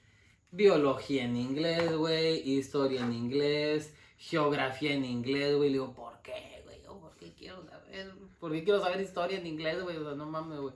Biología 0.52 1.24
en 1.26 1.38
inglés, 1.38 1.96
güey. 1.96 2.50
Historia 2.50 3.02
en 3.02 3.14
inglés. 3.14 3.94
Geografía 4.18 4.94
en 4.94 5.06
inglés, 5.06 5.56
güey. 5.56 5.70
Le 5.70 5.74
digo, 5.74 5.94
¿por 5.94 6.22
qué, 6.22 6.62
güey? 6.66 6.82
¿Por 6.84 7.16
qué 7.18 7.34
quiero 7.34 7.64
saber? 7.68 8.14
¿Por 8.40 8.52
qué 8.52 8.64
quiero 8.64 8.82
saber 8.82 9.02
historia 9.02 9.38
en 9.38 9.48
inglés, 9.48 9.82
güey? 9.84 9.98
O 9.98 10.04
sea, 10.04 10.16
no 10.16 10.26
mames, 10.26 10.60
güey. 10.60 10.74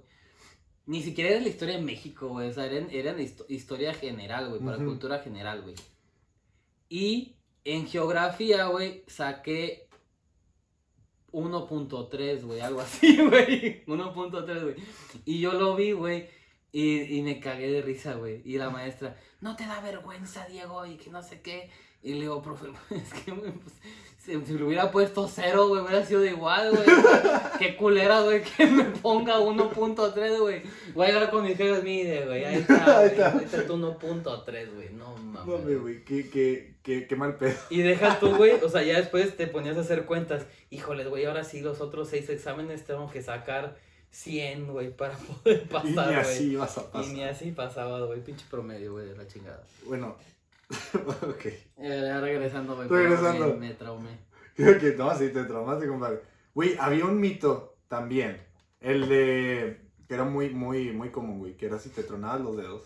Ni 0.85 1.01
siquiera 1.01 1.29
era 1.31 1.39
la 1.41 1.47
historia 1.47 1.75
de 1.77 1.81
México, 1.81 2.27
güey. 2.27 2.49
O 2.49 2.53
sea, 2.53 2.65
eran, 2.65 2.89
eran 2.91 3.17
histo- 3.19 3.45
historia 3.47 3.93
general, 3.93 4.49
güey. 4.49 4.61
Para 4.61 4.77
cultura 4.77 5.19
general, 5.19 5.61
güey. 5.61 5.75
Y 6.89 7.35
en 7.63 7.87
geografía, 7.87 8.65
güey, 8.67 9.03
saqué 9.07 9.87
1.3, 11.31 12.43
güey. 12.45 12.59
Algo 12.59 12.81
así, 12.81 13.17
güey. 13.29 13.83
1.3, 13.85 14.61
güey. 14.63 14.75
Y 15.25 15.39
yo 15.39 15.53
lo 15.53 15.75
vi, 15.75 15.93
güey. 15.93 16.27
Y, 16.73 17.17
y 17.17 17.21
me 17.21 17.39
cagué 17.39 17.71
de 17.71 17.81
risa, 17.83 18.15
güey. 18.15 18.41
Y 18.43 18.57
la 18.57 18.69
maestra, 18.71 19.15
no 19.41 19.55
te 19.55 19.65
da 19.65 19.79
vergüenza, 19.79 20.45
Diego, 20.47 20.85
y 20.85 20.95
que 20.97 21.11
no 21.11 21.21
sé 21.21 21.39
qué. 21.39 21.69
Y 22.01 22.15
le 22.15 22.21
digo, 22.21 22.41
profe, 22.41 22.67
es 22.89 23.13
que, 23.13 23.31
pues, 23.31 23.75
si, 24.17 24.43
si 24.45 24.53
le 24.57 24.63
hubiera 24.63 24.91
puesto 24.91 25.27
cero, 25.27 25.67
güey, 25.67 25.81
hubiera 25.81 26.03
sido 26.03 26.25
igual, 26.25 26.71
güey. 26.71 26.85
Qué 27.59 27.77
culera, 27.77 28.21
güey, 28.21 28.41
que 28.57 28.65
me 28.65 28.85
ponga 28.85 29.39
1.3, 29.39 30.39
güey. 30.39 30.63
Voy 30.95 31.05
a 31.05 31.09
llegar 31.09 31.29
con 31.29 31.43
mis 31.43 31.55
jefes, 31.55 31.83
mire, 31.83 32.25
güey, 32.25 32.43
ahí 32.43 32.55
está, 32.55 32.99
Ahí 32.99 33.09
güey. 33.09 33.11
está. 33.11 33.37
Ahí 33.37 33.45
está 33.45 33.67
tu 33.67 33.75
1.3, 33.77 34.73
güey, 34.73 34.89
no 34.93 35.15
mames. 35.15 35.45
No, 35.45 35.79
güey. 35.81 36.03
qué, 36.03 36.29
qué, 36.29 36.73
qué, 36.81 37.05
qué 37.07 37.15
mal 37.15 37.37
pedo. 37.37 37.55
Y 37.69 37.81
deja 37.83 38.19
tú, 38.19 38.35
güey, 38.35 38.53
o 38.63 38.69
sea, 38.69 38.81
ya 38.81 38.97
después 38.97 39.37
te 39.37 39.45
ponías 39.47 39.77
a 39.77 39.81
hacer 39.81 40.05
cuentas. 40.05 40.47
Híjoles, 40.71 41.07
güey, 41.07 41.25
ahora 41.25 41.43
sí, 41.43 41.61
los 41.61 41.81
otros 41.81 42.09
seis 42.09 42.29
exámenes 42.29 42.85
tengo 42.85 43.11
que 43.11 43.21
sacar 43.21 43.77
100, 44.13 44.71
güey, 44.71 44.95
para 44.95 45.17
poder 45.17 45.63
Y 45.65 45.67
pasar, 45.67 45.87
ni 45.87 45.93
güey. 45.95 46.15
así 46.15 46.55
vas 46.55 46.77
a 46.77 46.81
Y 46.81 46.83
pasar. 46.85 47.13
ni 47.13 47.23
así 47.23 47.51
pasaba, 47.51 48.05
güey, 48.05 48.23
pinche 48.23 48.45
promedio, 48.49 48.93
güey, 48.93 49.07
de 49.07 49.15
la 49.17 49.27
chingada. 49.27 49.63
Bueno, 49.87 50.15
ok. 51.21 51.45
Eh, 51.77 52.19
regresando, 52.21 52.75
güey. 52.75 52.87
Regresando. 52.87 53.47
Me, 53.55 53.67
me 53.69 53.73
traumé. 53.73 54.17
Creo 54.55 54.77
que 54.79 54.91
no, 54.95 55.17
sí, 55.17 55.29
te 55.29 55.43
traumaste, 55.45 55.87
compadre. 55.87 56.21
Güey, 56.53 56.75
había 56.79 57.05
un 57.05 57.19
mito 57.19 57.75
también. 57.87 58.39
El 58.79 59.09
de. 59.09 59.81
que 60.07 60.13
era 60.13 60.23
muy, 60.25 60.49
muy, 60.51 60.91
muy 60.91 61.09
común, 61.09 61.39
güey. 61.39 61.57
Que 61.57 61.65
era 61.65 61.79
si 61.79 61.89
te 61.89 62.03
tronabas 62.03 62.41
los 62.41 62.55
dedos. 62.57 62.83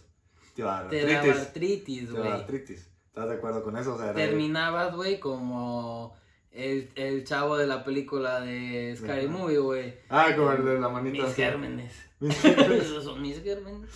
Te 0.55 0.61
iba 0.61 0.77
a 0.77 0.81
dar 0.83 0.89
Te 0.89 1.01
daba 1.05 1.17
artritis. 1.19 1.41
artritis, 1.41 2.05
Te 2.07 2.11
iba 2.13 2.19
a 2.19 2.21
dar 2.23 2.29
güey. 2.31 2.41
artritis. 2.41 2.89
¿Estás 3.07 3.29
de 3.29 3.35
acuerdo 3.35 3.63
con 3.63 3.77
eso? 3.77 3.95
O 3.95 3.97
sea, 3.97 4.05
era- 4.11 4.15
Terminabas, 4.15 4.95
güey, 4.95 5.19
como 5.19 6.15
el, 6.57 6.91
el 6.95 7.23
chavo 7.23 7.55
de 7.57 7.67
la 7.67 7.83
película 7.83 8.41
de 8.41 8.95
Scary 8.97 9.25
Ajá. 9.25 9.37
Movie, 9.37 9.57
güey. 9.59 9.93
Ah, 10.09 10.27
como 10.35 10.51
el 10.51 10.65
de 10.65 10.79
la 10.79 10.89
manita. 10.89 11.17
Mis 11.17 11.23
así. 11.25 11.35
gérmenes. 11.41 11.93
Mis 12.19 12.37
gérmenes. 12.41 12.85
Esos 12.85 13.03
son 13.05 13.21
mis 13.21 13.41
gérmenes. 13.43 13.89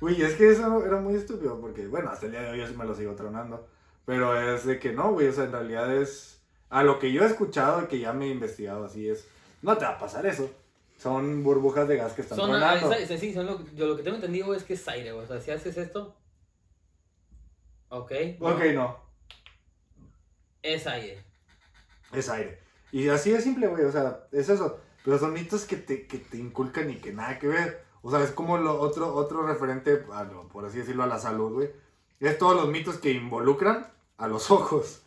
Güey, 0.00 0.20
es 0.22 0.34
que 0.34 0.50
eso 0.50 0.84
era 0.84 1.00
muy 1.00 1.14
estúpido 1.14 1.60
porque, 1.60 1.86
bueno, 1.86 2.10
hasta 2.10 2.26
el 2.26 2.32
día 2.32 2.42
de 2.42 2.50
hoy 2.50 2.58
yo 2.58 2.66
sí 2.66 2.74
me 2.76 2.84
lo 2.84 2.94
sigo 2.94 3.14
tronando. 3.14 3.66
Pero 4.04 4.38
es 4.38 4.66
de 4.66 4.78
que 4.78 4.92
no, 4.92 5.12
güey, 5.12 5.28
o 5.28 5.32
sea, 5.32 5.44
en 5.44 5.52
realidad 5.52 5.90
es. 5.96 6.42
A 6.68 6.82
lo 6.82 6.98
que 6.98 7.12
yo 7.12 7.22
he 7.22 7.26
escuchado 7.26 7.82
y 7.84 7.86
que 7.86 7.98
ya 8.00 8.12
me 8.12 8.26
he 8.26 8.28
investigado 8.30 8.84
así 8.84 9.08
es. 9.08 9.26
No 9.62 9.78
te 9.78 9.84
va 9.84 9.92
a 9.92 9.98
pasar 9.98 10.26
eso. 10.26 10.50
Son 10.98 11.42
burbujas 11.42 11.88
de 11.88 11.96
gas 11.96 12.12
que 12.12 12.22
están 12.22 12.36
Son, 12.36 12.50
tronando. 12.50 12.90
ah, 12.90 12.96
es- 12.98 13.20
sí, 13.20 13.32
son 13.32 13.46
lo, 13.46 13.64
yo 13.74 13.86
lo 13.86 13.96
que 13.96 14.02
tengo 14.02 14.16
entendido 14.16 14.54
es 14.54 14.64
que 14.64 14.74
es 14.74 14.86
aire, 14.88 15.12
güey. 15.12 15.24
O 15.24 15.28
sea, 15.28 15.40
si 15.40 15.50
haces 15.50 15.76
esto. 15.76 16.14
Ok. 17.88 18.12
Ok, 18.40 18.60
no. 18.74 18.98
Es 20.62 20.86
aire. 20.86 21.22
Es 22.14 22.28
aire. 22.28 22.58
Y 22.92 23.08
así 23.08 23.30
de 23.32 23.40
simple, 23.40 23.66
güey, 23.66 23.84
o 23.84 23.92
sea, 23.92 24.20
es 24.32 24.48
eso. 24.48 24.78
Pero 25.04 25.18
son 25.18 25.32
mitos 25.32 25.64
que 25.64 25.76
te, 25.76 26.06
que 26.06 26.18
te 26.18 26.36
inculcan 26.38 26.88
y 26.90 26.96
que 26.96 27.12
nada 27.12 27.38
que 27.38 27.48
ver. 27.48 27.84
O 28.02 28.10
sea, 28.10 28.22
es 28.22 28.30
como 28.30 28.56
lo 28.58 28.80
otro, 28.80 29.14
otro 29.14 29.46
referente, 29.46 30.02
a 30.12 30.24
lo- 30.24 30.48
por 30.48 30.64
así 30.64 30.78
decirlo, 30.78 31.02
a 31.02 31.06
la 31.06 31.18
salud, 31.18 31.52
güey. 31.54 31.70
Es 32.20 32.38
todos 32.38 32.54
los 32.56 32.68
mitos 32.68 32.98
que 32.98 33.10
involucran 33.10 33.86
a 34.18 34.28
los 34.28 34.50
ojos. 34.50 35.02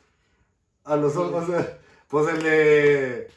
A 0.83 0.95
los 0.95 1.13
Sí. 1.13 1.19
ojos, 1.19 1.43
o 1.43 1.51
sea, 1.51 1.77
pues 2.07 2.27
el 2.27 2.43
de... 2.43 3.27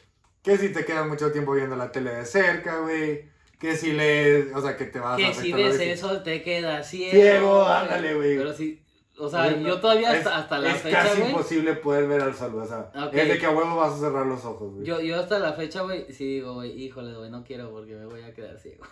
Que 0.43 0.57
si 0.57 0.69
te 0.69 0.85
quedas 0.85 1.07
mucho 1.07 1.31
tiempo 1.31 1.53
viendo 1.53 1.75
la 1.75 1.91
tele 1.91 2.11
de 2.13 2.25
cerca, 2.25 2.79
güey. 2.79 3.29
Que 3.59 3.75
si 3.77 3.91
le... 3.91 4.53
O 4.55 4.61
sea, 4.61 4.75
que 4.75 4.85
te 4.85 4.99
vas 4.99 5.13
a 5.13 5.17
Que 5.17 5.33
si 5.33 5.53
ves 5.53 5.79
eso 5.79 6.21
te 6.23 6.41
quedas 6.43 6.89
ciego. 6.89 7.11
Ciego, 7.11 7.65
ándale, 7.65 8.15
güey. 8.15 8.37
Pero 8.37 8.53
sí, 8.53 8.81
o 9.21 9.29
sea, 9.29 9.55
yo 9.57 9.79
todavía 9.79 10.11
es- 10.13 10.25
hasta, 10.25 10.37
hasta 10.37 10.59
la 10.59 10.71
es 10.75 10.81
fecha, 10.81 11.03
casi 11.03 11.19
güey. 11.19 11.31
imposible 11.31 11.73
poder 11.75 12.07
ver 12.07 12.21
al 12.21 12.35
sol, 12.35 12.55
o 12.55 12.65
sea, 12.65 12.91
es 13.13 13.27
de 13.29 13.37
que 13.37 13.45
a 13.45 13.51
huevo 13.51 13.75
vas 13.75 13.93
a 13.93 13.99
cerrar 13.99 14.25
los 14.25 14.43
ojos, 14.45 14.73
güey. 14.73 14.85
Yo, 14.85 14.99
yo 14.99 15.19
hasta 15.19 15.39
la 15.39 15.53
fecha, 15.53 15.81
güey, 15.83 16.11
sí 16.11 16.25
digo, 16.25 16.55
güey, 16.55 16.71
híjole, 16.71 17.13
güey, 17.15 17.29
no 17.29 17.43
quiero 17.43 17.71
porque 17.71 17.95
me 17.95 18.05
voy 18.05 18.21
a 18.23 18.33
quedar 18.33 18.57
ciego. 18.59 18.83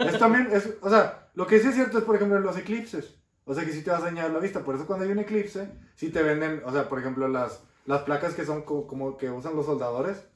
Es 0.00 0.18
también, 0.18 0.48
es, 0.52 0.74
o 0.82 0.90
sea, 0.90 1.28
lo 1.34 1.46
que 1.46 1.60
sí 1.60 1.68
es 1.68 1.74
cierto 1.74 1.98
es, 1.98 2.04
por 2.04 2.16
ejemplo, 2.16 2.38
los 2.40 2.56
eclipses. 2.56 3.14
O 3.48 3.54
sea, 3.54 3.64
que 3.64 3.70
sí 3.72 3.82
te 3.82 3.90
vas 3.90 4.02
a 4.02 4.06
dañar 4.06 4.30
la 4.30 4.40
vista. 4.40 4.64
Por 4.64 4.74
eso 4.74 4.86
cuando 4.86 5.04
hay 5.04 5.12
un 5.12 5.20
eclipse, 5.20 5.68
sí 5.94 6.10
te 6.10 6.20
venden, 6.22 6.62
o 6.64 6.72
sea, 6.72 6.88
por 6.88 6.98
ejemplo, 6.98 7.28
las, 7.28 7.62
las 7.84 8.02
placas 8.02 8.34
que 8.34 8.44
son 8.44 8.62
co- 8.62 8.88
como, 8.88 9.16
que 9.16 9.30
usan 9.30 9.54
los 9.54 9.66
soldadores, 9.66 10.26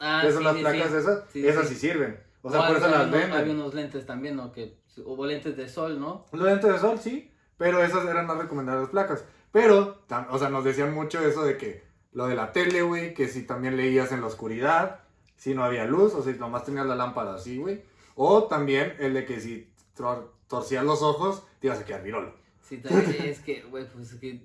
Ah, 0.00 0.20
son 0.24 0.38
sí, 0.38 0.44
las 0.44 0.56
sí, 0.56 0.60
placas 0.62 0.90
sí. 0.90 0.96
esas, 0.96 1.22
Sí, 1.32 1.46
esas 1.46 1.68
sí. 1.68 1.74
sirven. 1.76 2.18
O 2.42 2.50
sea, 2.50 2.62
O 2.62 2.66
por 2.66 2.76
eso 2.76 2.88
las 2.88 3.10
venden. 3.10 3.32
Había 3.32 3.52
unos 3.52 3.72
lentes 3.72 4.04
también, 4.04 4.34
¿no? 4.36 4.50
Que 4.52 4.78
hubo 5.04 5.24
lentes 5.26 5.56
de 5.56 5.68
sol, 5.68 5.98
¿no? 6.00 6.26
Los 6.32 6.42
lentes 6.44 6.72
de 6.72 6.78
sol, 6.80 6.98
sí, 6.98 7.30
pero 7.56 7.82
esas 7.82 8.06
eran 8.06 8.26
más 8.26 8.38
recomendadas 8.38 8.82
las 8.82 8.90
placas. 8.90 9.24
Pero, 9.52 10.02
o 10.30 10.38
sea, 10.38 10.48
nos 10.50 10.64
decían 10.64 10.92
mucho 10.94 11.20
eso 11.26 11.44
de 11.44 11.56
que 11.56 11.82
lo 12.12 12.26
de 12.26 12.34
la 12.34 12.52
tele, 12.52 12.82
güey, 12.82 13.14
que 13.14 13.28
si 13.28 13.42
también 13.42 13.76
leías 13.76 14.12
en 14.12 14.20
la 14.20 14.26
oscuridad, 14.26 15.00
si 15.36 15.54
no 15.54 15.64
había 15.64 15.84
luz, 15.84 16.14
o 16.14 16.22
si 16.22 16.32
nomás 16.34 16.64
tenías 16.64 16.86
la 16.86 16.94
lámpara 16.94 17.34
así, 17.34 17.58
güey. 17.58 17.82
O 18.14 18.44
también 18.44 18.94
el 18.98 19.14
de 19.14 19.24
que 19.26 19.40
si 19.40 19.70
tor- 19.96 20.30
torcías 20.48 20.84
los 20.84 21.02
ojos, 21.02 21.42
te 21.60 21.66
ibas 21.68 21.80
a 21.80 21.84
quedar 21.84 22.02
virolo. 22.02 22.34
Sí, 22.62 22.78
también 22.78 23.16
es 23.24 23.40
que, 23.40 23.62
güey, 23.62 23.86
pues 23.88 24.12
es 24.12 24.20
que 24.20 24.40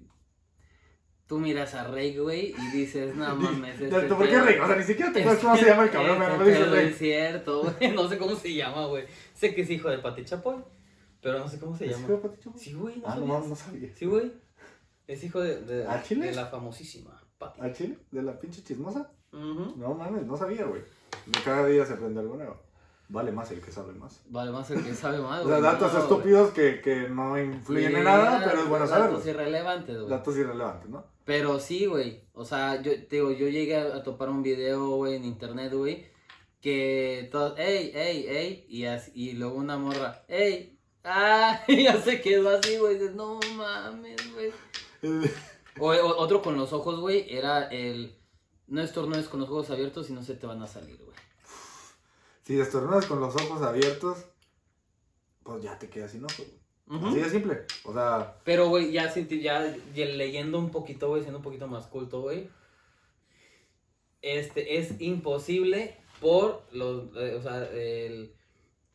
tú 1.28 1.40
miras 1.40 1.74
a 1.76 1.86
Rey, 1.88 2.18
güey, 2.18 2.54
y 2.58 2.72
dices, 2.78 3.16
no 3.16 3.36
mames, 3.36 3.80
este 3.80 4.02
¿Por 4.08 4.28
qué 4.28 4.42
Rick? 4.42 4.62
O 4.62 4.68
sea, 4.68 4.76
ni 4.76 4.84
siquiera 4.84 5.12
te 5.14 5.22
acuerdas 5.22 5.42
cómo 5.44 5.56
se 5.58 5.66
llama 5.66 5.84
el 5.84 5.90
cabrón, 5.92 6.20
me 6.20 6.46
dice 6.46 6.66
Rick. 6.66 6.92
Es 6.92 6.98
cierto, 6.98 7.62
güey, 7.80 7.92
no 7.94 8.08
sé 8.10 8.18
cómo 8.18 8.36
se 8.36 8.54
llama, 8.54 8.86
güey. 8.88 9.06
Sé 9.34 9.56
que 9.56 9.62
es 9.62 9.70
hijo 9.70 9.90
de 9.90 10.00
Pati 10.00 10.26
Chapoy, 10.26 10.58
pero 11.22 11.40
no 11.40 11.48
sé 11.48 11.60
cómo 11.60 11.78
se 11.78 11.86
¿Es 11.86 11.92
llama. 12.00 12.20
Sí, 12.58 12.74
güey, 12.74 12.98
no 13.00 13.08
Ah, 13.08 13.16
no 13.16 13.28
sabías? 13.28 13.48
no 13.48 13.56
sabía. 13.56 13.96
Sí, 13.96 14.06
güey. 14.06 14.32
Es 15.08 15.24
hijo 15.24 15.40
de, 15.42 15.62
de, 15.62 15.88
¿A 15.88 16.02
Chile? 16.04 16.28
de 16.28 16.36
la 16.36 16.46
famosísima 16.48 17.22
Pati. 17.38 17.62
¿A 17.62 17.72
Chile? 17.74 17.98
¿De 18.12 18.22
la 18.22 18.40
pinche 18.40 18.64
chismosa? 18.64 19.12
Ujú. 19.34 19.74
No 19.78 19.94
mames, 19.94 20.26
no 20.26 20.38
sabía, 20.38 20.66
güey. 20.66 20.82
Cada 21.44 21.66
día 21.68 21.86
se 21.86 21.94
aprende 21.94 22.20
algo 22.20 22.36
nuevo. 22.38 22.60
Vale 23.10 23.32
más 23.34 23.52
el 23.52 23.60
que 23.62 23.72
sabe 23.72 23.94
más. 23.94 24.22
Vale 24.30 24.52
más 24.52 24.72
el 24.72 24.84
que 24.84 24.94
sabe 24.94 25.20
más, 25.20 25.42
O 25.46 25.48
sea, 25.48 25.58
güey, 25.60 25.62
datos 25.62 25.92
no, 25.94 26.00
güey. 26.00 26.02
estúpidos 26.04 26.52
que, 26.52 26.80
que 26.82 27.10
no 27.10 27.38
influyen 27.42 27.98
en 27.98 28.04
nada, 28.06 28.42
pero 28.46 28.62
es 28.62 28.70
bueno 28.70 28.86
Datos 28.88 28.98
saberlos. 29.04 29.28
irrelevantes, 29.28 29.98
güey. 29.98 30.10
Datos 30.10 30.38
irrelevantes, 30.38 30.90
¿no? 30.90 31.06
Pero 31.26 31.60
sí, 31.60 31.86
güey. 31.88 32.24
O 32.34 32.46
sea, 32.46 32.82
yo 32.82 32.92
te 33.08 33.18
digo, 33.18 33.32
yo 33.32 33.50
llegué 33.50 33.76
a, 33.78 33.98
a 33.98 34.04
topar 34.04 34.30
un 34.30 34.42
video, 34.44 34.96
güey, 34.96 35.16
en 35.16 35.26
internet, 35.26 35.74
güey, 35.74 36.06
que 36.62 37.28
todos, 37.32 37.58
ey, 37.60 37.92
ey, 37.94 38.26
ey, 38.28 38.66
y, 38.70 38.86
así- 38.86 39.12
y 39.16 39.34
luego 39.34 39.56
una 39.56 39.78
morra, 39.78 40.24
ey, 40.28 40.71
ah, 41.04 41.64
ya 41.68 42.02
se 42.02 42.22
quedó 42.22 42.50
así, 42.50 42.78
güey, 42.78 42.98
no 43.16 43.40
mames, 43.56 44.34
güey. 44.34 44.52
O, 45.80 45.88
o- 45.88 46.18
otro 46.18 46.42
con 46.42 46.58
los 46.58 46.74
ojos, 46.74 47.00
güey, 47.00 47.34
era 47.34 47.64
el. 47.70 48.14
No 48.68 48.82
estornudes 48.82 49.30
con 49.30 49.40
los 49.40 49.50
ojos 49.50 49.70
abiertos 49.70 50.10
y 50.10 50.14
no 50.14 50.22
se 50.22 50.36
te 50.36 50.46
van 50.46 50.62
a 50.62 50.68
salir, 50.68 50.98
güey. 50.98 51.16
Si 52.44 52.60
estornudas 52.60 53.06
con 53.06 53.22
los 53.22 53.34
ojos 53.36 53.62
abiertos, 53.62 54.18
pues 55.44 55.64
ya 55.64 55.80
te 55.80 55.90
quedas 55.90 56.12
sin 56.12 56.26
ojos, 56.26 56.46
güey. 56.46 57.00
Ujú. 57.00 57.08
Así 57.08 57.20
de 57.22 57.30
simple. 57.30 57.62
O 57.86 57.94
sea, 57.94 58.36
Pero, 58.44 58.68
güey, 58.68 58.92
ya, 58.92 59.14
ya, 59.14 59.76
ya 59.96 60.06
leyendo 60.06 60.60
un 60.60 60.72
poquito, 60.72 61.08
güey, 61.08 61.22
siendo 61.22 61.38
un 61.40 61.44
poquito 61.44 61.68
más 61.70 61.88
culto, 61.88 62.22
güey. 62.22 62.50
Este, 64.22 64.78
es 64.78 65.00
imposible 65.02 65.98
por 66.20 66.64
los, 66.72 67.16
eh, 67.16 67.36
o 67.36 67.42
sea, 67.42 67.64
el, 67.72 68.36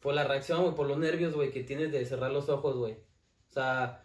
por 0.00 0.14
la 0.14 0.24
reacción, 0.24 0.62
güey, 0.62 0.74
por 0.74 0.86
los 0.86 0.98
nervios, 0.98 1.34
güey, 1.34 1.50
que 1.50 1.62
tienes 1.62 1.92
de 1.92 2.04
cerrar 2.04 2.30
los 2.30 2.48
ojos, 2.48 2.76
güey. 2.76 2.94
O 3.48 3.52
sea, 3.52 4.04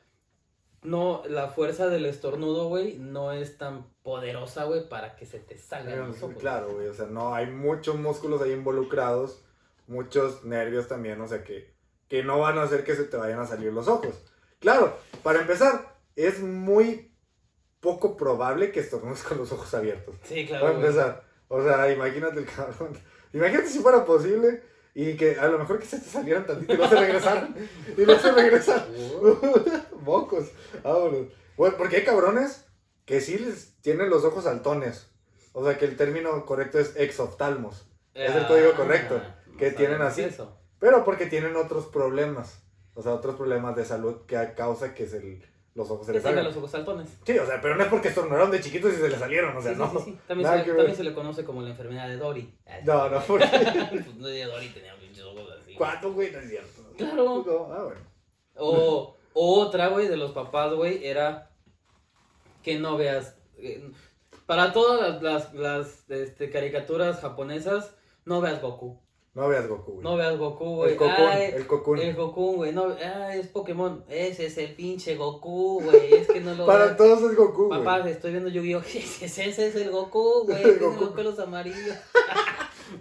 no, 0.84 1.24
la 1.28 1.50
fuerza 1.50 1.88
del 1.88 2.06
estornudo, 2.06 2.68
güey, 2.70 2.98
no 2.98 3.32
es 3.32 3.58
tan 3.58 3.86
poderosa, 4.02 4.64
güey, 4.64 4.88
para 4.88 5.16
que 5.16 5.26
se 5.26 5.40
te 5.40 5.58
salgan 5.58 6.08
los 6.08 6.24
ojos. 6.24 6.38
claro, 6.40 6.74
güey. 6.74 6.88
O 6.88 6.94
sea, 6.94 7.06
no, 7.08 7.34
hay 7.36 7.48
muchos 7.48 7.96
músculos 7.96 8.42
ahí 8.42 8.52
involucrados, 8.52 9.44
muchos 9.88 10.44
nervios 10.44 10.88
también, 10.88 11.20
o 11.22 11.28
sea, 11.28 11.44
que, 11.44 11.74
que 12.08 12.24
no 12.24 12.40
van 12.40 12.58
a 12.58 12.64
hacer 12.64 12.84
que 12.84 12.96
se 12.96 13.04
te 13.04 13.18
vayan 13.18 13.40
a 13.40 13.46
salir 13.46 13.72
los 13.72 13.88
ojos. 13.88 14.16
Claro, 14.60 14.98
para 15.24 15.42
empezar, 15.42 15.98
es 16.16 16.40
muy 16.40 17.12
poco 17.80 18.16
probable 18.16 18.72
que 18.72 18.80
estornudes 18.80 19.24
con 19.24 19.38
los 19.40 19.52
ojos 19.52 19.74
abiertos. 19.74 20.16
Sí, 20.24 20.46
Para 20.46 20.60
claro, 20.60 20.76
güey. 20.76 20.86
empezar. 20.88 21.24
O 21.48 21.62
sea, 21.64 21.92
imagínate 21.92 22.40
el 22.40 22.46
cabrón. 22.46 22.98
Imagínate 23.34 23.68
si 23.68 23.80
fuera 23.80 24.06
posible 24.06 24.64
y 24.94 25.16
que 25.16 25.40
a 25.40 25.48
lo 25.48 25.58
mejor 25.60 25.80
que 25.80 25.86
se 25.86 26.00
te 26.00 26.10
salieran 26.10 26.46
tantito 26.46 26.74
y 26.74 26.78
no 26.78 26.90
se 26.90 26.96
regresaran. 26.96 27.56
y 27.98 28.02
no 28.02 28.20
se 28.20 28.32
regresan. 28.32 28.86
Mocos. 30.02 30.52
Vámonos. 30.84 31.28
Bueno, 31.58 31.76
porque 31.78 31.98
hay 31.98 32.04
cabrones 32.04 32.66
que 33.06 33.22
sí 33.22 33.38
les 33.38 33.76
tienen 33.82 34.10
los 34.10 34.24
ojos 34.26 34.44
saltones. 34.46 35.08
O 35.54 35.66
sea, 35.66 35.78
que 35.78 35.86
el 35.86 35.98
término 35.98 36.46
correcto 36.46 36.80
es 36.80 36.96
exoftalmos. 36.96 37.86
Es 38.14 38.36
el 38.36 38.48
código 38.48 38.74
correcto, 38.74 39.22
que 39.58 39.72
no 39.72 39.78
tienen 39.78 40.02
así. 40.02 40.22
Eso. 40.24 40.58
Pero 40.80 41.04
porque 41.06 41.26
tienen 41.28 41.56
otros 41.56 41.86
problemas. 41.88 42.62
O 42.94 43.02
sea, 43.02 43.14
otros 43.14 43.36
problemas 43.36 43.76
de 43.76 43.86
salud 43.86 44.26
que 44.26 44.36
a 44.38 44.54
causa 44.56 44.94
que 44.94 45.08
se 45.08 45.18
el- 45.18 45.46
los 45.74 45.90
ojos 45.90 46.06
se 46.06 46.20
salgan. 46.22 46.44
los 46.44 46.56
ojos 46.58 46.72
saltones. 46.72 47.10
Sí, 47.26 47.38
o 47.38 47.46
sea, 47.46 47.62
pero 47.62 47.76
no 47.76 47.84
es 47.84 47.90
porque 47.90 48.10
estornudaron 48.10 48.52
de 48.52 48.60
chiquitos 48.62 48.94
y 48.94 48.98
se 48.98 49.10
les 49.10 49.20
salieron. 49.20 49.56
O 49.56 49.62
sea, 49.62 49.74
sí, 49.74 49.78
no. 49.80 50.00
sí. 50.00 50.18
También, 50.28 50.50
se, 50.50 50.58
le- 50.58 50.64
también 50.74 50.96
se 50.96 51.04
le 51.04 51.14
conoce 51.14 51.44
como 51.46 51.62
la 51.62 51.70
enfermedad 51.70 52.08
de 52.10 52.18
Dory. 52.18 52.54
No, 52.84 53.10
no, 53.10 53.22
porque... 53.28 53.48
pues 53.90 54.16
no 54.16 54.28
Dory 54.28 54.70
tenía 54.70 54.96
pinches 55.00 55.24
ojos 55.24 55.50
así. 55.62 55.74
¿Cuánto, 55.76 56.14
güey? 56.14 56.32
No 56.32 56.40
es 56.40 56.50
cierto. 56.50 56.82
Claro. 56.98 57.44
No, 57.46 57.74
ah, 57.74 57.84
bueno. 57.84 58.02
O 58.56 59.16
otra, 59.34 59.88
güey, 59.88 60.08
de 60.08 60.18
los 60.18 60.32
papás, 60.32 60.74
güey, 60.74 61.06
era 61.08 61.50
que 62.64 62.78
no 62.78 62.98
veas. 62.98 63.38
eh, 63.58 63.90
para 64.46 64.74
todas 64.74 65.00
las, 65.00 65.22
las, 65.24 65.54
las, 65.54 66.10
este, 66.10 66.50
caricaturas 66.50 67.22
japonesas, 67.22 67.96
no 68.26 68.42
veas 68.42 68.62
Goku. 68.62 69.00
No 69.34 69.48
veas 69.48 69.66
Goku, 69.68 69.94
güey. 69.94 70.04
No 70.04 70.18
veas 70.18 70.38
Goku, 70.38 70.76
güey. 70.76 70.92
el 70.92 70.98
Cocoon, 70.98 71.16
Ay, 71.30 71.52
el 71.56 71.68
Cocoon. 71.68 72.00
el 72.00 72.16
Goku, 72.16 72.56
güey. 72.58 72.74
No, 72.74 72.88
ah, 73.02 73.34
es 73.34 73.48
Pokémon. 73.48 74.04
Ese 74.10 74.48
es 74.48 74.58
el 74.58 74.76
pinche 74.76 75.16
Goku, 75.16 75.82
güey. 75.84 76.14
Es 76.16 76.28
que 76.28 76.42
no 76.42 76.54
lo 76.54 76.66
Para 76.68 76.86
veas. 76.86 76.98
todos 76.98 77.22
es 77.32 77.38
Goku, 77.38 77.68
güey. 77.68 77.80
Papá, 77.84 78.10
estoy 78.10 78.32
viendo 78.32 78.50
Yu-Gi-Oh! 78.50 78.80
Ese, 78.86 79.26
ese 79.26 79.68
es 79.68 79.76
el 79.78 79.90
Goku, 79.90 80.44
güey. 80.46 80.58
El 80.62 80.78
Tiene 80.80 80.86
Goku. 80.94 81.06
los 81.06 81.14
pelos 81.14 81.40
amarillos. 81.40 81.96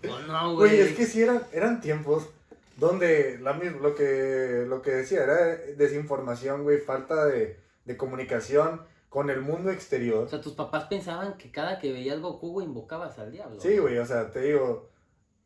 oh, 0.09 0.19
no, 0.29 0.55
güey. 0.55 0.69
Güey, 0.71 0.81
es 0.83 0.97
que 0.97 1.05
sí 1.07 1.23
eran, 1.23 1.43
eran 1.53 1.81
tiempos 1.81 2.29
donde 2.77 3.39
la 3.43 3.53
lo, 3.55 3.95
que, 3.95 4.65
lo 4.69 4.83
que 4.83 4.91
decía 4.93 5.25
era 5.25 5.57
desinformación, 5.77 6.63
güey, 6.63 6.79
falta 6.79 7.27
de, 7.27 7.59
de 7.85 7.97
comunicación 7.97 8.83
con 9.09 9.29
el 9.31 9.41
mundo 9.41 9.71
O 9.71 9.73
exterior. 9.73 10.31
sea, 10.31 10.41
tus 10.41 10.53
papás 10.55 10.85
pensaban 10.85 11.37
que 11.37 11.51
cada 11.51 11.79
que 11.81 11.93
veías 11.93 12.21
Goku, 12.21 12.53
güey, 12.53 12.67
invocabas 12.67 13.19
al 13.19 13.33
diablo. 13.33 13.61
Sí, 13.61 13.77
güey, 13.79 13.99
o 13.99 14.07
sea, 14.07 14.33
te 14.33 14.41
digo, 14.43 14.89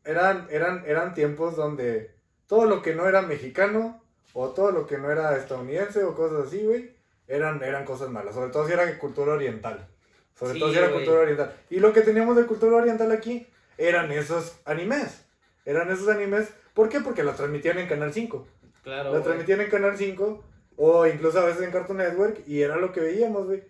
eran, 0.05 0.47
eran, 0.49 0.83
eran 0.85 1.13
tiempos 1.13 1.55
donde 1.55 2.11
todo 2.47 2.65
lo 2.65 2.81
que 2.81 2.93
no 2.95 3.07
era 3.07 3.21
mexicano 3.21 4.01
o 4.33 4.49
todo 4.49 4.71
lo 4.71 4.85
que 4.87 4.97
no 4.97 5.11
era 5.11 5.35
estadounidense 5.37 6.03
o 6.03 6.15
cosas 6.15 6.47
así, 6.47 6.63
güey, 6.63 6.91
eran, 7.27 7.63
eran 7.63 7.85
cosas 7.85 8.09
malas. 8.09 8.35
Sobre 8.35 8.51
todo 8.51 8.67
si 8.67 8.73
era 8.73 8.97
cultura 8.99 9.33
oriental. 9.33 9.87
Sobre 10.37 10.53
Sí, 10.53 10.59
todo 10.59 10.71
si 10.71 10.77
era 10.77 10.87
güey. 10.87 10.99
cultura 10.99 11.21
oriental. 11.21 11.53
Y 11.69 11.79
lo 11.79 11.93
que 11.93 12.01
teníamos 12.01 12.35
de 12.35 12.45
cultura 12.45 12.77
oriental 12.77 13.11
aquí 13.11 13.47
eran 13.77 14.11
esos 14.11 14.57
animes. 14.65 15.25
Eran 15.65 15.89
esos 15.91 16.07
animes. 16.09 16.49
¿Por 16.73 16.89
qué? 16.89 16.99
Porque 16.99 17.23
los 17.23 17.35
transmitían 17.37 17.79
en 17.79 17.87
Canal 17.87 18.13
5. 18.13 18.47
Claro. 18.83 19.13
Los 19.13 19.23
transmitían 19.23 19.61
en 19.61 19.69
Canal 19.69 19.97
5 19.97 20.43
o 20.77 21.07
incluso 21.07 21.39
a 21.39 21.45
veces 21.45 21.63
en 21.63 21.71
Cartoon 21.71 21.97
Network 21.97 22.41
y 22.45 22.61
era 22.61 22.75
lo 22.75 22.91
que 22.91 22.99
veíamos, 22.99 23.47
güey. 23.47 23.63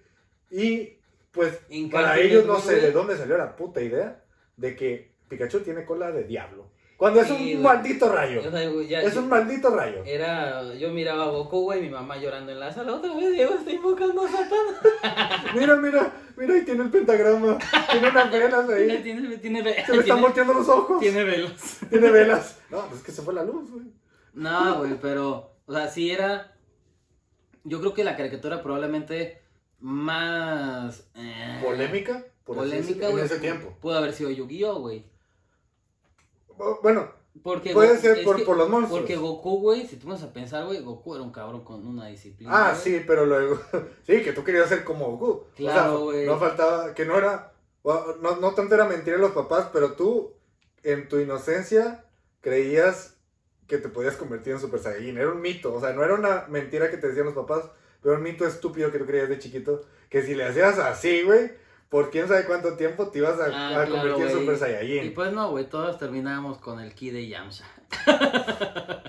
Y 0.50 0.98
pues 1.32 1.60
para 1.92 2.18
ellos 2.18 2.46
no 2.46 2.60
sé 2.60 2.82
de 2.82 2.92
dónde 2.92 3.16
salió 3.18 3.38
la 3.38 3.56
puta 3.56 3.82
idea 3.82 4.24
de 4.58 4.76
que 4.76 5.12
Pikachu 5.28 5.60
tiene 5.62 5.86
cola 5.86 6.12
de 6.12 6.24
diablo. 6.24 6.68
Cuando 6.98 7.20
es 7.20 7.28
Sí, 7.28 7.34
un 7.34 7.40
güey. 7.40 7.58
maldito 7.58 8.10
rayo. 8.14 8.40
O 8.40 8.50
sea, 8.52 8.70
güey, 8.70 8.88
ya- 8.88 9.02
Es 9.02 9.16
un 9.18 9.28
maldito 9.28 9.70
rayo. 9.76 10.02
Era, 10.06 10.74
yo 10.76 10.92
miraba 10.92 11.24
a 11.26 11.28
Goku, 11.28 11.64
güey, 11.64 11.82
mi 11.82 11.90
mamá 11.90 12.16
llorando 12.18 12.54
en 12.54 12.60
la 12.62 12.72
sala. 12.72 12.94
Otra 12.94 13.14
vez 13.14 13.32
Diego 13.34 13.56
está 13.56 13.70
invocando 13.72 14.24
a 14.24 14.30
Satán. 14.30 15.54
Mira, 15.56 15.76
mira, 15.76 16.14
mira, 16.38 16.54
ahí 16.54 16.62
tiene 16.64 16.84
el 16.84 16.90
pentagrama. 16.92 17.58
Tiene 17.92 18.10
unas 18.10 18.32
velas 18.32 18.70
ahí. 18.70 19.00
tiene, 19.04 19.38
tiene, 19.40 19.62
ve- 19.62 19.84
Se 19.86 19.92
le 19.94 20.00
están 20.00 20.22
volteando 20.22 20.54
los 20.54 20.70
ojos. 20.70 21.00
tiene 21.02 21.24
velas. 21.26 21.80
Tiene 21.90 22.12
velas. 22.12 22.60
No, 22.72 22.86
pues 22.88 23.02
es 23.02 23.06
que 23.06 23.12
se 23.12 23.22
fue 23.22 23.34
la 23.34 23.44
luz, 23.44 23.70
güey. 23.72 23.86
No, 24.34 24.78
güey, 24.80 24.96
pero, 25.02 25.52
o 25.66 25.74
sea, 25.74 25.88
sí 25.90 26.12
era. 26.12 26.54
Yo 27.66 27.80
creo 27.82 27.94
que 27.94 28.04
la 28.06 28.16
caricatura 28.16 28.62
probablemente 28.64 29.42
más. 29.80 31.08
eh, 31.16 31.60
Polémica. 31.64 32.24
por 32.46 32.58
Polémica, 32.58 33.10
güey. 33.10 33.20
En 33.20 33.26
ese 33.26 33.40
tiempo. 33.40 33.76
Pudo 33.82 33.98
haber 33.98 34.14
sido 34.14 34.30
Yu-Gi-Oh, 34.32 34.80
güey. 34.80 35.06
Bueno, 36.82 37.10
Porque 37.44 37.74
puede 37.74 37.98
ser 37.98 38.24
por, 38.24 38.38
que- 38.38 38.44
por 38.46 38.58
los 38.58 38.70
monstruos. 38.70 39.00
Porque 39.02 39.16
Goku, 39.18 39.60
güey, 39.60 39.86
si 39.88 39.98
tú 39.98 40.08
vas 40.08 40.24
a 40.24 40.32
pensar, 40.34 40.66
güey, 40.66 40.82
Goku 40.82 41.16
era 41.16 41.24
un 41.24 41.32
cabrón 41.32 41.64
con 41.64 41.86
una 41.86 42.08
disciplina. 42.08 42.52
Ah, 42.70 42.76
sí, 42.76 43.04
pero 43.06 43.26
luego. 43.26 43.60
Sí, 44.06 44.22
que 44.24 44.34
tú 44.34 44.44
querías 44.44 44.70
ser 44.70 44.84
como 44.84 45.18
Goku. 45.18 45.46
Claro, 45.56 45.96
o 46.02 46.04
güey. 46.06 46.26
sea, 46.26 46.34
no 46.34 46.40
faltaba. 46.40 46.94
Que 46.94 47.06
no 47.06 47.18
era. 47.18 47.52
No, 47.84 48.36
no 48.38 48.54
tanto 48.56 48.74
era 48.74 48.86
mentira 48.86 49.18
de 49.18 49.22
los 49.22 49.32
papás, 49.34 49.68
pero 49.72 49.94
tú, 49.94 50.34
en 50.84 51.08
tu 51.08 51.20
inocencia, 51.20 52.06
creías 52.42 53.16
que 53.68 53.78
te 53.78 53.90
podías 53.90 54.16
convertir 54.16 54.54
en 54.54 54.60
Super 54.60 54.80
Saiyajin. 54.80 55.18
Era 55.18 55.32
un 55.32 55.42
mito. 55.42 55.74
O 55.74 55.80
sea, 55.82 55.94
no 55.94 56.04
era 56.04 56.14
una 56.16 56.46
mentira 56.50 56.90
que 56.90 56.98
te 56.98 57.08
decían 57.08 57.26
los 57.26 57.34
papás, 57.36 57.66
pero 58.02 58.16
un 58.16 58.24
mito 58.24 58.46
estúpido 58.48 58.92
que 58.92 59.00
tú 59.00 59.06
creías 59.06 59.30
de 59.30 59.40
chiquito. 59.40 59.82
Que 60.10 60.22
si 60.24 60.34
le 60.36 60.46
hacías 60.46 60.78
así, 60.80 61.24
güey, 61.24 61.52
por 61.90 62.10
quién 62.12 62.28
sabe 62.28 62.46
cuánto 62.46 62.76
tiempo 62.76 63.10
te 63.10 63.20
ibas 63.20 63.40
a, 63.40 63.46
Ah, 63.46 63.68
a 63.82 63.86
claro, 63.86 63.92
convertir 63.92 64.26
en. 64.28 64.32
Super 64.34 64.56
Y 64.56 64.58
Saiyajin. 64.60 65.14
pues 65.14 65.32
no, 65.34 65.50
güey, 65.52 65.66
todos 65.70 65.98
terminábamos 65.98 66.58
con 66.58 66.80
el 66.80 66.94
ki 66.94 67.12
de 67.12 67.28
Yamcha. 67.28 67.66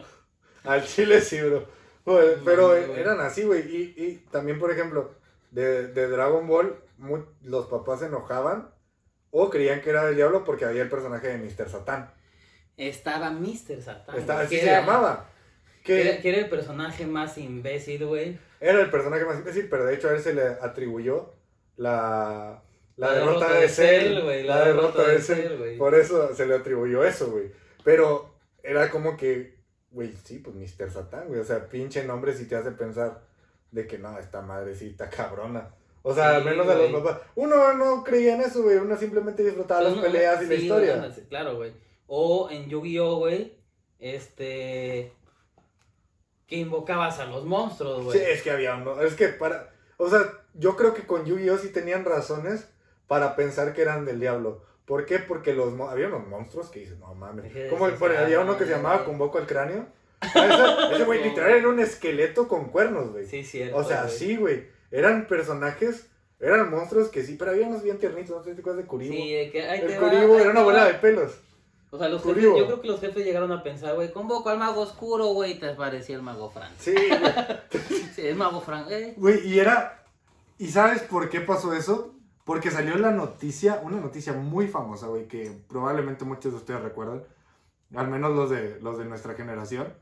Al 0.64 0.84
chile 0.84 1.20
sí, 1.20 1.40
bro. 1.40 1.64
Pero 2.44 2.74
eran 2.76 3.20
así, 3.20 3.44
güey. 3.44 3.60
Y, 3.74 3.94
y 3.96 4.16
también, 4.30 4.58
por 4.58 4.70
ejemplo, 4.70 5.14
de, 5.50 5.88
de 5.88 6.08
Dragon 6.08 6.46
Ball, 6.46 6.76
los 7.42 7.66
papás 7.66 8.00
se 8.00 8.06
enojaban 8.06 8.70
o 9.30 9.50
creían 9.50 9.80
que 9.80 9.90
era 9.90 10.04
del 10.04 10.16
diablo 10.16 10.44
porque 10.44 10.64
había 10.64 10.82
el 10.82 10.88
personaje 10.88 11.28
de 11.28 11.38
Mr. 11.38 11.68
Satán. 11.68 12.12
Estaba 12.76 13.30
Mr. 13.30 13.72
Estaba, 13.78 14.04
güey, 14.12 14.30
así 14.30 14.56
se 14.58 14.68
era- 14.68 14.80
llamaba. 14.80 15.28
Que 15.82 16.00
era, 16.00 16.16
Que 16.16 16.22
que 16.22 16.28
era 16.30 16.38
el 16.38 16.48
personaje 16.48 17.06
más 17.06 17.38
imbécil, 17.38 18.06
güey. 18.06 18.38
era 18.60 18.80
el 18.80 18.90
personaje 18.90 19.24
más 19.24 19.38
imbécil, 19.38 19.68
pero 19.68 19.84
de 19.84 19.94
hecho 19.94 20.08
a 20.08 20.12
él 20.14 20.20
se 20.20 20.34
le 20.34 20.42
atribuyó 20.44 21.32
la, 21.76 22.62
la, 22.96 23.12
derrota, 23.12 23.52
de 23.52 23.68
Cell. 23.68 24.22
güey. 24.22 24.42
La, 24.44 24.64
derrota 24.64 25.06
de 25.06 25.20
Cell. 25.20 25.58
Güey. 25.58 25.76
Por 25.76 25.94
eso 25.94 26.34
se 26.34 26.46
le 26.46 26.54
atribuyó 26.54 27.04
eso, 27.04 27.30
güey. 27.30 27.50
Pero 27.84 28.34
era 28.62 28.90
como 28.90 29.16
que, 29.16 29.58
güey, 29.90 30.12
sí, 30.24 30.38
pues 30.38 30.56
Mr. 30.56 30.90
Satán, 30.90 31.28
güey. 31.28 31.40
O 31.40 31.44
sea, 31.44 31.68
pinche 31.68 32.04
nombre 32.04 32.34
si 32.34 32.46
te 32.46 32.56
hace 32.56 32.70
pensar 32.72 33.22
de 33.70 33.86
que 33.86 33.98
no, 33.98 34.18
esta 34.18 34.40
madrecita 34.40 35.10
cabrona. 35.10 35.74
O 36.02 36.14
sea, 36.14 36.36
al 36.36 36.44
menos 36.44 36.66
a 36.68 36.74
los 36.74 36.90
güey. 36.90 37.02
papás. 37.02 37.20
Uno 37.34 37.74
no 37.74 38.02
creía 38.02 38.34
en 38.34 38.40
eso, 38.40 38.62
güey. 38.62 38.76
Uno 38.76 38.96
simplemente 38.96 39.42
disfrutaba 39.42 39.82
las 39.82 39.98
peleas 39.98 40.42
y 40.42 40.46
la 40.46 40.54
historia. 40.54 40.96
no, 40.96 41.28
Claro, 41.28 41.56
güey. 41.56 41.72
O 42.06 42.48
en 42.50 42.68
Yu-Gi-Oh, 42.68 43.16
güey. 43.16 43.58
Este. 43.98 45.12
Que 46.46 46.56
invocabas 46.56 47.18
a 47.18 47.26
los 47.26 47.44
monstruos, 47.44 48.04
güey. 48.04 48.18
Sí, 48.18 48.24
es 48.24 48.42
que 48.42 48.52
había 48.52 48.76
uno. 48.76 49.00
Es 49.02 49.14
que 49.14 49.28
para. 49.28 49.72
O 49.96 50.08
sea, 50.08 50.20
yo 50.54 50.76
creo 50.76 50.94
que 50.94 51.06
con 51.06 51.24
Yu-Gi-Oh! 51.24 51.58
sí 51.58 51.70
tenían 51.70 52.04
razones 52.04 52.68
para 53.06 53.36
pensar 53.36 53.72
que 53.72 53.82
eran 53.82 54.04
del 54.04 54.20
diablo. 54.20 54.62
¿Por 54.84 55.04
qué? 55.04 55.18
Porque 55.18 55.52
los 55.52 55.78
había 55.80 56.06
unos 56.06 56.26
monstruos 56.28 56.68
que 56.70 56.80
dicen, 56.80 57.00
no 57.00 57.14
mames. 57.14 57.52
Como 57.70 57.86
había 57.86 58.40
uno 58.40 58.52
que 58.56 58.64
se 58.64 58.70
güey. 58.70 58.76
llamaba 58.76 59.04
Convoco 59.04 59.38
al 59.38 59.46
cráneo. 59.46 59.86
Ah, 60.20 60.90
Ese 60.92 61.04
güey 61.04 61.22
literal 61.22 61.50
era 61.50 61.68
un 61.68 61.80
esqueleto 61.80 62.48
con 62.48 62.66
cuernos, 62.66 63.10
güey. 63.12 63.26
Sí, 63.26 63.42
cierto. 63.44 63.76
O 63.76 63.84
sea, 63.84 64.04
güey. 64.04 64.16
sí, 64.16 64.36
güey. 64.36 64.66
Eran 64.90 65.26
personajes, 65.26 66.08
eran 66.40 66.70
monstruos 66.70 67.08
que 67.08 67.22
sí, 67.24 67.34
pero 67.36 67.50
había 67.50 67.66
unos 67.66 67.82
bien 67.82 67.98
tiernitos, 67.98 68.36
no 68.36 68.42
sé 68.42 68.50
si 68.50 68.54
te 68.56 68.60
acuerdas 68.60 68.84
de 68.84 68.88
Kuribo. 68.88 69.12
Sí, 69.14 69.32
de 69.32 69.50
que 69.50 69.62
ahí 69.68 69.80
el 69.80 69.86
te 69.88 69.98
va, 69.98 70.08
Kuribo 70.08 70.34
ahí 70.36 70.40
era 70.42 70.50
una 70.50 70.62
bola 70.62 70.78
va. 70.84 70.86
de 70.86 70.94
pelos. 70.94 71.38
O 71.90 71.98
sea, 71.98 72.08
los 72.08 72.22
jefes, 72.22 72.42
yo 72.42 72.66
creo 72.66 72.80
que 72.80 72.88
los 72.88 73.00
jefes 73.00 73.24
llegaron 73.24 73.50
a 73.52 73.62
pensar, 73.62 73.94
güey, 73.94 74.12
convoco 74.12 74.50
al 74.50 74.58
mago 74.58 74.82
oscuro, 74.82 75.26
güey, 75.28 75.52
y 75.52 75.54
te 75.58 75.70
parecía 75.74 76.16
el 76.16 76.22
mago 76.22 76.50
Frank. 76.50 76.72
Sí, 76.78 76.94
güey. 76.94 77.20
Sí, 78.14 78.26
el 78.26 78.36
mago 78.36 78.60
Frank, 78.60 78.90
eh. 78.90 79.14
Güey, 79.16 79.46
y 79.46 79.58
era. 79.58 80.04
¿Y 80.58 80.68
sabes 80.68 81.02
por 81.02 81.28
qué 81.28 81.40
pasó 81.40 81.74
eso? 81.74 82.14
Porque 82.46 82.70
salió 82.70 82.96
la 82.96 83.10
noticia, 83.10 83.80
una 83.82 83.98
noticia 83.98 84.32
muy 84.32 84.68
famosa, 84.68 85.08
güey, 85.08 85.26
que 85.26 85.50
probablemente 85.68 86.24
muchos 86.24 86.52
de 86.52 86.58
ustedes 86.58 86.80
recuerdan, 86.80 87.24
al 87.92 88.06
menos 88.06 88.36
los 88.36 88.48
de, 88.48 88.78
los 88.80 88.98
de 88.98 89.04
nuestra 89.04 89.34
generación, 89.34 89.92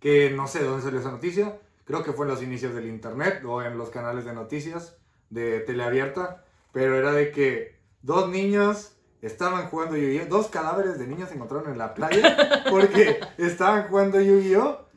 que 0.00 0.30
no 0.32 0.46
sé 0.46 0.58
de 0.58 0.66
dónde 0.66 0.82
salió 0.82 1.00
esa 1.00 1.10
noticia, 1.10 1.58
creo 1.86 2.04
que 2.04 2.12
fue 2.12 2.26
en 2.26 2.32
los 2.32 2.42
inicios 2.42 2.74
del 2.74 2.84
internet 2.84 3.42
o 3.46 3.62
en 3.62 3.78
los 3.78 3.88
canales 3.88 4.26
de 4.26 4.34
noticias 4.34 4.98
de 5.30 5.60
teleabierta, 5.60 6.44
pero 6.72 6.94
era 6.94 7.12
de 7.12 7.30
que 7.32 7.80
dos 8.02 8.28
niños 8.28 8.94
estaban 9.22 9.68
jugando 9.68 9.96
Yu-Gi-Oh! 9.96 10.26
Dos 10.26 10.48
cadáveres 10.48 10.98
de 10.98 11.06
niños 11.06 11.30
se 11.30 11.36
encontraron 11.36 11.72
en 11.72 11.78
la 11.78 11.94
playa 11.94 12.64
porque 12.70 13.18
estaban 13.38 13.88
jugando 13.88 14.20
Yu-Gi-Oh! 14.20 14.88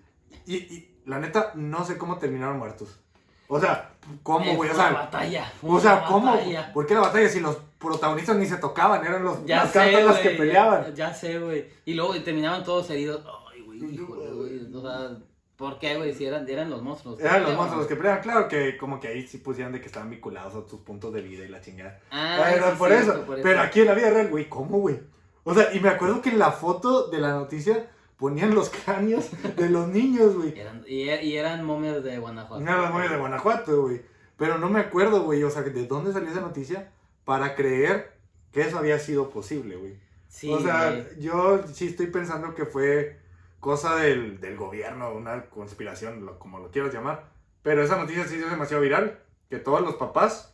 Y, 0.46 0.56
y 0.56 1.02
la 1.06 1.20
neta, 1.20 1.54
no 1.56 1.86
sé 1.86 1.98
cómo 1.98 2.18
terminaron 2.18 2.58
muertos. 2.58 3.00
O 3.48 3.62
sea, 3.62 3.97
¿cómo, 4.24 4.56
güey? 4.56 4.70
O 4.70 4.76
sea, 4.76 4.92
batalla. 4.92 5.52
o 5.62 5.80
sea, 5.80 6.06
¿cómo? 6.06 6.32
batalla. 6.34 6.74
¿Por 6.74 6.86
qué 6.86 6.94
la 6.94 7.02
batalla 7.02 7.30
si 7.30 7.40
los 7.40 7.58
protagonistas 7.78 8.36
ni 8.38 8.46
se 8.46 8.58
tocaban? 8.58 9.06
Eran 9.06 9.24
los, 9.24 9.46
Ya 9.46 9.58
las 9.58 9.72
sé, 9.72 9.80
cartas 9.80 10.06
las 10.06 10.20
que 10.20 10.30
peleaban. 10.32 10.96
Ya 10.96 11.14
sé, 11.14 11.40
güey. 11.40 11.68
Y 11.86 11.94
luego 11.94 12.16
terminaban 12.22 12.64
todos 12.64 12.90
heridos. 12.90 13.24
Ay, 13.52 13.62
güey, 13.62 13.84
híjole, 13.94 14.32
güey. 14.32 14.74
O 14.74 14.82
sea, 14.82 15.18
¿por 15.56 15.80
qué, 15.80 15.98
güey? 15.98 16.14
Si 16.14 16.26
eran, 16.26 16.48
eran 16.50 16.70
los 16.70 16.82
monstruos. 16.82 17.20
Eran 17.20 17.44
los 17.44 17.56
monstruos 17.56 17.80
los 17.80 17.88
que 17.88 17.96
peleaban. 17.96 18.22
Claro 18.22 18.48
que 18.48 18.78
como 18.78 19.00
que 19.00 19.08
ahí 19.10 19.28
sí 19.28 19.38
pusieron 19.40 19.74
de 19.74 19.80
que 19.82 19.88
estaban 19.88 20.10
vinculados 20.10 20.66
a 20.66 20.70
sus 20.70 20.82
puntos 20.82 21.14
de 21.14 21.22
vida 21.22 21.46
y 21.46 21.50
la 21.50 21.62
chingada. 21.62 22.00
Ah, 22.12 22.52
Era 22.54 22.72
sí, 22.72 22.78
por, 22.78 22.92
eso. 22.92 23.22
por 23.26 23.42
Pero 23.42 23.62
aquí 23.62 23.82
en 23.82 23.88
la 23.88 23.94
vida 23.94 24.10
real, 24.10 24.30
güey, 24.30 24.48
¿cómo, 24.50 24.80
güey? 24.80 25.00
O 25.44 25.54
sea, 25.54 25.74
y 25.74 25.80
me 25.80 25.90
acuerdo 25.90 26.22
que 26.22 26.30
en 26.30 26.40
la 26.40 26.52
foto 26.52 27.08
de 27.08 27.20
la 27.20 27.32
noticia 27.32 27.90
ponían 28.18 28.54
los 28.56 28.70
cráneos 28.70 29.30
de 29.56 29.70
los 29.70 29.88
niños, 29.88 30.36
güey. 30.36 30.58
Eran, 30.60 30.84
y, 30.88 31.04
y 31.10 31.38
eran 31.38 31.64
momias 31.64 32.04
de 32.04 32.18
Guanajuato. 32.20 32.64
De 32.64 32.70
las 32.72 32.92
momias 32.92 33.12
de 33.12 33.18
Guanajuato, 33.18 33.82
güey. 33.84 34.02
Pero 34.38 34.58
no 34.58 34.70
me 34.70 34.80
acuerdo, 34.80 35.24
güey, 35.24 35.44
o 35.44 35.50
sea, 35.50 35.62
de 35.64 35.88
dónde 35.88 36.14
salió 36.14 36.30
esa 36.30 36.42
noticia 36.42 36.92
para 37.26 37.56
creer 37.56 38.14
que 38.52 38.62
eso 38.62 38.78
había 38.78 39.00
sido 39.00 39.30
posible, 39.30 39.76
güey. 39.78 40.00
Sí, 40.28 40.52
o 40.52 40.60
sea, 40.60 40.92
güey. 40.92 41.20
yo 41.20 41.64
sí 41.74 41.88
estoy 41.88 42.08
pensando 42.08 42.54
que 42.54 42.66
fue 42.66 43.20
cosa 43.60 43.96
del, 43.96 44.40
del 44.40 44.56
gobierno, 44.56 45.12
una 45.14 45.46
conspiración, 45.50 46.26
lo- 46.26 46.38
como 46.38 46.60
lo 46.60 46.70
quieras 46.72 46.94
llamar. 46.94 47.30
Pero 47.64 47.84
esa 47.84 47.98
noticia 47.98 48.26
sí 48.28 48.36
es 48.36 48.50
demasiado 48.50 48.82
viral, 48.84 49.20
que 49.50 49.58
todos 49.58 49.82
los 49.82 49.96
papás 49.96 50.54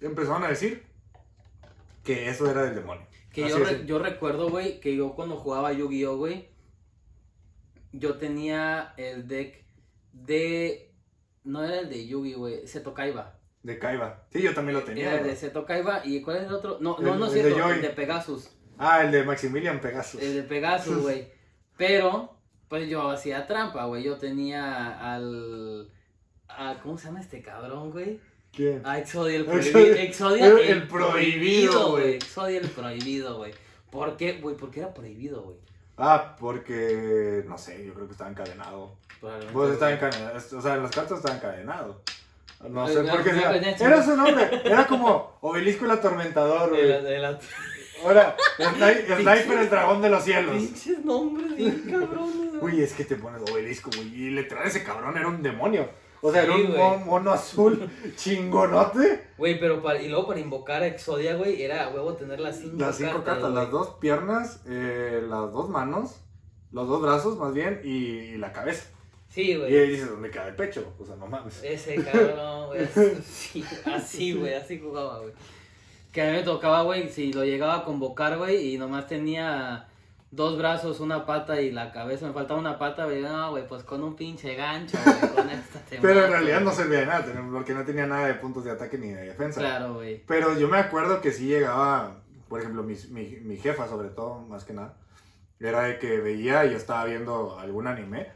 empezaron 0.00 0.44
a 0.44 0.48
decir 0.48 0.84
que 2.04 2.28
eso 2.30 2.50
era 2.50 2.62
del 2.62 2.74
demonio. 2.76 3.04
Que 3.38 3.44
Así 3.44 3.58
yo, 3.58 3.64
re- 3.64 3.86
yo 3.86 3.98
recuerdo, 4.00 4.50
güey, 4.50 4.80
que 4.80 4.96
yo 4.96 5.14
cuando 5.14 5.36
jugaba 5.36 5.72
Yu-Gi-Oh, 5.72 6.16
güey, 6.16 6.48
yo 7.92 8.14
tenía 8.18 8.94
el 8.96 9.28
deck 9.28 9.64
de... 10.12 10.92
No 11.44 11.62
era 11.64 11.78
el 11.80 11.88
de 11.88 12.06
Yugi, 12.06 12.34
güey, 12.34 12.66
Seto 12.66 12.92
Kaiba. 12.92 13.38
De 13.62 13.78
Kaiba. 13.78 14.26
Sí, 14.32 14.42
yo 14.42 14.54
también 14.54 14.76
lo 14.78 14.84
tenía. 14.84 15.12
Era 15.12 15.20
el 15.20 15.26
de 15.28 15.36
Seto 15.36 15.64
Kaiba. 15.64 16.02
¿Y 16.04 16.20
cuál 16.20 16.38
es 16.38 16.42
el 16.44 16.52
otro? 16.54 16.78
No, 16.80 16.96
no, 16.98 17.14
El- 17.14 17.20
no 17.20 17.26
es 17.26 17.34
el 17.34 17.54
de 17.54 17.86
el 17.86 17.94
Pegasus. 17.94 18.50
Ah, 18.76 19.04
el 19.04 19.12
de 19.12 19.22
Maximilian 19.24 19.80
Pegasus. 19.80 20.20
El 20.20 20.34
de 20.34 20.42
Pegasus, 20.42 21.00
güey. 21.00 21.28
Pero, 21.78 22.36
pues 22.68 22.88
yo 22.90 23.08
hacía 23.08 23.46
trampa, 23.46 23.84
güey. 23.86 24.02
Yo 24.02 24.16
tenía 24.16 25.14
al... 25.14 25.90
a- 26.48 26.80
¿Cómo 26.82 26.98
se 26.98 27.06
llama 27.06 27.20
este 27.20 27.40
cabrón, 27.40 27.92
güey? 27.92 28.20
¿Quién? 28.54 28.82
A 28.84 28.98
Exodia 28.98 29.36
el 29.38 29.44
prohibido. 29.44 29.78
Exodia 29.78 30.46
el 30.46 30.58
el, 30.58 30.88
prohibido, 30.88 31.90
güey. 31.92 32.14
Exodia 32.14 32.60
el 32.60 32.68
prohibido, 32.68 33.36
güey. 33.36 33.52
¿Por 33.90 34.16
qué, 34.16 34.32
güey? 34.40 34.56
¿Por 34.56 34.70
qué 34.70 34.80
era 34.80 34.92
prohibido, 34.94 35.42
güey? 35.42 35.56
Ah, 35.96 36.36
porque, 36.38 37.44
no 37.46 37.58
sé, 37.58 37.84
yo 37.84 37.94
creo 37.94 38.06
que 38.06 38.12
estaba 38.12 38.30
encadenado. 38.30 38.94
Pues 39.52 39.72
estaba 39.72 39.92
encadenado, 39.92 40.36
o 40.56 40.60
sea, 40.62 40.74
en 40.74 40.82
las 40.84 40.92
cartas 40.92 41.18
estaba 41.18 41.36
encadenado. 41.36 42.02
No 42.68 42.88
Eh, 42.88 42.92
sé 42.92 43.02
por 43.04 43.22
qué 43.24 43.30
Era 43.84 44.04
su 44.04 44.16
nombre, 44.16 44.62
era 44.64 44.86
como 44.86 45.38
Obelisco 45.40 45.84
el 45.84 45.92
Atormentador, 45.92 46.70
güey. 46.70 46.92
Ahora, 48.04 48.36
Sni- 48.58 49.06
Sniper 49.22 49.58
el 49.58 49.70
Dragón 49.70 50.02
de 50.02 50.10
los 50.10 50.22
Cielos. 50.24 50.56
Pinches 50.56 51.04
nombres 51.04 51.72
cabrones, 51.90 52.60
güey. 52.60 52.74
Uy, 52.76 52.82
es 52.82 52.92
que 52.92 53.04
te 53.04 53.16
pones 53.16 53.42
Obelisco, 53.50 53.90
güey. 53.94 54.08
Y 54.14 54.30
literal 54.30 54.66
ese 54.66 54.84
cabrón 54.84 55.16
era 55.16 55.26
un 55.28 55.42
demonio. 55.42 55.88
O 56.20 56.32
sea, 56.32 56.42
era 56.42 56.54
un 56.56 56.66
güey. 56.66 56.98
mono 57.04 57.30
azul 57.32 57.88
chingonote. 58.16 59.28
Güey, 59.38 59.60
pero 59.60 59.82
para, 59.82 60.00
y 60.02 60.08
luego 60.08 60.26
para 60.26 60.40
invocar 60.40 60.82
a 60.82 60.86
Exodia, 60.86 61.36
güey, 61.36 61.62
era 61.62 61.88
huevo 61.90 62.14
tener 62.14 62.40
las 62.40 62.56
cinco 62.58 62.76
Las 62.78 62.96
cinco 62.96 63.22
cartas, 63.24 63.52
las 63.52 63.70
dos 63.70 63.90
piernas, 64.00 64.60
eh, 64.66 65.22
las 65.28 65.52
dos 65.52 65.68
manos, 65.68 66.16
los 66.72 66.88
dos 66.88 67.00
brazos 67.02 67.38
más 67.38 67.54
bien 67.54 67.80
y, 67.84 67.88
y 67.88 68.36
la 68.38 68.52
cabeza. 68.52 68.86
Sí, 69.28 69.52
Y 69.52 69.56
güey. 69.56 69.76
ahí 69.76 69.88
dices, 69.90 70.10
¿dónde 70.10 70.30
queda 70.30 70.48
el 70.48 70.56
pecho? 70.56 70.92
O 70.98 71.04
sea, 71.04 71.14
no 71.16 71.26
mames. 71.26 71.62
Ese 71.62 71.96
cabrón, 72.02 72.66
güey. 72.68 72.82
así- 72.84 73.22
Sí, 73.24 73.64
así, 73.84 74.32
güey, 74.32 74.54
así 74.54 74.78
jugaba, 74.80 75.20
güey. 75.20 75.32
Que 76.12 76.22
a 76.22 76.26
mí 76.30 76.32
me 76.38 76.42
tocaba, 76.42 76.82
güey, 76.82 77.08
si 77.10 77.32
lo 77.32 77.44
llegaba 77.44 77.76
a 77.76 77.84
convocar, 77.84 78.38
güey, 78.38 78.74
y 78.74 78.78
nomás 78.78 79.06
tenía 79.06 79.86
dos 80.30 80.58
brazos, 80.58 81.00
una 81.00 81.24
pata 81.24 81.60
y 81.60 81.70
la 81.70 81.90
cabeza, 81.90 82.26
me 82.26 82.32
faltaba 82.32 82.60
una 82.60 82.78
pata, 82.78 83.06
güey, 83.06 83.22
no, 83.22 83.50
güey, 83.50 83.66
pues 83.66 83.82
con 83.82 84.02
un 84.02 84.14
pinche 84.14 84.54
gancho, 84.54 84.98
güey, 85.04 85.34
con 85.34 85.48
esta 85.50 85.78
te 85.80 85.98
Pero 85.98 86.24
en 86.24 86.30
realidad 86.30 86.60
no 86.60 86.70
servía 86.70 87.00
de 87.00 87.06
nada, 87.06 87.24
porque 87.50 87.72
no 87.74 87.84
tenía 87.84 88.06
nada 88.06 88.26
de 88.26 88.34
puntos 88.34 88.64
de 88.64 88.70
ataque 88.72 88.98
ni 88.98 89.08
de 89.08 89.26
defensa. 89.26 89.60
Claro, 89.60 89.94
güey. 89.94 90.22
Pero 90.26 90.58
yo 90.58 90.68
me 90.68 90.78
acuerdo 90.78 91.20
que 91.20 91.32
sí 91.32 91.46
llegaba, 91.46 92.16
por 92.48 92.60
ejemplo, 92.60 92.82
mi, 92.82 92.94
mi, 93.10 93.38
mi 93.42 93.56
jefa 93.56 93.88
sobre 93.88 94.10
todo, 94.10 94.40
más 94.40 94.64
que 94.64 94.74
nada, 94.74 94.96
era 95.60 95.82
de 95.82 95.98
que 95.98 96.18
veía, 96.18 96.64
yo 96.66 96.76
estaba 96.76 97.04
viendo 97.04 97.58
algún 97.58 97.86
anime, 97.86 98.28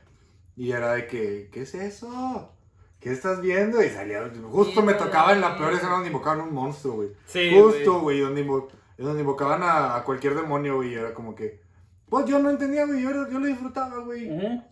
y 0.57 0.73
era 0.73 0.95
de 0.95 1.07
que, 1.07 1.51
¿qué 1.53 1.63
es 1.63 1.75
eso? 1.75 2.51
¿Qué 3.01 3.11
estás 3.11 3.41
viendo? 3.41 3.83
Y 3.83 3.89
salía, 3.89 4.31
justo 4.51 4.81
Sí, 4.81 4.87
me 4.87 4.95
tocaba 4.95 5.33
en 5.33 5.41
la 5.41 5.57
peor 5.59 5.73
escena 5.73 5.93
donde 5.93 6.07
invocaban 6.09 6.41
un 6.41 6.55
monstruo, 6.55 6.95
güey. 6.95 7.09
Sí, 7.27 7.51
Justo, 7.53 8.01
güey, 8.01 8.21
donde, 8.21 8.47
invo- 8.47 8.69
donde 8.97 9.21
invocaban 9.21 9.63
a, 9.63 9.97
a 9.97 10.05
cualquier 10.05 10.35
demonio, 10.37 10.77
güey, 10.77 10.91
y 10.93 10.95
era 10.95 11.13
como 11.13 11.35
que, 11.35 11.62
pues 12.13 12.27
yo 12.27 12.39
no 12.39 12.51
entendía, 12.51 12.85
güey, 12.85 13.03
yo, 13.03 13.11
yo 13.11 13.39
lo 13.39 13.47
disfrutaba, 13.47 13.99
güey. 14.05 14.29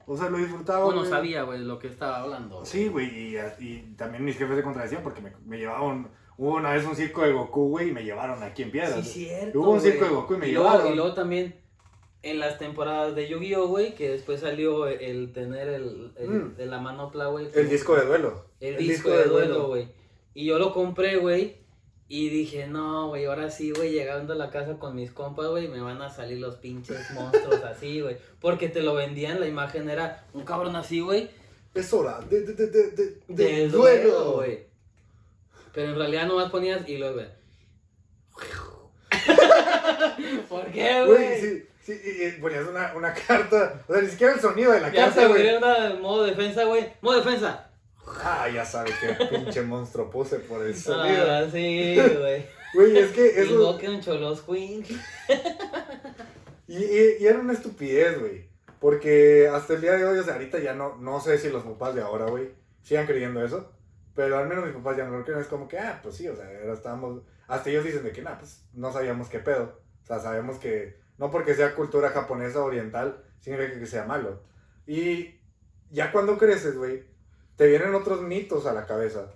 O 0.06 0.14
sea, 0.16 0.28
lo 0.28 0.36
disfrutaba, 0.36 0.84
Uno 0.86 0.98
güey. 0.98 1.08
sabía, 1.10 1.42
güey, 1.44 1.60
lo 1.60 1.78
que 1.78 1.88
estaba 1.88 2.18
hablando. 2.18 2.64
Sí, 2.66 2.88
güey, 2.88 3.06
y, 3.08 3.36
y 3.58 3.94
también 3.96 4.22
mis 4.24 4.36
jefes 4.36 4.56
se 4.56 4.62
contradecían 4.62 5.02
porque 5.02 5.22
me, 5.22 5.32
me 5.46 5.56
llevaban, 5.56 6.10
hubo 6.36 6.56
una 6.56 6.72
vez 6.72 6.84
un 6.84 6.94
circo 6.94 7.22
de 7.22 7.32
Goku, 7.32 7.70
güey, 7.70 7.88
y 7.88 7.92
me 7.92 8.04
llevaron 8.04 8.42
aquí 8.42 8.62
en 8.62 8.70
Piedras. 8.70 9.06
Sí, 9.06 9.24
cierto. 9.24 9.58
Hubo 9.58 9.70
un 9.70 9.80
circo 9.80 10.04
de 10.04 10.10
Goku 10.10 10.34
y 10.34 10.36
me 10.36 10.48
luego, 10.48 10.68
llevaron. 10.70 10.92
y 10.92 10.96
luego 10.96 11.14
también 11.14 11.54
en 12.22 12.38
las 12.38 12.58
temporadas 12.58 13.14
de 13.14 13.28
Yu-Gi-Oh, 13.30 13.68
güey, 13.68 13.94
que 13.94 14.10
después 14.10 14.40
salió 14.40 14.86
el 14.86 15.32
tener 15.32 15.68
el, 15.68 16.12
el 16.18 16.28
Mm. 16.28 16.56
de 16.56 16.66
la 16.66 16.78
manopla, 16.78 17.28
güey. 17.28 17.48
El 17.54 17.70
disco 17.70 17.96
de 17.96 18.04
duelo. 18.04 18.44
El, 18.60 18.76
disco, 18.76 19.08
de 19.08 19.24
duelo, 19.24 19.68
güey. 19.68 19.88
Y 20.34 20.44
yo 20.44 20.58
lo 20.58 20.74
compré, 20.74 21.16
güey. 21.16 21.56
Y 22.12 22.28
dije, 22.28 22.66
no, 22.66 23.06
güey, 23.06 23.26
ahora 23.26 23.50
sí, 23.52 23.70
güey, 23.70 23.92
llegando 23.92 24.32
a 24.32 24.36
la 24.36 24.50
casa 24.50 24.78
con 24.80 24.96
mis 24.96 25.12
compas, 25.12 25.46
güey, 25.46 25.68
me 25.68 25.80
van 25.80 26.02
a 26.02 26.10
salir 26.10 26.38
los 26.38 26.56
pinches 26.56 27.08
monstruos 27.12 27.62
así, 27.62 28.00
güey. 28.00 28.16
Porque 28.40 28.68
te 28.68 28.82
lo 28.82 28.94
vendían, 28.94 29.38
la 29.38 29.46
imagen 29.46 29.88
era 29.88 30.24
un 30.32 30.44
cabrón 30.44 30.74
así, 30.74 30.98
güey, 30.98 31.30
Es 31.72 31.92
hora 31.92 32.18
de, 32.28 32.40
de, 32.40 32.54
de, 32.54 32.66
de, 32.66 32.90
de- 32.90 33.20
de 33.28 33.44
del 33.44 33.70
duelo. 33.70 34.32
güey. 34.32 34.66
Pero 35.72 35.90
en 35.92 35.96
realidad 35.98 36.26
nomás 36.26 36.50
ponías 36.50 36.86
y 36.88 36.98
luego. 36.98 37.20
¿Por 40.48 40.66
qué, 40.72 41.04
Güey, 41.06 41.40
sí, 41.40 41.62
sí, 41.84 41.92
y, 41.92 42.40
ponías 42.40 42.66
una, 42.66 42.92
una 42.96 43.14
carta, 43.14 43.82
o 43.86 43.92
sea, 43.92 44.02
ni 44.02 44.08
siquiera 44.08 44.32
el 44.34 44.40
sonido 44.40 44.72
de 44.72 44.80
la 44.80 44.92
Ya 44.92 45.04
carta, 45.06 45.20
se 45.22 45.26
güey. 45.28 45.42
güey. 45.44 45.56
una 45.56 45.94
modo 46.00 46.24
defensa, 46.24 46.64
güey. 46.64 46.92
Modo 47.02 47.18
defensa. 47.22 47.69
Ah, 48.22 48.48
ya 48.48 48.64
sabe 48.64 48.90
qué 49.00 49.24
pinche 49.26 49.62
monstruo 49.62 50.10
puse 50.10 50.38
por 50.40 50.64
el 50.64 50.76
sonido. 50.76 51.30
Ah, 51.30 51.46
sí, 51.50 51.96
güey. 51.96 52.46
Güey, 52.72 52.98
es 52.98 53.10
que 53.10 53.40
eso... 53.40 53.54
Invoque 53.54 53.88
un 53.88 54.00
cholos 54.00 54.42
queen. 54.42 54.84
Y, 56.68 56.76
y, 56.76 57.16
y 57.18 57.26
era 57.26 57.40
una 57.40 57.52
estupidez, 57.52 58.20
güey. 58.20 58.48
Porque 58.78 59.48
hasta 59.48 59.74
el 59.74 59.80
día 59.80 59.94
de 59.94 60.04
hoy, 60.04 60.18
o 60.18 60.22
sea, 60.22 60.34
ahorita 60.34 60.60
ya 60.60 60.72
no, 60.72 60.96
no 60.98 61.20
sé 61.20 61.36
si 61.36 61.50
los 61.50 61.64
papás 61.64 61.96
de 61.96 62.02
ahora, 62.02 62.26
güey, 62.26 62.52
sigan 62.82 63.06
creyendo 63.06 63.44
eso. 63.44 63.72
Pero 64.14 64.38
al 64.38 64.48
menos 64.48 64.64
mis 64.64 64.74
papás 64.74 64.96
ya 64.96 65.04
no 65.04 65.18
lo 65.18 65.24
creen. 65.24 65.40
Es 65.40 65.48
como 65.48 65.66
que, 65.66 65.78
ah, 65.78 65.98
pues 66.00 66.14
sí, 66.14 66.28
o 66.28 66.36
sea, 66.36 66.46
ahora 66.46 66.74
estábamos. 66.74 67.22
Hasta 67.48 67.70
ellos 67.70 67.84
dicen 67.84 68.04
de 68.04 68.12
que, 68.12 68.22
nah, 68.22 68.38
pues 68.38 68.64
no 68.72 68.92
sabíamos 68.92 69.28
qué 69.28 69.40
pedo. 69.40 69.80
O 70.02 70.06
sea, 70.06 70.20
sabemos 70.20 70.58
que 70.58 71.00
no 71.18 71.30
porque 71.30 71.54
sea 71.54 71.74
cultura 71.74 72.10
japonesa 72.10 72.62
oriental, 72.62 73.24
significa 73.40 73.78
que 73.78 73.86
sea 73.86 74.04
malo. 74.04 74.42
Y 74.86 75.40
ya 75.90 76.12
cuando 76.12 76.38
creces, 76.38 76.76
güey, 76.76 77.04
te 77.60 77.66
vienen 77.66 77.94
otros 77.94 78.22
mitos 78.22 78.64
a 78.64 78.72
la 78.72 78.86
cabeza. 78.86 79.26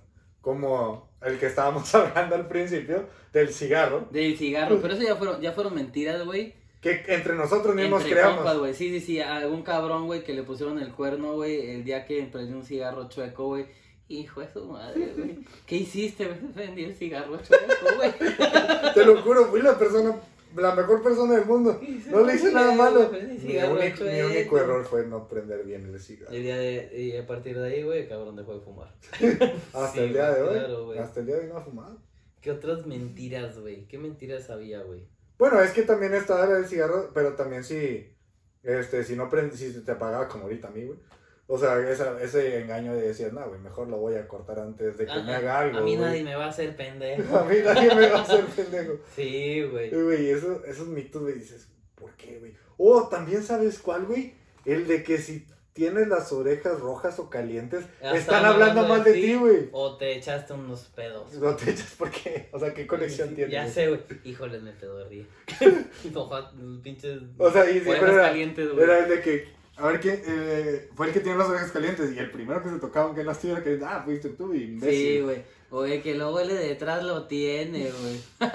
Como 0.40 1.10
el 1.20 1.38
que 1.38 1.44
estábamos 1.44 1.94
hablando 1.94 2.36
al 2.36 2.48
principio, 2.48 3.04
del 3.34 3.52
cigarro. 3.52 4.08
Del 4.10 4.38
cigarro. 4.38 4.78
Pero 4.80 4.94
eso 4.94 5.02
ya 5.02 5.16
fueron, 5.16 5.42
ya 5.42 5.52
fueron 5.52 5.74
mentiras, 5.74 6.24
güey. 6.24 6.54
Que 6.80 7.04
entre 7.08 7.34
nosotros 7.34 7.74
mismos 7.74 8.00
Entre 8.00 8.14
creamos. 8.14 8.36
compas, 8.36 8.56
güey. 8.56 8.72
Sí, 8.72 8.88
sí, 8.88 9.00
sí. 9.04 9.20
Algún 9.20 9.62
cabrón, 9.62 10.06
güey, 10.06 10.24
que 10.24 10.32
le 10.32 10.42
pusieron 10.42 10.78
el 10.78 10.92
cuerno, 10.92 11.34
güey, 11.34 11.68
el 11.72 11.84
día 11.84 12.06
que 12.06 12.22
prendió 12.32 12.56
un 12.56 12.64
cigarro 12.64 13.10
chueco, 13.10 13.44
güey. 13.44 13.66
Hijo 14.08 14.40
de 14.40 14.50
su 14.50 14.64
madre, 14.64 15.12
güey. 15.14 15.40
¿Qué 15.66 15.76
hiciste? 15.76 16.24
Prendí 16.54 16.84
el 16.84 16.94
cigarro 16.94 17.36
chueco, 17.42 17.96
güey. 17.96 18.10
Te 18.94 19.04
lo 19.04 19.20
juro, 19.20 19.48
fui 19.48 19.60
la 19.60 19.78
persona 19.78 20.16
la 20.56 20.74
mejor 20.74 21.02
persona 21.02 21.34
del 21.34 21.44
mundo. 21.46 21.80
No 22.10 22.22
le 22.24 22.34
hice 22.34 22.52
nada 22.52 22.74
malo. 22.74 23.10
Mi 23.10 23.56
único, 23.56 23.76
mi 23.76 23.92
chueco. 23.92 24.26
único 24.28 24.58
error 24.58 24.84
fue 24.84 25.06
no 25.06 25.28
prender 25.28 25.64
bien 25.64 25.84
el 25.86 26.00
cigarro. 26.00 26.32
El 26.32 26.42
día 26.42 26.56
de, 26.56 26.90
y 27.00 27.16
a 27.16 27.26
partir 27.26 27.58
de 27.58 27.66
ahí, 27.68 27.82
güey, 27.82 28.02
el 28.02 28.08
cabrón 28.08 28.36
dejó 28.36 28.54
de 28.54 28.60
fumar. 28.60 28.94
Hasta 29.72 29.92
Sí, 29.92 29.98
el 30.00 30.12
día 30.12 30.30
de 30.32 30.42
hoy. 30.42 30.54
claro, 30.58 30.92
hasta 31.00 31.20
el 31.20 31.26
día 31.26 31.36
de 31.36 31.42
hoy 31.42 31.48
no 31.48 31.56
ha 31.58 31.62
fumado. 31.64 31.98
¿Qué 32.40 32.50
otras 32.50 32.86
mentiras, 32.86 33.58
güey? 33.58 33.86
¿Qué 33.88 33.98
mentiras 33.98 34.50
había, 34.50 34.82
güey? 34.82 35.06
Bueno, 35.38 35.60
es 35.60 35.72
que 35.72 35.82
también 35.82 36.14
estaba 36.14 36.44
el 36.56 36.66
cigarro, 36.66 37.10
pero 37.14 37.34
también 37.34 37.64
si, 37.64 38.14
este, 38.62 39.02
si 39.02 39.16
no 39.16 39.28
prend, 39.28 39.52
si 39.52 39.82
te 39.82 39.92
apagaba 39.92 40.28
como 40.28 40.44
ahorita 40.44 40.68
a 40.68 40.70
mí, 40.70 40.84
güey. 40.84 40.98
O 41.46 41.58
sea, 41.58 41.78
esa, 41.90 42.18
ese 42.22 42.60
engaño 42.60 42.94
de 42.94 43.08
decir, 43.08 43.32
no, 43.32 43.46
güey, 43.46 43.60
mejor 43.60 43.88
lo 43.88 43.98
voy 43.98 44.14
a 44.14 44.26
cortar 44.26 44.58
antes 44.58 44.96
de 44.96 45.04
que 45.06 45.22
me 45.22 45.34
haga 45.34 45.58
algo. 45.60 45.78
A 45.78 45.80
mí 45.82 45.96
güey". 45.96 46.06
nadie 46.08 46.24
me 46.24 46.34
va 46.36 46.46
a 46.46 46.48
hacer 46.48 46.74
pendejo. 46.74 47.36
A 47.38 47.44
mí 47.44 47.56
nadie 47.62 47.94
me 47.94 48.08
va 48.08 48.18
a 48.20 48.22
hacer 48.22 48.44
pendejo. 48.46 48.94
Sí, 49.14 49.62
güey. 49.64 49.90
Güey, 49.90 50.30
eso, 50.30 50.62
esos 50.64 50.88
mitos, 50.88 51.20
güey, 51.22 51.34
dices, 51.34 51.68
¿por 51.96 52.12
qué, 52.16 52.38
güey? 52.38 52.54
Oh, 52.78 53.08
también 53.08 53.42
sabes 53.42 53.78
cuál, 53.78 54.06
güey? 54.06 54.34
El 54.64 54.86
de 54.86 55.02
que 55.02 55.18
si 55.18 55.46
tienes 55.74 56.08
las 56.08 56.32
orejas 56.32 56.80
rojas 56.80 57.18
o 57.18 57.28
calientes, 57.28 57.84
Ah, 58.02 58.16
están 58.16 58.44
hablando 58.44 58.80
hablando 58.80 58.88
mal 58.88 59.04
de 59.04 59.12
de 59.12 59.20
ti. 59.20 59.34
güey. 59.34 59.68
O 59.72 59.96
te 59.98 60.16
echaste 60.16 60.52
unos 60.54 60.84
pedos. 60.96 61.34
No 61.34 61.54
te 61.56 61.70
echas, 61.72 61.92
¿por 61.98 62.10
qué? 62.10 62.48
O 62.52 62.58
sea, 62.58 62.72
¿qué 62.72 62.86
conexión 62.86 63.28
Sí, 63.30 63.34
tiene? 63.34 63.50
Ya 63.52 63.68
sé, 63.68 63.88
güey. 63.88 64.00
Híjole, 64.24 64.60
me 64.60 64.72
pedorrí. 64.72 65.26
Pinches. 66.82 67.20
O 67.38 67.50
sea, 67.50 67.70
y 67.70 67.78
orejas 67.86 68.08
era, 68.10 68.22
calientes, 68.22 68.70
güey. 68.72 68.84
era 68.84 68.98
el 69.00 69.08
de 69.10 69.20
que, 69.20 69.48
a 69.76 69.86
ver, 69.86 70.00
¿quién, 70.00 70.22
eh, 70.26 70.90
fue 70.94 71.08
el 71.08 71.12
que 71.12 71.20
tiene 71.20 71.38
las 71.38 71.48
orejas 71.48 71.72
calientes 71.72 72.14
y 72.14 72.18
el 72.18 72.30
primero 72.30 72.62
que 72.62 72.70
se 72.70 72.78
tocaba 72.78 73.06
aunque 73.06 73.24
las 73.24 73.40
tuviera 73.40 73.62
que, 73.62 73.80
ah, 73.84 74.02
fuiste 74.04 74.30
tú, 74.30 74.54
imbécil. 74.54 74.98
Sí, 74.98 75.20
güey. 75.20 75.42
Oye, 75.70 76.00
que 76.00 76.14
luego 76.14 76.38
el 76.38 76.48
de 76.48 76.54
detrás 76.54 77.02
lo 77.02 77.26
tiene, 77.26 77.90
güey. 77.90 78.20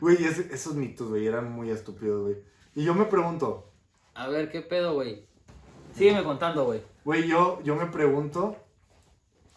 Güey, 0.00 0.24
esos 0.24 0.74
mitos, 0.74 1.10
güey, 1.10 1.26
eran 1.26 1.52
muy 1.52 1.70
estúpidos, 1.70 2.22
güey. 2.22 2.36
Y 2.74 2.84
yo 2.84 2.94
me 2.94 3.04
pregunto, 3.04 3.70
A 4.14 4.28
ver, 4.28 4.50
¿qué 4.50 4.62
pedo, 4.62 4.94
güey? 4.94 5.26
Sígueme 5.94 6.24
contando, 6.24 6.64
güey. 6.64 6.82
güey, 7.04 7.28
yo, 7.28 7.60
yo 7.62 7.76
me 7.76 7.86
pregunto 7.86 8.56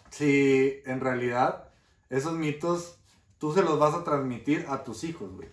si 0.09 0.81
en 0.85 0.99
realidad 0.99 1.69
esos 2.09 2.33
mitos 2.33 2.97
tú 3.37 3.53
se 3.53 3.61
los 3.61 3.79
vas 3.79 3.93
a 3.93 4.03
transmitir 4.03 4.65
a 4.67 4.83
tus 4.83 5.05
hijos, 5.05 5.31
güey. 5.33 5.47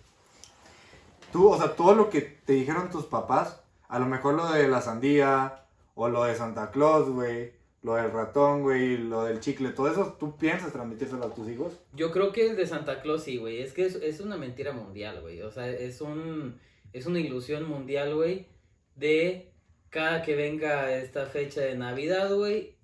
Tú, 1.31 1.49
o 1.49 1.57
sea, 1.57 1.75
todo 1.75 1.95
lo 1.95 2.09
que 2.09 2.21
te 2.21 2.53
dijeron 2.53 2.89
tus 2.89 3.05
papás, 3.05 3.60
a 3.91 3.99
lo 3.99 4.05
mejor 4.05 4.35
lo 4.35 4.49
de 4.51 4.69
la 4.69 4.81
sandía, 4.81 5.65
o 5.95 6.07
lo 6.07 6.23
de 6.23 6.33
Santa 6.33 6.71
Claus, 6.71 7.09
güey, 7.09 7.51
lo 7.83 7.95
del 7.95 8.09
ratón, 8.11 8.61
güey, 8.61 8.97
lo 8.97 9.25
del 9.25 9.41
chicle, 9.41 9.71
todo 9.71 9.91
eso, 9.91 10.15
¿tú 10.17 10.37
piensas 10.37 10.71
transmitírselo 10.71 11.25
a 11.25 11.33
tus 11.33 11.49
hijos? 11.49 11.73
Yo 11.93 12.11
creo 12.11 12.31
que 12.31 12.49
el 12.49 12.55
de 12.55 12.65
Santa 12.65 13.01
Claus 13.01 13.23
sí, 13.23 13.37
güey. 13.37 13.61
Es 13.61 13.73
que 13.73 13.85
es, 13.85 13.95
es 13.95 14.21
una 14.21 14.37
mentira 14.37 14.71
mundial, 14.71 15.19
güey. 15.19 15.41
O 15.41 15.51
sea, 15.51 15.67
es 15.67 15.99
un 15.99 16.57
es 16.93 17.05
una 17.05 17.19
ilusión 17.19 17.67
mundial, 17.67 18.15
güey, 18.15 18.47
de 18.95 19.51
cada 19.89 20.21
que 20.21 20.35
venga 20.35 20.95
esta 20.95 21.25
fecha 21.25 21.59
de 21.59 21.75
Navidad, 21.75 22.33
güey, 22.33 22.77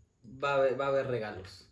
va 0.44 0.52
a 0.52 0.56
haber, 0.56 0.80
va 0.80 0.86
a 0.86 0.90
haber 0.90 1.08
regalos. 1.08 1.70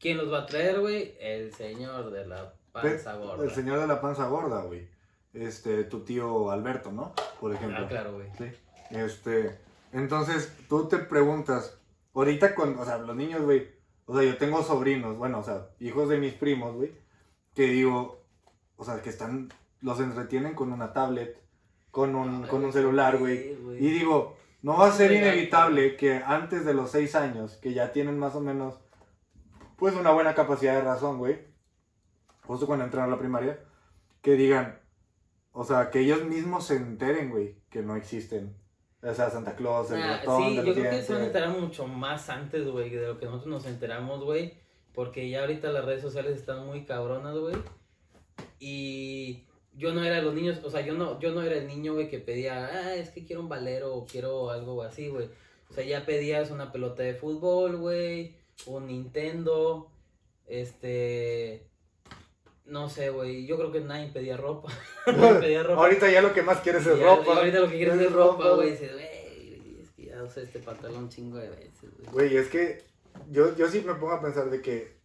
¿Quién 0.00 0.16
los 0.16 0.32
va 0.32 0.40
a 0.40 0.46
traer, 0.46 0.80
güey? 0.80 1.14
El 1.20 1.52
señor 1.52 2.10
de 2.10 2.26
la 2.26 2.54
panza 2.72 3.16
gorda. 3.16 3.44
El 3.44 3.50
señor 3.50 3.80
de 3.80 3.86
la 3.86 4.00
panza 4.00 4.28
gorda, 4.28 4.62
güey. 4.62 4.88
Este, 5.34 5.84
tu 5.84 6.00
tío 6.00 6.50
Alberto, 6.50 6.90
¿no? 6.90 7.12
Por 7.38 7.52
ejemplo. 7.52 7.84
Ah, 7.84 7.88
claro, 7.88 8.14
güey. 8.14 8.28
Sí. 8.38 8.44
Este, 8.90 9.58
entonces, 9.92 10.52
tú 10.68 10.88
te 10.88 10.98
preguntas, 10.98 11.78
ahorita 12.14 12.54
con, 12.54 12.78
o 12.78 12.84
sea, 12.84 12.98
los 12.98 13.16
niños, 13.16 13.42
güey, 13.42 13.68
o 14.06 14.14
sea, 14.14 14.24
yo 14.24 14.36
tengo 14.38 14.62
sobrinos, 14.62 15.16
bueno, 15.16 15.40
o 15.40 15.42
sea, 15.42 15.68
hijos 15.80 16.08
de 16.08 16.18
mis 16.18 16.34
primos, 16.34 16.74
güey, 16.74 16.92
que 17.54 17.64
digo, 17.68 18.24
o 18.76 18.84
sea, 18.84 19.02
que 19.02 19.10
están, 19.10 19.52
los 19.80 20.00
entretienen 20.00 20.54
con 20.54 20.72
una 20.72 20.92
tablet, 20.92 21.42
con 21.90 22.14
un, 22.14 22.46
con 22.46 22.64
un 22.64 22.72
celular, 22.72 23.18
güey. 23.18 23.56
Y 23.78 23.90
digo, 23.90 24.36
no 24.62 24.78
va 24.78 24.88
a 24.88 24.92
ser 24.92 25.12
inevitable 25.12 25.96
que 25.96 26.22
antes 26.24 26.64
de 26.64 26.74
los 26.74 26.90
seis 26.90 27.14
años, 27.14 27.56
que 27.56 27.74
ya 27.74 27.92
tienen 27.92 28.18
más 28.18 28.34
o 28.34 28.40
menos, 28.40 28.80
pues 29.76 29.94
una 29.94 30.10
buena 30.10 30.34
capacidad 30.34 30.74
de 30.74 30.82
razón, 30.82 31.18
güey, 31.18 31.38
justo 32.44 32.66
cuando 32.66 32.84
entran 32.84 33.04
a 33.04 33.08
la 33.08 33.18
primaria, 33.18 33.60
que 34.22 34.32
digan, 34.32 34.80
o 35.52 35.64
sea, 35.64 35.90
que 35.90 36.00
ellos 36.00 36.24
mismos 36.24 36.66
se 36.66 36.76
enteren, 36.76 37.30
güey, 37.30 37.56
que 37.70 37.82
no 37.82 37.96
existen. 37.96 38.56
O 39.02 39.14
sea, 39.14 39.30
Santa 39.30 39.54
Claus, 39.54 39.90
el 39.92 40.02
Ah, 40.02 40.16
ratón, 40.18 40.42
sí, 40.42 40.56
yo 40.56 40.62
creo 40.74 40.90
que 40.90 41.02
se 41.02 41.12
van 41.12 41.22
a 41.22 41.26
enterar 41.26 41.50
mucho 41.50 41.86
más 41.86 42.28
antes, 42.30 42.66
güey, 42.66 42.90
de 42.90 43.06
lo 43.06 43.18
que 43.18 43.26
nosotros 43.26 43.48
nos 43.48 43.66
enteramos, 43.66 44.24
güey. 44.24 44.54
Porque 44.92 45.28
ya 45.30 45.42
ahorita 45.42 45.70
las 45.70 45.84
redes 45.84 46.02
sociales 46.02 46.36
están 46.36 46.66
muy 46.66 46.84
cabronas, 46.84 47.36
güey. 47.36 47.54
Y 48.58 49.44
yo 49.74 49.94
no 49.94 50.02
era 50.02 50.16
de 50.16 50.22
los 50.22 50.34
niños, 50.34 50.58
o 50.64 50.70
sea, 50.70 50.80
yo 50.80 50.94
no, 50.94 51.20
yo 51.20 51.30
no 51.32 51.42
era 51.42 51.56
el 51.56 51.68
niño, 51.68 51.94
güey, 51.94 52.08
que 52.08 52.18
pedía, 52.18 52.66
ah, 52.66 52.94
es 52.96 53.10
que 53.10 53.24
quiero 53.24 53.42
un 53.42 53.48
valero 53.48 53.94
o 53.94 54.06
quiero 54.06 54.50
algo 54.50 54.82
así, 54.82 55.08
güey. 55.08 55.28
O 55.70 55.74
sea, 55.74 55.84
ya 55.84 56.04
pedías 56.04 56.50
una 56.50 56.72
pelota 56.72 57.04
de 57.04 57.14
fútbol, 57.14 57.76
güey, 57.76 58.34
un 58.66 58.86
Nintendo, 58.88 59.90
este... 60.46 61.68
No 62.68 62.88
sé, 62.88 63.10
güey, 63.10 63.46
yo 63.46 63.56
creo 63.56 63.72
que 63.72 63.80
nadie 63.80 64.10
pedía 64.12 64.36
ropa. 64.36 64.70
Nadie 65.06 65.40
pedía 65.40 65.62
ropa. 65.62 65.82
Ahorita 65.82 66.10
ya 66.10 66.20
lo 66.20 66.34
que 66.34 66.42
más 66.42 66.60
quieres 66.60 66.86
es 66.86 66.98
ya- 66.98 67.04
ropa. 67.16 67.36
ahorita 67.38 67.60
lo 67.60 67.68
que 67.68 67.76
quieres 67.76 67.98
es 68.00 68.12
ropa, 68.12 68.50
güey. 68.50 68.72
Dices, 68.72 68.92
güey, 68.92 69.78
es 69.82 69.90
que 69.90 70.04
ya 70.06 70.22
usé 70.22 70.42
este 70.42 70.58
pantalón 70.58 71.04
un 71.04 71.08
chingo 71.08 71.38
de 71.38 71.48
veces, 71.48 71.90
güey. 71.98 72.12
Güey, 72.12 72.36
es 72.36 72.48
que 72.48 72.84
yo, 73.30 73.56
yo 73.56 73.68
sí 73.68 73.82
me 73.86 73.94
pongo 73.94 74.12
a 74.12 74.20
pensar 74.20 74.50
de 74.50 74.60
que, 74.60 74.98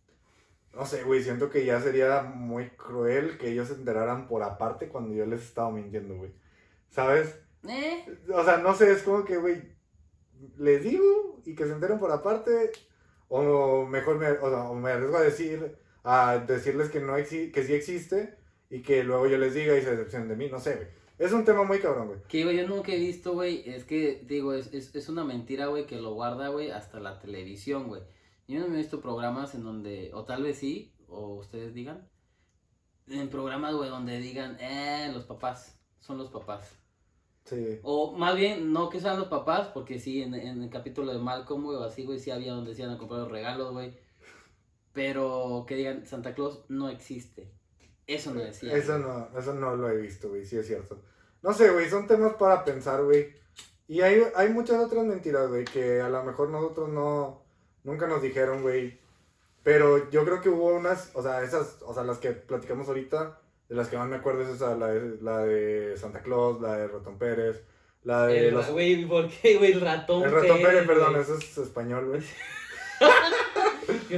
no 0.73 0.85
sé, 0.85 1.03
güey, 1.03 1.23
siento 1.23 1.49
que 1.49 1.63
ya 1.65 1.79
sería 1.79 2.21
muy 2.23 2.69
cruel 2.71 3.37
que 3.37 3.49
ellos 3.51 3.69
se 3.69 3.75
enteraran 3.75 4.27
por 4.27 4.43
aparte 4.43 4.89
cuando 4.89 5.13
yo 5.13 5.25
les 5.25 5.41
estaba 5.41 5.71
mintiendo, 5.71 6.15
güey. 6.17 6.31
¿Sabes? 6.89 7.39
¿Eh? 7.67 8.05
O 8.33 8.43
sea, 8.43 8.57
no 8.57 8.75
sé, 8.75 8.91
es 8.91 9.03
como 9.03 9.23
que, 9.23 9.37
güey, 9.37 9.61
les 10.57 10.83
digo 10.83 11.39
y 11.45 11.55
que 11.55 11.65
se 11.65 11.71
enteren 11.71 11.97
por 11.97 12.11
aparte, 12.11 12.71
o 13.29 13.85
mejor 13.85 14.17
me, 14.17 14.29
o 14.31 14.49
sea, 14.49 14.63
o 14.63 14.75
me 14.75 14.91
arriesgo 14.91 15.15
a 15.17 15.21
decir, 15.21 15.77
a 16.03 16.37
decirles 16.39 16.89
que, 16.89 16.99
no 16.99 17.17
exi 17.17 17.51
que 17.51 17.63
sí 17.63 17.73
existe 17.73 18.37
y 18.69 18.81
que 18.81 19.03
luego 19.03 19.27
yo 19.27 19.37
les 19.37 19.53
diga 19.53 19.77
y 19.77 19.81
se 19.81 19.91
decepcionen 19.91 20.27
de 20.27 20.35
mí, 20.35 20.49
no 20.49 20.59
sé, 20.59 20.75
güey. 20.75 20.87
Es 21.19 21.31
un 21.31 21.45
tema 21.45 21.63
muy 21.63 21.79
cabrón, 21.79 22.07
güey. 22.07 22.19
Que, 22.27 22.43
güey, 22.43 22.57
yo 22.57 22.67
nunca 22.67 22.91
he 22.91 22.97
visto, 22.97 23.33
güey, 23.33 23.63
es 23.69 23.83
que, 23.83 24.23
digo, 24.25 24.53
es, 24.53 24.73
es, 24.73 24.93
es 24.95 25.09
una 25.09 25.23
mentira, 25.23 25.67
güey, 25.67 25.85
que 25.85 26.01
lo 26.01 26.13
guarda, 26.13 26.49
güey, 26.49 26.71
hasta 26.71 26.99
la 26.99 27.19
televisión, 27.19 27.87
güey. 27.87 28.01
Yo 28.47 28.59
no 28.59 28.67
me 28.67 28.75
he 28.75 28.77
visto 28.79 28.99
programas 28.99 29.53
en 29.55 29.63
donde, 29.63 30.11
o 30.13 30.25
tal 30.25 30.43
vez 30.43 30.57
sí, 30.57 30.93
o 31.07 31.35
ustedes 31.35 31.73
digan, 31.73 32.09
en 33.07 33.29
programas, 33.29 33.75
güey, 33.75 33.89
donde 33.89 34.19
digan, 34.19 34.57
eh, 34.59 35.11
los 35.13 35.23
papás, 35.25 35.79
son 35.99 36.17
los 36.17 36.29
papás. 36.29 36.75
Sí. 37.45 37.79
O 37.83 38.13
más 38.13 38.35
bien, 38.35 38.73
no 38.73 38.89
que 38.89 38.99
sean 38.99 39.19
los 39.19 39.27
papás, 39.27 39.67
porque 39.67 39.99
sí, 39.99 40.23
en, 40.23 40.33
en 40.33 40.63
el 40.63 40.69
capítulo 40.69 41.13
de 41.13 41.19
Malcolm, 41.19 41.63
güey, 41.63 41.77
o 41.77 41.83
así, 41.83 42.03
güey, 42.03 42.19
sí 42.19 42.31
había 42.31 42.53
donde 42.53 42.73
se 42.73 42.81
iban 42.81 42.95
a 42.95 42.97
comprar 42.97 43.21
los 43.21 43.31
regalos, 43.31 43.71
güey. 43.71 43.93
Pero 44.93 45.65
que 45.67 45.75
digan, 45.75 46.05
Santa 46.05 46.33
Claus 46.33 46.63
no 46.69 46.89
existe. 46.89 47.51
Eso 48.05 48.33
no 48.33 48.41
decía. 48.41 48.73
Eso 48.75 48.99
no, 48.99 49.29
eso 49.37 49.53
no 49.53 49.75
lo 49.75 49.89
he 49.89 49.97
visto, 49.97 50.29
güey, 50.29 50.45
sí 50.45 50.57
es 50.57 50.67
cierto. 50.67 51.01
No 51.41 51.53
sé, 51.53 51.69
güey, 51.71 51.89
son 51.89 52.07
temas 52.07 52.33
para 52.35 52.63
pensar, 52.63 53.03
güey. 53.03 53.33
Y 53.87 54.01
hay, 54.01 54.23
hay 54.35 54.49
muchas 54.49 54.79
otras 54.83 55.05
mentiras, 55.05 55.49
güey, 55.49 55.65
que 55.65 56.01
a 56.01 56.09
lo 56.09 56.23
mejor 56.23 56.49
nosotros 56.49 56.89
no, 56.89 57.43
nunca 57.83 58.07
nos 58.07 58.21
dijeron, 58.21 58.61
güey. 58.61 58.99
Pero 59.63 60.09
yo 60.09 60.25
creo 60.25 60.41
que 60.41 60.49
hubo 60.49 60.73
unas, 60.73 61.11
o 61.13 61.23
sea, 61.23 61.43
esas, 61.43 61.81
o 61.81 61.93
sea, 61.93 62.03
las 62.03 62.17
que 62.17 62.31
platicamos 62.31 62.87
ahorita, 62.87 63.39
de 63.69 63.75
las 63.75 63.87
que 63.87 63.97
más 63.97 64.07
me 64.09 64.17
acuerdo 64.17 64.43
es 64.43 64.49
esa, 64.49 64.75
la 64.75 64.87
de, 64.87 65.17
la 65.21 65.39
de 65.39 65.95
Santa 65.97 66.21
Claus, 66.21 66.61
la 66.61 66.77
de 66.77 66.87
Ratón 66.87 67.17
Pérez, 67.17 67.63
la 68.03 68.27
de 68.27 68.49
El, 68.49 68.53
los... 68.53 68.69
Güey, 68.69 69.05
¿por 69.05 69.29
qué, 69.29 69.57
güey? 69.57 69.71
El 69.71 69.81
ratón. 69.81 70.23
El 70.23 70.31
Ratón 70.31 70.61
Pérez, 70.61 70.85
perdón, 70.85 71.11
güey. 71.11 71.23
eso 71.23 71.37
es 71.37 71.57
español, 71.57 72.07
güey. 72.07 72.21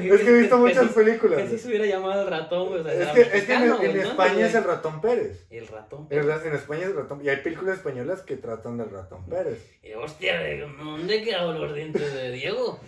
Yo 0.01 0.15
Es 0.15 0.21
que 0.21 0.29
he 0.29 0.39
visto 0.39 0.57
muchas 0.57 0.91
películas. 0.91 1.49
Sí 1.49 1.57
se 1.57 1.67
hubiera 1.67 1.85
llamado 1.85 2.21
el 2.23 2.27
ratón. 2.27 2.79
O 2.79 2.83
sea, 2.83 2.93
Es 2.93 3.09
que, 3.09 3.37
es 3.37 3.43
que 3.45 3.53
en. 3.53 3.99
España 3.99 4.47
es 4.47 4.55
el 4.55 4.63
Ratón 4.63 5.01
Pérez. 5.01 5.45
El 5.49 5.67
ratón 5.67 6.07
En, 6.09 6.21
Pérez. 6.25 6.45
en 6.45 6.53
España 6.53 6.81
es 6.81 6.87
el 6.89 6.95
ratón. 6.95 7.23
Y 7.23 7.29
hay 7.29 7.37
películas 7.37 7.77
españolas 7.77 8.21
que 8.21 8.37
tratan 8.37 8.77
del 8.77 8.89
ratón 8.89 9.25
Pérez. 9.27 9.59
Y, 9.83 9.93
hostia, 9.93 10.39
¿de 10.39 10.59
¿dónde 10.59 11.23
quedaron 11.23 11.61
los 11.61 11.73
dientes 11.73 12.13
de 12.13 12.31
Diego? 12.31 12.79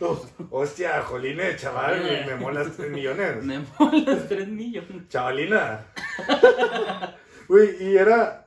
Hostia, 0.49 1.01
jolines, 1.01 1.61
chaval, 1.61 2.01
me 2.25 2.35
molas 2.35 2.75
3 2.75 2.91
millones. 2.91 3.43
Me 3.43 3.59
molas 3.79 4.27
3 4.27 4.47
millones. 4.47 5.07
Chavalina. 5.09 5.85
Güey, 7.47 7.81
y 7.81 7.95
era. 7.95 8.45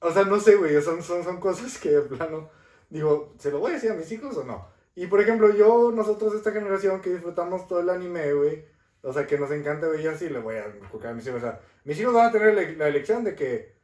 O 0.00 0.10
sea, 0.12 0.24
no 0.24 0.40
sé, 0.40 0.56
güey, 0.56 0.82
son, 0.82 1.02
son, 1.02 1.22
son 1.22 1.38
cosas 1.38 1.78
que 1.78 1.90
de 1.90 2.00
plano. 2.02 2.50
Digo, 2.90 3.32
¿se 3.38 3.50
lo 3.50 3.60
voy 3.60 3.70
a 3.70 3.74
decir 3.74 3.90
a 3.90 3.94
mis 3.94 4.10
hijos 4.10 4.36
o 4.36 4.44
no? 4.44 4.66
Y 4.96 5.06
por 5.06 5.20
ejemplo, 5.20 5.54
yo, 5.54 5.90
nosotros, 5.92 6.34
esta 6.34 6.52
generación 6.52 7.00
que 7.00 7.10
disfrutamos 7.10 7.66
todo 7.66 7.80
el 7.80 7.90
anime, 7.90 8.32
güey. 8.32 8.64
O 9.02 9.12
sea, 9.12 9.26
que 9.26 9.38
nos 9.38 9.50
encanta 9.50 9.88
ver 9.88 10.06
así, 10.08 10.28
le 10.28 10.38
voy 10.38 10.54
a 10.56 10.68
inculcar 10.82 11.10
a 11.10 11.14
mis 11.14 11.26
hijos. 11.26 11.38
O 11.42 11.46
sea, 11.46 11.60
mis 11.84 11.98
hijos 12.00 12.14
van 12.14 12.28
a 12.28 12.32
tener 12.32 12.54
la, 12.54 12.62
la 12.78 12.88
elección 12.88 13.24
de 13.24 13.34
que 13.34 13.74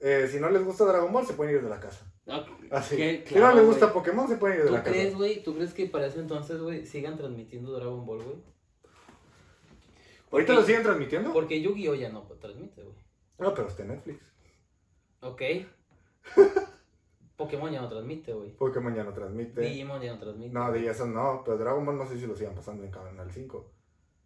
eh, 0.00 0.28
si 0.30 0.38
no 0.38 0.48
les 0.50 0.64
gusta 0.64 0.84
Dragon 0.84 1.12
Ball, 1.12 1.26
se 1.26 1.34
pueden 1.34 1.56
ir 1.56 1.62
de 1.62 1.68
la 1.68 1.80
casa. 1.80 2.06
Ah, 2.26 2.46
Así. 2.70 2.96
que, 2.96 3.24
si 3.26 3.34
no 3.34 3.40
claro, 3.40 3.56
les 3.56 3.66
gusta 3.66 3.86
güey. 3.86 3.94
Pokémon, 3.94 4.28
se 4.28 4.36
pueden 4.36 4.56
ir 4.58 4.62
de 4.62 4.68
¿Tú 4.68 4.74
la 4.74 4.82
casa. 4.82 4.94
crees, 4.94 5.14
güey? 5.16 5.42
¿Tú 5.42 5.54
crees 5.54 5.74
que 5.74 5.86
para 5.86 6.06
ese 6.06 6.20
entonces, 6.20 6.60
güey, 6.60 6.86
sigan 6.86 7.16
transmitiendo 7.16 7.72
Dragon 7.72 8.06
Ball, 8.06 8.22
güey? 8.22 8.36
¿Ahorita 10.30 10.52
lo 10.52 10.62
siguen 10.62 10.82
transmitiendo? 10.84 11.32
Porque 11.32 11.60
Yu-Gi-Oh 11.60 11.94
ya 11.96 12.08
no 12.10 12.22
transmite, 12.40 12.82
güey. 12.82 12.94
No, 13.38 13.52
pero 13.52 13.68
está 13.68 13.82
en 13.82 13.88
Netflix. 13.88 14.20
Ok. 15.20 15.42
Pokémon 17.40 17.72
ya 17.72 17.80
no 17.80 17.88
transmite, 17.88 18.32
güey. 18.34 18.50
Pokémon 18.50 18.94
ya 18.94 19.02
no 19.04 19.12
transmite. 19.14 19.60
Digimon 19.60 20.00
ya 20.02 20.12
no 20.14 20.20
transmite. 20.20 20.52
No, 20.52 20.70
de 20.70 20.86
eso 20.86 21.06
no, 21.06 21.42
pero 21.44 21.56
Dragon 21.58 21.84
Ball 21.86 21.96
no 21.98 22.06
sé 22.06 22.18
si 22.18 22.26
lo 22.26 22.36
sigan 22.36 22.54
pasando 22.54 22.84
en 22.84 22.90
Canal 22.90 23.30
5. 23.32 23.72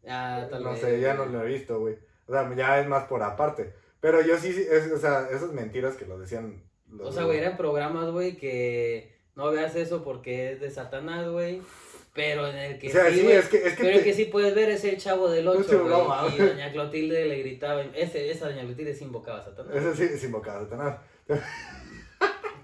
Ah, 0.08 0.46
tal 0.50 0.62
No 0.64 0.70
vez. 0.72 0.80
sé, 0.80 1.00
ya 1.00 1.14
no 1.14 1.26
lo 1.26 1.42
he 1.42 1.46
visto, 1.46 1.78
güey. 1.80 1.96
O 2.26 2.32
sea, 2.32 2.52
ya 2.54 2.80
es 2.80 2.88
más 2.88 3.04
por 3.04 3.22
aparte. 3.22 3.72
Pero 4.00 4.20
yo 4.20 4.36
sí, 4.36 4.48
es- 4.48 4.90
o 4.92 4.98
sea, 4.98 5.28
esas 5.30 5.52
mentiras 5.52 5.94
que 5.96 6.06
lo 6.06 6.18
decían. 6.18 6.62
los- 6.90 7.08
O 7.08 7.12
sea, 7.12 7.24
güey, 7.24 7.38
eran 7.38 7.56
programas, 7.56 8.10
güey, 8.10 8.36
que 8.36 9.14
no 9.34 9.50
veas 9.50 9.74
eso 9.76 10.04
porque 10.04 10.52
es 10.52 10.60
de 10.60 10.70
Satanás, 10.70 11.28
güey. 11.28 11.62
Pero 12.14 12.46
en 12.46 12.56
el 12.56 12.78
que 12.78 12.88
O 12.88 12.92
sea, 12.92 13.10
sí, 13.10 13.26
es 13.28 13.48
que, 13.48 13.56
es 13.66 13.74
que, 13.74 13.82
Pero 13.82 13.88
el 13.96 13.98
te- 13.98 14.04
que 14.04 14.12
sí 14.14 14.26
puedes 14.26 14.54
ver 14.54 14.68
es 14.70 14.84
el 14.84 14.98
chavo 14.98 15.28
del 15.28 15.48
8, 15.48 15.58
Mucho 15.58 15.78
güey. 15.80 15.86
broma, 15.88 16.26
y 16.32 16.38
doña 16.38 16.70
Clotilde 16.70 17.24
le 17.24 17.38
gritaba. 17.40 17.82
Ese, 17.82 18.30
esa 18.30 18.46
doña 18.48 18.62
Clotilde 18.62 18.94
sí 18.94 19.04
invocaba 19.04 19.38
a 19.38 19.42
Satanás. 19.44 19.74
Eso 19.74 19.94
sí 19.96 20.04
es 20.04 20.22
invocado 20.22 20.58
a 20.58 20.62
Satanás. 20.68 20.98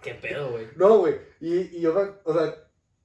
Qué 0.03 0.14
pedo, 0.14 0.53
güey. 0.53 0.66
No, 0.76 0.98
güey. 0.98 1.16
Y, 1.40 1.76
y 1.76 1.80
yo, 1.80 1.94
o 2.24 2.32
sea, 2.32 2.55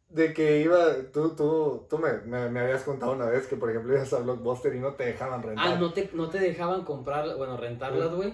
de 0.10 0.34
que 0.34 0.62
iba, 0.62 0.96
tú, 1.12 1.36
tú, 1.36 1.86
tú 1.90 1.98
me, 1.98 2.14
me, 2.26 2.50
me 2.50 2.62
habías 2.62 2.84
contado 2.84 3.14
una 3.14 3.26
vez 3.26 3.48
que, 3.48 3.56
por 3.56 3.70
ejemplo, 3.70 3.94
ibas 3.94 4.14
a 4.14 4.20
Blockbuster 4.20 4.76
y 4.76 4.80
no 4.80 4.94
te 4.94 5.06
dejaban 5.06 5.44
rentar. 5.44 5.68
Ah, 5.68 5.76
no 5.80 5.94
te, 5.94 6.10
no 6.14 6.30
te 6.30 6.40
dejaban 6.40 6.84
comprar, 6.84 7.36
bueno, 7.38 7.58
rentarlas, 7.58 8.14
güey. 8.14 8.34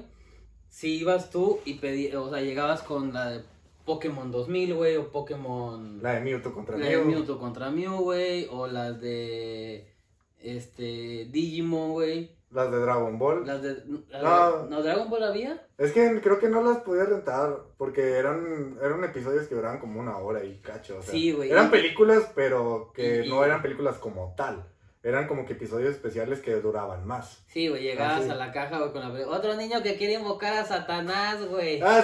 Si 0.69 0.99
ibas 0.99 1.29
tú 1.29 1.59
y 1.65 1.75
pedí, 1.75 2.13
o 2.15 2.29
sea, 2.29 2.41
llegabas 2.41 2.83
con 2.83 3.13
la 3.13 3.31
de 3.31 3.43
Pokémon 3.85 4.31
2000, 4.31 4.73
güey, 4.75 4.97
o 4.97 5.11
Pokémon... 5.11 6.01
La 6.01 6.13
de 6.13 6.21
Mewtwo 6.21 6.53
contra 6.53 6.77
La 6.77 6.85
de 6.85 6.97
Mew. 6.97 7.05
Mewtwo 7.05 7.39
contra 7.39 7.71
Mew, 7.71 7.97
güey, 8.01 8.47
o 8.51 8.67
las 8.67 9.01
de, 9.01 9.91
este, 10.39 11.27
Digimon, 11.31 11.91
güey. 11.91 12.40
Las 12.51 12.69
de 12.71 12.79
Dragon 12.79 13.17
Ball. 13.17 13.45
Las 13.47 13.61
de... 13.61 13.75
las 14.09 14.21
No. 14.23 14.63
de- 14.63 14.69
¿No 14.69 14.83
Dragon 14.83 15.09
Ball 15.09 15.23
había? 15.23 15.65
Es 15.77 15.91
que 15.93 16.19
creo 16.21 16.39
que 16.39 16.49
no 16.49 16.61
las 16.61 16.79
podías 16.79 17.07
rentar 17.09 17.57
porque 17.77 18.17
eran, 18.17 18.77
eran 18.81 19.03
episodios 19.03 19.47
que 19.47 19.55
duraban 19.55 19.79
como 19.79 19.99
una 19.99 20.17
hora 20.17 20.43
y 20.43 20.57
cacho. 20.59 20.97
O 20.99 21.01
sea, 21.01 21.11
Sí, 21.11 21.31
güey. 21.31 21.49
Eran 21.51 21.71
películas, 21.71 22.23
pero 22.35 22.91
que 22.93 23.23
Y- 23.25 23.29
no 23.29 23.41
y- 23.41 23.45
eran 23.45 23.61
películas 23.61 23.95
como 23.97 24.33
tal. 24.35 24.65
Eran 25.03 25.27
como 25.27 25.45
que 25.47 25.53
episodios 25.53 25.91
especiales 25.91 26.41
que 26.41 26.53
duraban 26.55 27.07
más. 27.07 27.43
Sí, 27.47 27.69
güey, 27.69 27.81
llegabas 27.81 28.19
Ah, 28.21 28.23
sí. 28.23 28.29
a 28.29 28.35
la 28.35 28.51
caja, 28.51 28.77
güey, 28.79 28.91
con 28.91 29.01
la... 29.01 29.27
Otro 29.29 29.55
niño 29.55 29.81
que 29.81 29.95
quiere 29.97 30.13
invocar 30.13 30.53
a 30.53 30.65
Satanás, 30.65 31.43
güey. 31.47 31.81
Ah, 31.81 32.03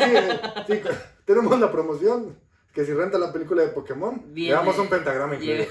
sí, 0.68 0.74
sí, 0.74 0.82
tenemos 1.26 1.60
la 1.60 1.72
promoción. 1.72 2.40
Que 2.74 2.86
si 2.86 2.94
renta 2.94 3.18
la 3.18 3.34
película 3.34 3.64
de 3.64 3.70
Pokémon, 3.70 4.16
le 4.28 4.34
Viene- 4.34 4.54
damos 4.56 4.78
un 4.80 4.88
pentagrama 4.88 5.34
incluido. 5.36 5.66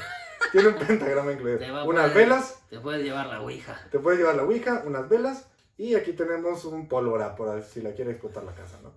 Tiene 0.57 0.69
un 0.69 0.87
pentagrama 0.87 1.33
incluido. 1.33 1.59
Te 1.59 1.71
Unas 1.71 2.15
velas, 2.15 2.63
Te 2.71 2.81
puedes 2.81 3.03
llevar 3.03 3.27
la 3.27 3.41
ouija. 3.41 3.79
te 3.91 3.99
puedes 3.99 4.19
llevar 4.19 4.37
la 4.37 4.45
Ouija, 4.45 4.83
unas 4.87 5.09
velas. 5.09 5.49
Y 5.77 5.95
aquí 5.95 6.13
tenemos 6.15 6.65
un 6.65 6.89
pólvora 6.89 7.37
por 7.37 7.63
si 7.63 7.83
la 7.83 7.93
quieres 7.93 8.15
explotar 8.15 8.45
la 8.45 8.53
casa, 8.53 8.79
¿no? 8.83 8.93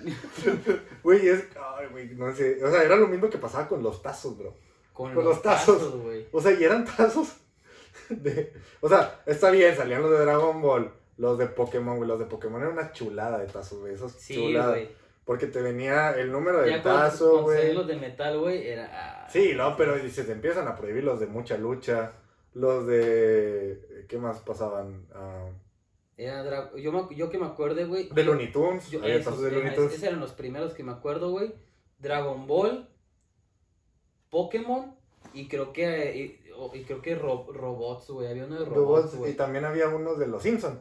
Güey, 1.02 1.28
es. 1.28 1.44
Ay, 1.76 1.86
güey, 1.90 2.08
no 2.14 2.34
sé. 2.34 2.64
O 2.64 2.70
sea, 2.70 2.82
era 2.82 2.96
lo 2.96 3.06
mismo 3.08 3.28
que 3.28 3.38
pasaba 3.38 3.68
con 3.68 3.82
los 3.82 4.02
tazos, 4.02 4.38
bro. 4.38 4.54
Con, 4.92 5.14
Con 5.14 5.24
los, 5.24 5.34
los 5.34 5.42
tazos. 5.42 5.94
güey. 6.02 6.26
O 6.32 6.40
sea, 6.40 6.52
y 6.52 6.64
eran 6.64 6.84
tazos 6.84 7.34
de... 8.08 8.52
O 8.80 8.88
sea, 8.88 9.22
está 9.26 9.50
bien, 9.50 9.76
salían 9.76 10.02
los 10.02 10.10
de 10.10 10.18
Dragon 10.20 10.60
Ball, 10.60 10.90
los 11.18 11.38
de 11.38 11.46
Pokémon, 11.46 11.96
güey. 11.96 12.08
Los 12.08 12.18
de 12.18 12.24
Pokémon 12.26 12.60
eran 12.60 12.72
una 12.72 12.92
chulada 12.92 13.38
de 13.38 13.46
tazos, 13.46 13.80
güey. 13.80 13.94
Esos 13.94 14.12
Sí, 14.12 14.34
chuladas. 14.34 14.78
Porque 15.30 15.46
te 15.46 15.62
venía 15.62 16.10
el 16.18 16.32
número 16.32 16.60
del 16.60 16.70
Ya 16.70 16.82
tazo, 16.82 17.44
güey. 17.44 17.72
los 17.72 17.86
de 17.86 17.94
metal, 17.94 18.40
güey, 18.40 18.66
era... 18.66 19.28
Sí, 19.30 19.52
no, 19.54 19.76
pero 19.76 19.96
se 20.08 20.24
te 20.24 20.32
empiezan 20.32 20.66
a 20.66 20.74
prohibir 20.74 21.04
los 21.04 21.20
de 21.20 21.28
mucha 21.28 21.56
lucha. 21.56 22.14
Los 22.52 22.84
de... 22.88 24.06
¿Qué 24.08 24.18
más 24.18 24.40
pasaban? 24.40 25.06
Ah, 25.14 25.46
Era 26.16 26.42
dra- 26.44 26.76
yo, 26.76 26.90
me- 26.90 27.14
yo 27.14 27.30
que 27.30 27.38
me 27.38 27.46
acuerde, 27.46 27.84
güey. 27.84 28.08
de 28.08 28.24
Looney 28.24 28.50
Tunes. 28.50 28.90
yo- 28.90 29.00
Había 29.04 29.14
esos, 29.14 29.40
de 29.40 29.52
Looney 29.52 29.72
Tunes. 29.76 29.92
esos 29.92 30.02
eran 30.02 30.18
los 30.18 30.32
primeros 30.32 30.74
que 30.74 30.82
me 30.82 30.90
acuerdo, 30.90 31.30
güey. 31.30 31.54
Dragon 32.00 32.48
Ball, 32.48 32.88
Pokémon 34.30 34.96
y 35.32 35.46
creo 35.46 35.72
que 35.72 36.16
y, 36.16 36.76
y 36.78 36.82
creo 36.82 37.00
que 37.02 37.14
ro- 37.14 37.46
robots, 37.52 38.10
güey. 38.10 38.26
Había 38.26 38.46
uno 38.46 38.58
de 38.58 38.64
robots, 38.64 39.16
y 39.28 39.34
también 39.34 39.64
había 39.64 39.88
unos 39.90 40.18
de 40.18 40.26
los 40.26 40.42
Simpsons. 40.42 40.78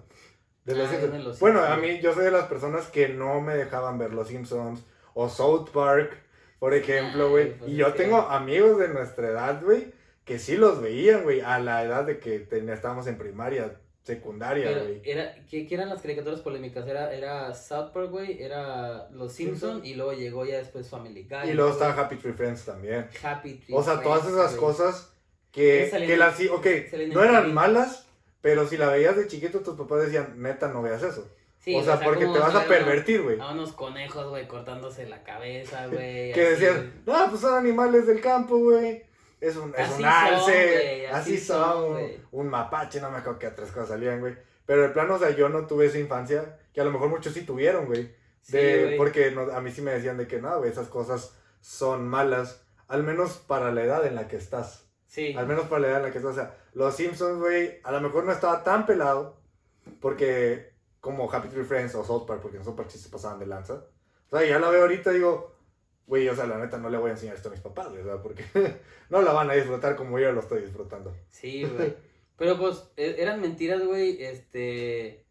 De 0.65 0.75
los 0.75 0.87
Ah, 0.87 0.91
Simpsons. 0.91 1.23
los 1.23 1.39
bueno, 1.39 1.59
Simpsons. 1.59 1.77
a 1.77 1.81
mí 1.87 1.99
yo 2.01 2.13
soy 2.13 2.25
de 2.25 2.31
las 2.31 2.45
personas 2.45 2.87
que 2.87 3.09
no 3.09 3.41
me 3.41 3.55
dejaban 3.55 3.97
ver 3.97 4.13
los 4.13 4.27
Simpsons 4.27 4.83
o 5.13 5.29
South 5.29 5.69
Park, 5.73 6.17
por 6.59 6.73
ejemplo, 6.73 7.29
güey. 7.29 7.53
Pues 7.57 7.71
y 7.71 7.75
yo 7.75 7.91
que- 7.93 8.03
tengo 8.03 8.17
amigos 8.21 8.77
de 8.79 8.89
nuestra 8.89 9.29
edad, 9.29 9.61
güey, 9.63 9.93
que 10.25 10.37
sí 10.37 10.57
los 10.57 10.81
veían, 10.81 11.23
güey, 11.23 11.41
a 11.41 11.59
la 11.59 11.83
edad 11.83 12.03
de 12.05 12.19
que 12.19 12.39
ten- 12.39 12.69
estábamos 12.69 13.07
en 13.07 13.17
primaria, 13.17 13.79
secundaria, 14.03 14.71
güey. 14.81 15.01
era, 15.03 15.35
¿qué, 15.49 15.67
qué 15.67 15.75
eran 15.75 15.89
las 15.89 16.01
caricaturas 16.01 16.39
polémicas? 16.41 16.87
Era, 16.87 17.13
era 17.13 17.53
South 17.53 17.91
Park, 17.93 18.09
güey, 18.11 18.41
era 18.41 19.07
Los 19.11 19.33
Simpsons 19.33 19.59
Simpson. 19.73 19.85
y 19.85 19.93
luego 19.95 20.13
llegó 20.13 20.45
ya 20.45 20.57
después 20.57 20.89
Family 20.89 21.27
Guy. 21.29 21.51
Y 21.51 21.53
luego 21.53 21.71
estaba 21.71 21.93
Happy 21.93 22.15
Tree 22.17 22.33
Friends 22.33 22.65
también. 22.65 23.07
Happy 23.23 23.55
Tree 23.55 23.75
O 23.75 23.83
sea, 23.83 24.01
todas 24.01 24.27
esas 24.27 24.55
cosas 24.55 25.13
que, 25.51 25.89
Que 26.07 26.17
las 26.17 26.37
sí, 26.37 26.47
ok, 26.47 26.65
no 27.13 27.23
eran 27.23 27.53
malas, 27.53 28.07
pero 28.41 28.67
si 28.67 28.77
la 28.77 28.87
veías 28.89 29.15
de 29.17 29.27
chiquito, 29.27 29.59
tus 29.59 29.75
papás 29.77 30.01
decían, 30.05 30.35
neta, 30.41 30.67
no 30.69 30.81
veas 30.81 31.03
eso. 31.03 31.27
Sí, 31.59 31.75
o 31.75 31.83
sea, 31.83 31.99
porque 31.99 32.21
como 32.25 32.33
te 32.35 32.39
vas 32.39 32.55
a 32.55 32.65
pervertir, 32.65 33.21
güey. 33.21 33.39
A 33.39 33.51
unos 33.51 33.73
conejos, 33.73 34.29
güey, 34.29 34.47
cortándose 34.47 35.07
la 35.07 35.23
cabeza, 35.23 35.87
güey. 35.91 36.31
Que 36.31 36.51
decían, 36.51 37.01
no, 37.05 37.29
pues 37.29 37.41
son 37.41 37.53
animales 37.57 38.07
del 38.07 38.21
campo, 38.21 38.57
güey. 38.57 39.03
Es 39.41 39.55
un, 39.55 39.73
es 39.75 39.79
Así 39.79 39.91
un 39.93 39.97
son, 39.99 40.05
alce, 40.05 41.07
así, 41.07 41.33
así 41.35 41.37
son, 41.45 41.97
un 42.31 42.47
mapache, 42.49 42.99
no 42.99 43.09
me 43.09 43.17
acuerdo 43.19 43.39
qué 43.39 43.47
otras 43.47 43.71
cosas 43.71 43.89
salían, 43.89 44.19
güey. 44.19 44.35
Pero 44.65 44.85
el 44.85 44.91
plano, 44.91 45.15
o 45.15 45.19
sea, 45.19 45.29
yo 45.31 45.49
no 45.49 45.65
tuve 45.65 45.85
esa 45.87 45.97
infancia, 45.97 46.59
que 46.73 46.81
a 46.81 46.83
lo 46.83 46.91
mejor 46.91 47.09
muchos 47.09 47.33
sí 47.33 47.41
tuvieron, 47.43 47.85
güey. 47.85 48.13
Sí, 48.41 48.57
De, 48.57 48.95
porque 48.97 49.31
no- 49.31 49.51
a 49.51 49.61
mí 49.61 49.71
sí 49.71 49.81
me 49.81 49.91
decían 49.91 50.17
de 50.17 50.27
que 50.27 50.41
no, 50.41 50.57
güey, 50.59 50.69
esas 50.71 50.87
cosas 50.87 51.35
son 51.61 52.07
malas, 52.07 52.65
al 52.87 53.03
menos 53.03 53.37
para 53.37 53.71
la 53.71 53.83
edad 53.83 54.05
en 54.05 54.15
la 54.15 54.27
que 54.27 54.35
estás. 54.37 54.88
Sí. 55.09 55.33
Al 55.35 55.47
menos 55.47 55.67
para 55.67 55.81
la 55.81 55.87
edad 55.87 55.97
en 55.97 56.03
la 56.03 56.11
que 56.11 56.19
estás. 56.19 56.33
O 56.33 56.35
sea, 56.35 56.55
los 56.73 56.95
Simpsons, 56.95 57.39
güey, 57.39 57.79
a 57.83 57.91
lo 57.91 57.99
mejor 57.99 58.25
no 58.25 58.31
estaba 58.31 58.63
tan 58.63 58.85
pelado, 58.85 59.41
porque 59.99 60.71
como 61.01 61.31
Happy 61.31 61.47
Tree 61.49 61.63
Friends 61.63 61.95
o 61.95 62.03
South 62.03 62.27
Park, 62.27 62.41
porque 62.43 62.57
en 62.57 62.63
South 62.63 62.75
Park 62.75 62.91
sí 62.91 62.99
se 62.99 63.09
pasaban 63.09 63.39
de 63.39 63.47
lanza. 63.47 63.85
O 64.29 64.37
sea, 64.37 64.47
ya 64.47 64.59
la 64.59 64.69
veo 64.69 64.81
ahorita 64.83 65.11
y 65.11 65.15
digo, 65.15 65.55
güey, 66.05 66.29
o 66.29 66.35
sea, 66.35 66.45
la 66.45 66.59
neta 66.59 66.77
no 66.77 66.91
le 66.91 66.99
voy 66.99 67.09
a 67.09 67.13
enseñar 67.13 67.35
esto 67.35 67.49
a 67.49 67.51
mis 67.51 67.59
papás, 67.59 67.89
güey, 67.89 68.03
sea, 68.03 68.21
porque 68.21 68.45
no 69.09 69.21
la 69.23 69.33
van 69.33 69.49
a 69.49 69.53
disfrutar 69.55 69.95
como 69.95 70.19
yo 70.19 70.31
lo 70.31 70.41
estoy 70.41 70.61
disfrutando. 70.61 71.15
Sí, 71.31 71.63
güey. 71.63 71.95
Pero 72.37 72.57
pues 72.59 72.91
e- 72.95 73.15
eran 73.17 73.41
mentiras, 73.41 73.83
güey, 73.83 74.23
este, 74.23 75.25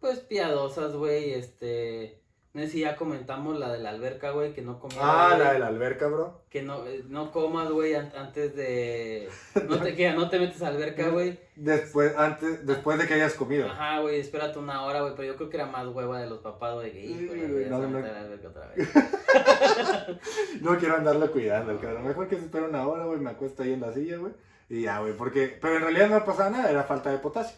pues 0.00 0.20
piadosas, 0.20 0.94
güey, 0.96 1.34
este, 1.34 2.19
no 2.52 2.62
sé 2.62 2.68
si 2.68 2.80
ya 2.80 2.96
comentamos 2.96 3.58
la 3.58 3.72
de 3.72 3.78
la 3.78 3.90
alberca, 3.90 4.32
güey, 4.32 4.52
que 4.52 4.60
no 4.62 4.80
comía. 4.80 4.98
Ah, 5.00 5.28
güey, 5.28 5.38
la 5.44 5.52
de 5.52 5.58
la 5.60 5.66
alberca, 5.68 6.08
bro. 6.08 6.42
Que 6.50 6.62
no, 6.62 6.84
eh, 6.86 7.04
no 7.08 7.30
comas, 7.30 7.70
güey, 7.70 7.94
an- 7.94 8.12
antes 8.16 8.56
de, 8.56 9.28
no 9.68 9.78
te, 9.80 9.94
que 9.96 10.10
no 10.12 10.28
te 10.28 10.38
metes 10.40 10.60
a 10.62 10.68
alberca, 10.68 11.08
güey. 11.10 11.38
Después, 11.54 12.12
antes, 12.16 12.66
después 12.66 12.98
de 12.98 13.06
que 13.06 13.14
hayas 13.14 13.34
comido. 13.34 13.68
Ajá, 13.68 14.00
güey, 14.00 14.18
espérate 14.18 14.58
una 14.58 14.82
hora, 14.84 15.02
güey, 15.02 15.14
pero 15.14 15.28
yo 15.28 15.36
creo 15.36 15.48
que 15.48 15.56
era 15.58 15.66
más 15.66 15.86
hueva 15.86 16.20
de 16.20 16.28
los 16.28 16.40
papás, 16.40 16.74
güey, 16.74 16.90
que 16.92 17.04
hijo, 17.06 17.32
güey, 17.32 17.66
no, 17.66 17.78
no. 17.86 18.00
la 18.00 18.20
alberca 18.20 18.48
otra 18.48 18.66
vez. 18.74 18.88
No 20.60 20.76
quiero 20.78 20.96
andarlo 20.96 21.30
cuidando, 21.30 21.72
el 21.72 21.78
cabrón. 21.78 22.06
Mejor 22.06 22.28
que 22.28 22.36
se 22.36 22.44
espera 22.44 22.66
una 22.66 22.86
hora, 22.86 23.04
güey, 23.04 23.20
me 23.20 23.30
acuesto 23.30 23.62
ahí 23.62 23.72
en 23.72 23.80
la 23.80 23.92
silla, 23.92 24.16
güey. 24.18 24.32
Y 24.68 24.82
ya, 24.82 25.00
güey, 25.00 25.16
porque... 25.16 25.56
Pero 25.60 25.76
en 25.76 25.82
realidad 25.82 26.08
no 26.10 26.24
pasaba 26.24 26.50
nada, 26.50 26.70
era 26.70 26.82
falta 26.84 27.10
de 27.10 27.18
potasio. 27.18 27.56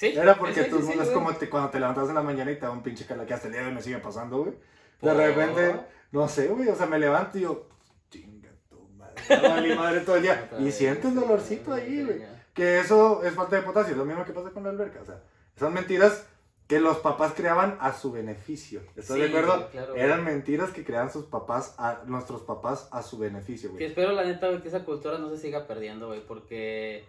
Sí. 0.00 0.16
Era 0.16 0.34
porque 0.36 0.64
tú, 0.64 0.80
sí, 0.80 0.98
es 0.98 1.10
como 1.10 1.34
te- 1.34 1.50
cuando 1.50 1.68
te 1.68 1.78
levantas 1.78 2.08
en 2.08 2.14
la 2.14 2.22
mañana 2.22 2.50
y 2.50 2.54
te 2.54 2.62
da 2.62 2.70
un 2.70 2.82
pinche 2.82 3.04
cala 3.04 3.26
que 3.26 3.34
hasta 3.34 3.48
el 3.48 3.52
día 3.52 3.60
de 3.62 3.68
hoy 3.68 3.74
me 3.74 3.82
sigue 3.82 3.98
pasando, 3.98 4.38
güey. 4.38 4.54
De 5.02 5.12
repente, 5.12 5.74
no 6.12 6.26
sé, 6.26 6.48
güey, 6.48 6.68
o 6.68 6.74
sea, 6.74 6.86
me 6.86 6.98
levanto 6.98 7.36
y 7.36 7.42
yo, 7.42 7.68
chinga 8.10 8.48
tu 8.70 8.80
madre, 8.96 9.14
no 9.28 9.42
valí 9.50 9.74
madre 9.76 10.00
todo 10.00 10.16
el 10.16 10.22
día. 10.22 10.50
Y 10.58 10.70
sientes 10.72 11.14
dolorcito 11.14 11.74
ahí, 11.74 12.02
güey. 12.02 12.22
Que 12.54 12.80
eso 12.80 13.22
es 13.24 13.34
falta 13.34 13.56
de 13.56 13.62
potasio, 13.62 13.94
lo 13.94 14.06
mismo 14.06 14.24
que 14.24 14.32
pasa 14.32 14.50
con 14.50 14.62
la 14.64 14.70
alberca, 14.70 15.00
o 15.02 15.04
sea, 15.04 15.22
son 15.58 15.74
mentiras 15.74 16.26
que 16.66 16.80
los 16.80 16.98
papás 16.98 17.32
creaban 17.36 17.76
a 17.80 17.92
su 17.92 18.10
beneficio. 18.12 18.80
¿Estás 18.96 19.16
de 19.18 19.26
acuerdo? 19.26 19.68
güey. 19.72 20.00
Eran 20.00 20.24
mentiras 20.24 20.70
que 20.70 20.84
creaban 20.84 21.12
sus 21.12 21.24
papás, 21.26 21.74
a 21.78 22.02
nuestros 22.06 22.42
papás 22.42 22.88
a 22.92 23.02
su 23.02 23.18
beneficio, 23.18 23.70
Que 23.70 23.74
güey. 23.74 23.86
espero, 23.86 24.12
la 24.12 24.24
neta, 24.24 24.48
güey, 24.48 24.62
que 24.62 24.68
esa 24.68 24.84
cultura 24.84 25.18
no 25.18 25.28
se 25.30 25.36
siga 25.38 25.66
perdiendo, 25.66 26.06
güey, 26.08 26.24
porque, 26.26 27.04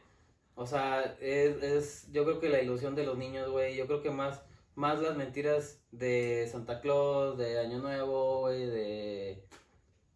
o 0.62 0.66
sea, 0.68 1.16
es, 1.20 1.62
es, 1.64 2.12
yo 2.12 2.24
creo 2.24 2.40
que 2.40 2.50
la 2.50 2.62
ilusión 2.62 2.96
de 2.96 3.04
los 3.04 3.18
niños, 3.18 3.50
güey, 3.50 3.76
yo 3.76 3.88
creo 3.88 4.02
que 4.02 4.12
más, 4.12 4.42
más 4.76 5.02
las 5.02 5.18
mentiras 5.18 5.82
de 5.92 6.48
Santa 6.52 6.82
Claus, 6.82 7.38
de 7.38 7.60
Año 7.60 7.80
Nuevo, 7.80 8.42
güey, 8.42 8.66
de, 8.68 9.44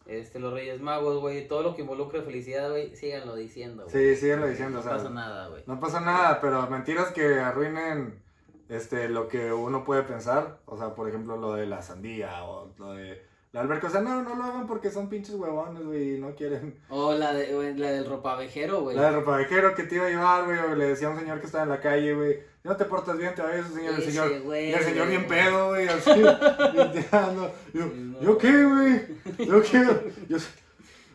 este, 0.05 0.39
los 0.39 0.53
Reyes 0.53 0.81
Magos, 0.81 1.19
güey, 1.19 1.47
todo 1.47 1.63
lo 1.63 1.75
que 1.75 1.81
involucre 1.81 2.21
felicidad, 2.21 2.69
güey, 2.69 2.95
síganlo 2.95 3.35
diciendo, 3.35 3.85
güey. 3.89 4.15
Sí, 4.15 4.21
síguenlo 4.21 4.47
diciendo, 4.47 4.79
o 4.79 4.83
No 4.83 4.87
sea, 4.87 4.97
pasa 4.97 5.09
nada, 5.09 5.47
güey. 5.47 5.63
No 5.65 5.79
pasa 5.79 5.99
nada, 5.99 6.39
pero 6.39 6.67
mentiras 6.69 7.11
que 7.11 7.39
arruinen 7.39 8.21
este 8.69 9.09
lo 9.09 9.27
que 9.27 9.51
uno 9.51 9.83
puede 9.83 10.03
pensar, 10.03 10.59
o 10.65 10.77
sea, 10.77 10.93
por 10.93 11.09
ejemplo, 11.09 11.37
lo 11.37 11.53
de 11.53 11.65
la 11.65 11.81
sandía 11.81 12.43
o 12.43 12.71
lo 12.77 12.93
de 12.93 13.25
La 13.55 13.61
alberca, 13.61 13.87
o 13.87 13.89
sea, 13.89 14.01
no, 14.01 14.21
no 14.21 14.35
lo 14.35 14.43
hagan 14.43 14.67
porque 14.67 14.91
son 14.91 15.07
pinches 15.07 15.35
huevones, 15.35 15.81
güey, 15.85 16.15
y 16.15 16.19
no 16.19 16.35
quieren. 16.35 16.77
O 16.89 17.13
la, 17.13 17.33
de, 17.33 17.73
la 17.77 17.91
del 17.91 18.05
ropavejero, 18.05 18.81
güey. 18.81 18.97
La 18.97 19.03
del 19.03 19.13
ropavejero 19.13 19.73
que 19.73 19.83
te 19.83 19.95
iba 19.95 20.07
a 20.07 20.09
llevar, 20.09 20.43
güey, 20.43 20.59
o 20.59 20.75
le 20.75 20.87
decía 20.87 21.07
a 21.07 21.11
un 21.11 21.19
señor 21.19 21.39
que 21.39 21.45
estaba 21.45 21.63
en 21.63 21.69
la 21.69 21.79
calle, 21.79 22.13
güey, 22.15 22.39
no 22.65 22.75
te 22.75 22.83
portas 22.83 23.17
bien, 23.17 23.33
te 23.33 23.41
va 23.41 23.51
a 23.51 23.57
ir 23.57 23.63
señor, 23.63 23.95
el 23.95 24.03
señor, 24.03 24.29
y 24.29 24.73
el 24.73 24.83
señor 24.83 25.07
bien 25.07 25.25
pedo, 25.25 25.69
güey, 25.69 25.87
así, 25.87 26.09
limpiando. 26.13 27.55
Yo, 27.73 27.85
No. 27.85 28.21
¿yo 28.21 28.37
qué, 28.37 28.65
güey? 28.65 29.47
¿Yo 29.47 29.61
qué? 29.61 30.13
Yo 30.27 30.37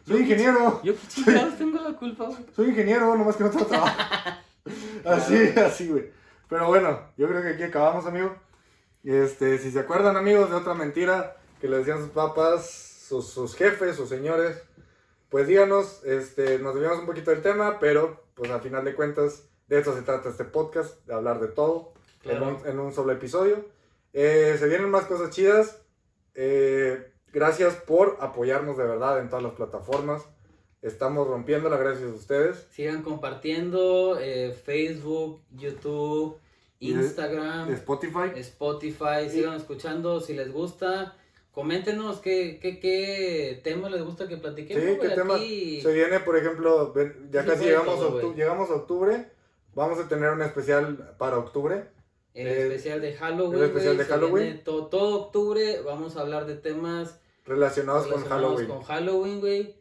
soy 0.06 0.20
ingeniero, 0.22 0.80
Yo 0.82 0.94
qué 0.94 1.08
chingados 1.08 1.58
tengo 1.58 1.78
la 1.78 1.92
culpa, 1.92 2.24
güey. 2.24 2.38
soy 2.56 2.68
ingeniero, 2.70 3.14
nomás 3.18 3.36
que 3.36 3.44
no 3.44 3.50
tengo 3.50 3.66
trabajo. 3.66 4.00
Así, 5.04 5.52
así, 5.58 5.88
güey. 5.88 6.10
Pero 6.48 6.68
bueno, 6.68 7.00
yo 7.18 7.28
creo 7.28 7.42
que 7.42 7.48
aquí 7.48 7.64
acabamos, 7.64 8.06
amigo. 8.06 8.34
Este, 9.04 9.58
si 9.58 9.70
se 9.70 9.80
acuerdan, 9.80 10.16
amigos, 10.16 10.48
de 10.48 10.56
otra 10.56 10.72
mentira 10.72 11.36
que 11.60 11.68
le 11.68 11.78
decían 11.78 11.98
sus 11.98 12.10
papás, 12.10 12.70
sus, 13.08 13.26
sus 13.28 13.54
jefes, 13.54 13.96
sus 13.96 14.08
señores, 14.08 14.62
pues 15.28 15.46
díganos, 15.46 16.02
este, 16.04 16.58
nos 16.58 16.74
desviamos 16.74 17.00
un 17.00 17.06
poquito 17.06 17.30
del 17.30 17.42
tema, 17.42 17.78
pero 17.78 18.24
pues 18.34 18.50
al 18.50 18.60
final 18.60 18.84
de 18.84 18.94
cuentas, 18.94 19.44
de 19.68 19.78
eso 19.80 19.94
se 19.94 20.02
trata 20.02 20.28
este 20.30 20.44
podcast, 20.44 21.04
de 21.06 21.14
hablar 21.14 21.40
de 21.40 21.48
todo 21.48 21.92
Claro. 22.22 22.48
en, 22.48 22.54
un, 22.54 22.66
en 22.66 22.78
un 22.80 22.92
solo 22.92 23.12
episodio. 23.12 23.64
Eh, 24.12 24.56
se 24.58 24.66
vienen 24.68 24.90
más 24.90 25.04
cosas 25.06 25.30
chidas. 25.30 25.80
Eh, 26.34 27.12
gracias 27.32 27.74
por 27.76 28.18
apoyarnos 28.20 28.76
de 28.76 28.84
verdad 28.84 29.20
en 29.20 29.28
todas 29.28 29.42
las 29.42 29.52
plataformas. 29.54 30.22
Estamos 30.82 31.28
rompiéndola 31.28 31.76
gracias 31.76 32.10
a 32.10 32.14
ustedes. 32.14 32.66
Sigan 32.70 33.02
compartiendo 33.02 34.18
eh, 34.18 34.52
Facebook, 34.52 35.42
YouTube, 35.52 36.38
Instagram, 36.80 37.70
Spotify. 37.72 38.32
Spotify. 38.36 39.28
Sigan 39.30 39.54
escuchando 39.54 40.20
si 40.20 40.34
les 40.34 40.52
gusta. 40.52 41.16
Coméntenos 41.52 42.20
qué, 42.20 42.58
qué, 42.62 42.78
qué 42.78 43.60
tema 43.64 43.90
les 43.90 44.02
gusta 44.02 44.28
que 44.28 44.36
platiquemos. 44.36 44.82
Sí, 44.84 44.98
¿qué 45.00 45.08
tema? 45.10 45.34
aquí. 45.34 45.80
Se 45.80 45.92
viene, 45.92 46.20
por 46.20 46.36
ejemplo, 46.36 46.94
ya 47.30 47.44
casi 47.44 47.64
llegamos, 47.64 47.96
todo, 47.96 48.08
a 48.08 48.10
octu- 48.12 48.22
güey. 48.26 48.36
llegamos 48.36 48.70
a 48.70 48.74
octubre. 48.74 49.26
Vamos 49.74 49.98
a 49.98 50.08
tener 50.08 50.30
un 50.30 50.42
especial 50.42 51.14
para 51.18 51.38
octubre. 51.38 51.84
El 52.34 52.46
Eh, 52.46 52.62
especial 52.68 53.00
de 53.00 53.14
Halloween. 53.14 53.58
el 53.58 53.64
especial 53.64 53.94
güey, 53.96 54.06
de 54.06 54.12
Halloween. 54.12 54.44
viene 54.44 54.58
to- 54.60 54.86
todo 54.86 55.20
octubre 55.24 55.80
vamos 55.84 56.16
a 56.16 56.20
hablar 56.20 56.46
de 56.46 56.54
temas 56.54 57.18
Relacionados, 57.44 58.04
con 58.04 58.12
relacionados 58.22 58.46
Halloween. 58.60 58.68
con 58.68 58.82
Halloween, 58.82 59.40
güey. 59.40 59.79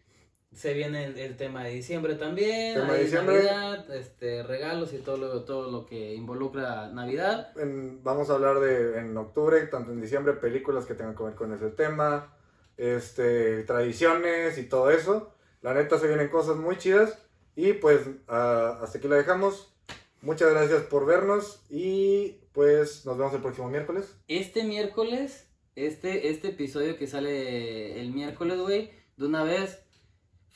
Se 0.53 0.73
viene 0.73 1.05
el, 1.05 1.17
el 1.19 1.37
tema 1.37 1.63
de 1.63 1.71
diciembre 1.71 2.15
también. 2.15 2.73
Tema 2.75 2.93
de 2.93 3.03
diciembre. 3.03 3.35
Navidad, 3.35 3.95
este, 3.95 4.43
regalos 4.43 4.93
y 4.93 4.97
todo 4.97 5.17
lo, 5.17 5.43
todo 5.43 5.69
lo 5.71 5.85
que 5.85 6.15
involucra 6.15 6.89
Navidad. 6.89 7.55
En- 7.57 8.03
vamos 8.03 8.29
a 8.29 8.33
hablar 8.33 8.59
de 8.59 8.99
en 8.99 9.15
octubre, 9.15 9.61
tanto 9.67 9.91
en 9.91 10.01
diciembre, 10.01 10.33
películas 10.33 10.85
que 10.85 10.95
tengan 10.95 11.15
que 11.15 11.23
ver 11.23 11.35
con 11.35 11.53
ese 11.53 11.69
tema, 11.69 12.35
este, 12.77 13.63
tradiciones 13.63 14.57
y 14.57 14.63
todo 14.63 14.89
eso. 14.89 15.33
La 15.61 15.73
neta 15.73 15.99
se 15.99 16.07
vienen 16.07 16.29
cosas 16.29 16.55
muy 16.57 16.77
chidas. 16.77 17.17
Y 17.55 17.73
pues 17.73 18.01
ah, 18.27 18.79
hasta 18.81 18.97
aquí 18.97 19.07
la 19.07 19.17
dejamos. 19.17 19.73
Muchas 20.21 20.49
gracias 20.51 20.81
por 20.83 21.05
vernos 21.05 21.61
y 21.69 22.39
pues 22.53 23.05
nos 23.05 23.17
vemos 23.17 23.33
el 23.33 23.41
próximo 23.41 23.69
miércoles. 23.69 24.15
Este 24.27 24.63
miércoles, 24.63 25.47
este, 25.75 26.29
este 26.29 26.49
episodio 26.49 26.97
que 26.97 27.07
sale 27.07 27.99
el 28.01 28.11
miércoles, 28.11 28.59
güey, 28.59 28.91
de 29.17 29.25
una 29.25 29.43
vez, 29.43 29.81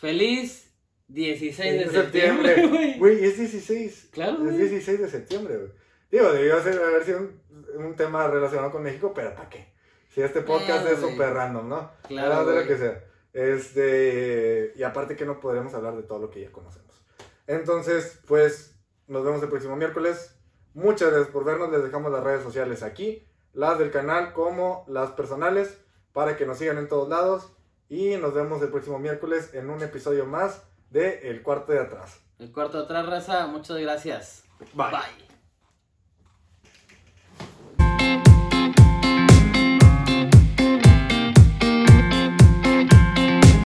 feliz 0.03 0.71
16 1.07 1.79
de 1.85 1.89
septiembre, 1.89 2.67
güey. 2.67 2.97
Güey, 2.99 3.25
es 3.25 3.37
16. 3.37 4.09
Claro, 4.11 4.33
Es 4.33 4.39
güey. 4.55 4.57
16 4.57 4.99
de 4.99 5.09
septiembre, 5.09 5.57
güey. 5.57 5.71
Digo, 6.11 6.31
debió 6.31 6.61
ser, 6.61 6.81
haber 6.81 7.03
sido 7.03 7.19
un, 7.19 7.41
un 7.85 7.95
tema 7.95 8.27
relacionado 8.27 8.71
con 8.71 8.83
México, 8.83 9.13
pero 9.15 9.33
¿para 9.33 9.49
qué? 9.49 9.73
Si 10.09 10.21
este 10.21 10.41
podcast 10.41 10.85
Eh, 10.85 10.91
es 10.93 10.99
güey. 11.01 11.11
súper 11.13 11.33
random, 11.33 11.67
¿no? 11.69 11.91
Claro, 12.07 12.33
Hablamos 12.33 12.53
de 12.53 12.61
lo 12.61 12.67
que 12.67 12.77
sea. 12.77 13.03
Este, 13.33 14.73
y 14.75 14.83
aparte 14.83 15.15
que 15.15 15.25
no 15.25 15.39
podremos 15.39 15.73
hablar 15.73 15.95
de 15.95 16.03
todo 16.03 16.19
lo 16.19 16.29
que 16.29 16.41
ya 16.41 16.51
conocemos. 16.51 17.03
Entonces, 17.47 18.19
pues, 18.27 18.75
nos 19.07 19.23
vemos 19.25 19.41
el 19.41 19.49
próximo 19.49 19.75
miércoles. 19.75 20.35
Muchas 20.73 21.09
gracias 21.11 21.29
por 21.31 21.43
vernos. 21.45 21.71
Les 21.71 21.83
dejamos 21.83 22.11
las 22.11 22.23
redes 22.23 22.43
sociales 22.43 22.83
aquí, 22.83 23.27
las 23.53 23.79
del 23.79 23.91
canal 23.91 24.33
como 24.33 24.85
las 24.87 25.11
personales, 25.11 25.77
para 26.13 26.35
que 26.37 26.45
nos 26.45 26.57
sigan 26.59 26.77
en 26.77 26.87
todos 26.87 27.09
lados. 27.09 27.51
Y 27.93 28.17
nos 28.17 28.33
vemos 28.33 28.59
el 28.63 28.69
próximo 28.69 28.97
miércoles 28.97 29.53
en 29.53 29.69
un 29.69 29.83
episodio 29.83 30.25
más 30.25 30.63
de 30.89 31.29
El 31.29 31.43
Cuarto 31.43 31.73
de 31.73 31.79
Atrás. 31.79 32.21
El 32.39 32.51
cuarto 32.51 32.79
de 32.79 32.85
atrás, 32.85 33.05
raza, 33.05 33.45
muchas 33.45 33.77
gracias. 33.77 34.45
Bye. 34.73 34.89
Bye. 34.89 35.32